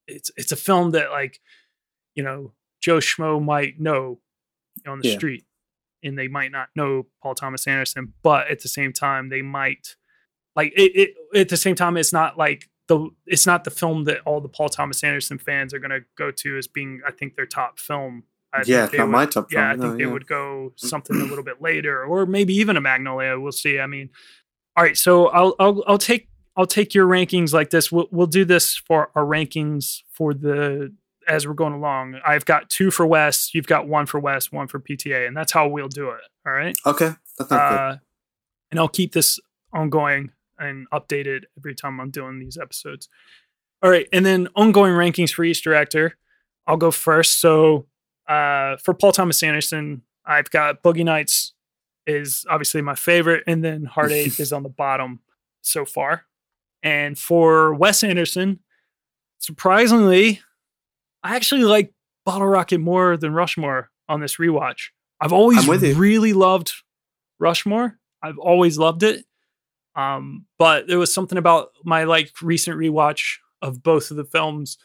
[0.07, 1.41] it's it's a film that like
[2.15, 4.21] you know Joe Schmo might know
[4.87, 5.17] on the Yeah.
[5.17, 5.43] street,
[6.01, 9.97] and they might not know Paul Thomas Anderson, but at the same time they might
[10.55, 11.39] like it, it.
[11.41, 14.47] At the same time, it's not like the it's not the film that all the
[14.47, 17.79] Paul Thomas Anderson fans are going to go to as being I think their top
[17.79, 18.23] film.
[18.53, 20.11] I think Yeah, not would- my top Yeah, I think no, they yeah.
[20.11, 23.37] would go something a little bit later, or maybe even a Magnolia.
[23.37, 23.77] We'll see.
[23.77, 24.09] I mean,
[24.75, 24.97] all right.
[24.97, 27.91] So I'll I'll I'll take I'll take your rankings like this.
[27.91, 30.93] We'll we'll do this for our rankings for the
[31.27, 32.19] as we're going along.
[32.25, 33.53] I've got two for Wes.
[33.53, 36.21] You've got one for Wes, one for PTA, and that's how we'll do it.
[36.45, 36.75] All right.
[36.85, 37.11] Okay.
[37.37, 37.79] That sounds good.
[37.79, 37.97] Uh,
[38.71, 39.39] and I'll keep this
[39.71, 43.09] ongoing and updated every time I'm doing these episodes.
[43.81, 46.17] All right, and then ongoing rankings for each director.
[46.65, 47.41] I'll go first.
[47.41, 47.87] So
[48.27, 51.53] uh, for Paul Thomas Anderson, I've got Boogie Nights
[52.05, 55.19] is obviously my favorite, and then Hard 8 is on the bottom
[55.61, 56.25] so far.
[56.81, 58.59] And for Wes Anderson,
[59.39, 60.41] surprisingly,
[61.23, 61.93] I actually like
[62.25, 64.89] Bottle Rocket more than Rushmore on this rewatch.
[65.19, 65.65] I've always
[65.95, 66.73] really loved
[67.39, 67.97] Rushmore.
[68.21, 69.25] I've always loved it.
[69.95, 74.77] Um, but there was something about my like recent rewatch of both of the films,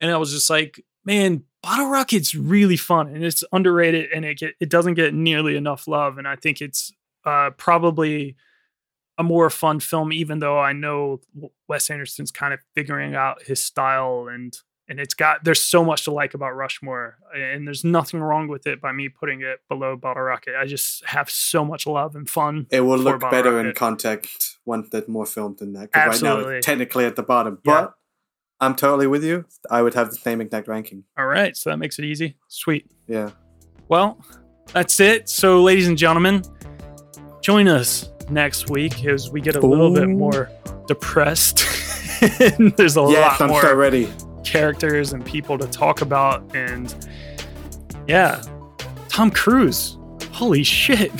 [0.00, 4.38] and I was just like, man, Bottle Rocket's really fun and it's underrated and it
[4.38, 6.18] get, it doesn't get nearly enough love.
[6.18, 6.92] And I think it's
[7.24, 8.36] uh, probably
[9.16, 11.20] a more fun film, even though I know
[11.68, 14.56] Wes Anderson's kind of figuring out his style and
[14.86, 18.66] and it's got there's so much to like about Rushmore, and there's nothing wrong with
[18.66, 20.56] it by me putting it below Bottle Rocket.
[20.60, 22.66] I just have so much love and fun.
[22.70, 25.90] It will look Bottle better in context once there's more filmed than that.
[25.90, 26.56] 'cause right now Absolutely.
[26.56, 27.60] it's technically at the bottom.
[27.64, 27.80] Yeah.
[27.80, 27.94] But
[28.60, 29.44] I'm totally with you.
[29.70, 31.04] I would have the same exact ranking.
[31.18, 32.36] All right, so that makes it easy.
[32.48, 32.86] Sweet.
[33.06, 33.30] Yeah.
[33.88, 34.18] Well,
[34.72, 35.28] that's it.
[35.28, 36.42] So, ladies and gentlemen,
[37.42, 40.50] join us next week as we get a little bit more
[40.86, 41.58] depressed.
[42.76, 44.10] there's a yes, lot I'm more so ready.
[44.44, 46.54] characters and people to talk about.
[46.54, 46.94] And
[48.06, 48.42] yeah,
[49.08, 49.98] Tom Cruise.
[50.32, 51.12] Holy shit.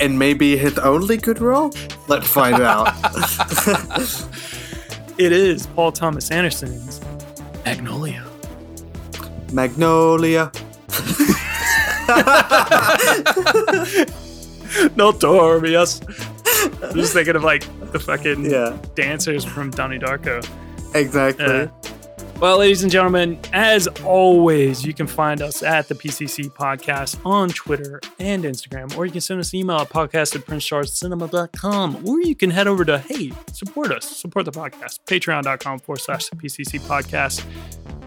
[0.00, 1.72] And maybe his only good role?
[2.06, 2.94] Let's find out.
[5.18, 7.00] it is Paul Thomas Anderson's
[7.64, 8.24] Magnolia.
[9.52, 10.50] Magnolia.
[14.96, 16.00] Notorious.
[16.82, 18.76] I'm just thinking of like the fucking Yeah.
[18.94, 20.46] dancers from Donnie Darko.
[20.94, 21.44] Exactly.
[21.46, 21.68] Uh,
[22.40, 27.48] well, ladies and gentlemen, as always, you can find us at the PCC Podcast on
[27.48, 32.20] Twitter and Instagram, or you can send us an email at podcast at princecharlescinema.com, or
[32.20, 36.36] you can head over to, hey, support us, support the podcast, patreon.com forward slash the
[36.36, 37.44] PCC Podcast.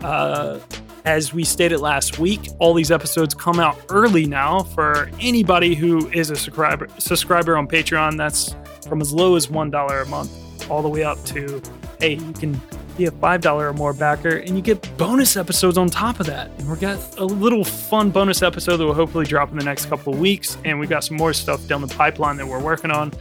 [0.01, 0.59] Uh,
[1.03, 6.07] as we stated last week, all these episodes come out early now for anybody who
[6.09, 8.17] is a subscriber subscriber on Patreon.
[8.17, 8.55] That's
[8.87, 10.31] from as low as one dollar a month,
[10.69, 11.61] all the way up to
[11.99, 12.59] hey, you can
[13.01, 16.27] be a five dollar or more backer, and you get bonus episodes on top of
[16.27, 16.51] that.
[16.59, 19.87] And we got a little fun bonus episode that will hopefully drop in the next
[19.87, 22.91] couple of weeks, and we've got some more stuff down the pipeline that we're working
[22.91, 23.11] on.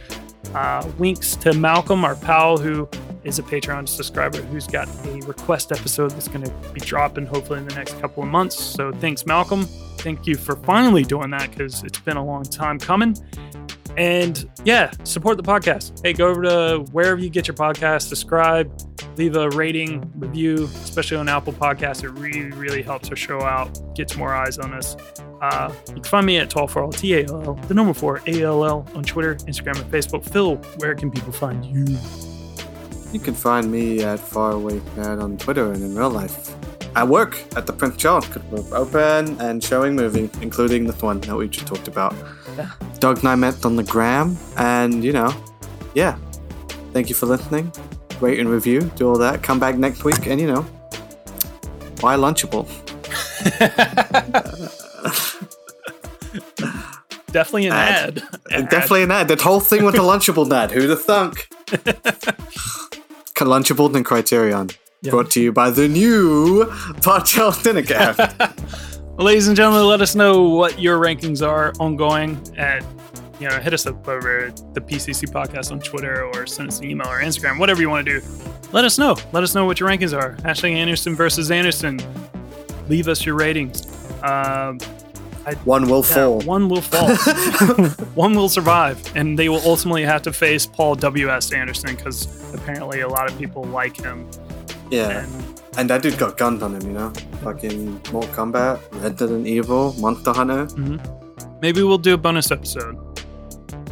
[0.53, 2.87] Uh, winks to Malcolm, our pal, who
[3.23, 7.59] is a Patreon subscriber, who's got a request episode that's going to be dropping hopefully
[7.59, 8.61] in the next couple of months.
[8.61, 9.63] So thanks, Malcolm.
[9.97, 13.15] Thank you for finally doing that because it's been a long time coming.
[13.97, 16.03] And yeah, support the podcast.
[16.03, 18.71] Hey, go over to wherever you get your podcast, subscribe,
[19.17, 22.03] leave a rating, review, especially on Apple Podcasts.
[22.03, 24.95] It really, really helps our show out, gets more eyes on us.
[25.41, 27.93] Uh, you can find me at 12 for all T A L L, the number
[27.93, 30.23] four A L L on Twitter, Instagram, and Facebook.
[30.23, 31.97] Fil, where can people find you?
[33.11, 36.55] You can find me at Faraway Dad on Twitter and in real life.
[36.95, 38.27] I work at the Prince Charles
[38.73, 42.13] open and showing movie, including this one that we just talked about.
[42.99, 45.33] Doug and I met on the gram, and you know,
[45.93, 46.17] yeah.
[46.91, 47.71] Thank you for listening.
[48.19, 49.41] Rate and review, do all that.
[49.41, 50.65] Come back next week, and you know,
[52.01, 52.67] buy Lunchable.
[57.31, 58.23] Definitely an ad.
[58.51, 59.29] And Definitely an ad.
[59.29, 60.71] That whole thing with the Lunchable ad.
[60.71, 61.47] Who'd have thunk?
[63.41, 64.69] Lunchable and Criterion.
[65.09, 66.65] Brought to you by the new
[67.01, 68.77] Pod Charles Cinecast.
[69.17, 72.81] Well, ladies and gentlemen, let us know what your rankings are ongoing at
[73.39, 76.85] you know, hit us up over the PCC podcast on Twitter or send us an
[76.85, 78.25] email or Instagram, whatever you want to do.
[78.71, 79.17] Let us know.
[79.31, 80.37] Let us know what your rankings are.
[80.45, 81.99] Ashley Anderson versus Anderson.
[82.87, 83.85] Leave us your ratings.
[84.23, 84.79] Um,
[85.45, 86.41] I, One will yeah, fall.
[86.41, 87.15] One will fall.
[88.15, 91.51] one will survive, and they will ultimately have to face Paul W.S.
[91.51, 94.29] Anderson because apparently a lot of people like him.
[94.91, 95.25] Yeah.
[95.77, 97.09] And that dude got guns on him, you know?
[97.43, 100.67] Fucking Mortal Kombat, Resident Evil, Monster Hunter.
[101.61, 102.97] Maybe we'll do a bonus episode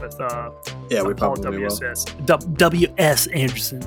[0.02, 0.52] with uh,
[0.90, 1.70] Yeah, we Paul probably will.
[1.70, 2.04] W.S.
[2.26, 3.28] W.S.
[3.28, 3.82] Anderson.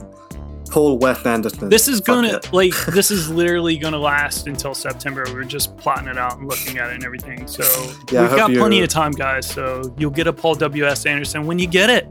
[0.70, 1.68] Paul West Anderson.
[1.68, 2.50] This is Fuck gonna it.
[2.54, 5.24] like this is literally gonna last until September.
[5.30, 7.46] We're just plotting it out and looking at it and everything.
[7.46, 7.62] So
[8.10, 9.46] Yeah, we've got plenty of time, guys.
[9.46, 12.08] So you'll get a Paul W S Anderson when you get it.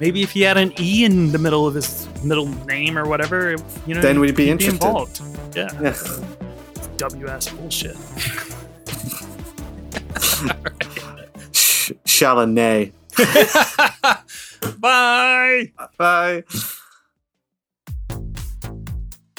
[0.00, 3.56] Maybe if he had an E in the middle of his middle name or whatever,
[3.86, 4.82] you know, Then we'd be interested.
[4.82, 5.20] involved.
[5.54, 5.68] Yeah.
[5.80, 5.96] Yeah.
[6.96, 7.96] W S bullshit.
[11.52, 12.92] Sh- Chalamet.
[14.80, 15.72] Bye.
[15.98, 16.44] Bye.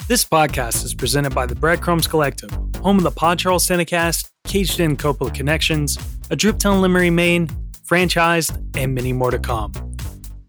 [0.08, 2.50] This podcast is presented by the Breadcrumbs Collective,
[2.82, 5.96] home of the Pod Charles Cinecast, Caged In Coppola Connections,
[6.30, 7.46] A Driptown Limerick, Maine,
[7.86, 9.72] franchised, and many more to come.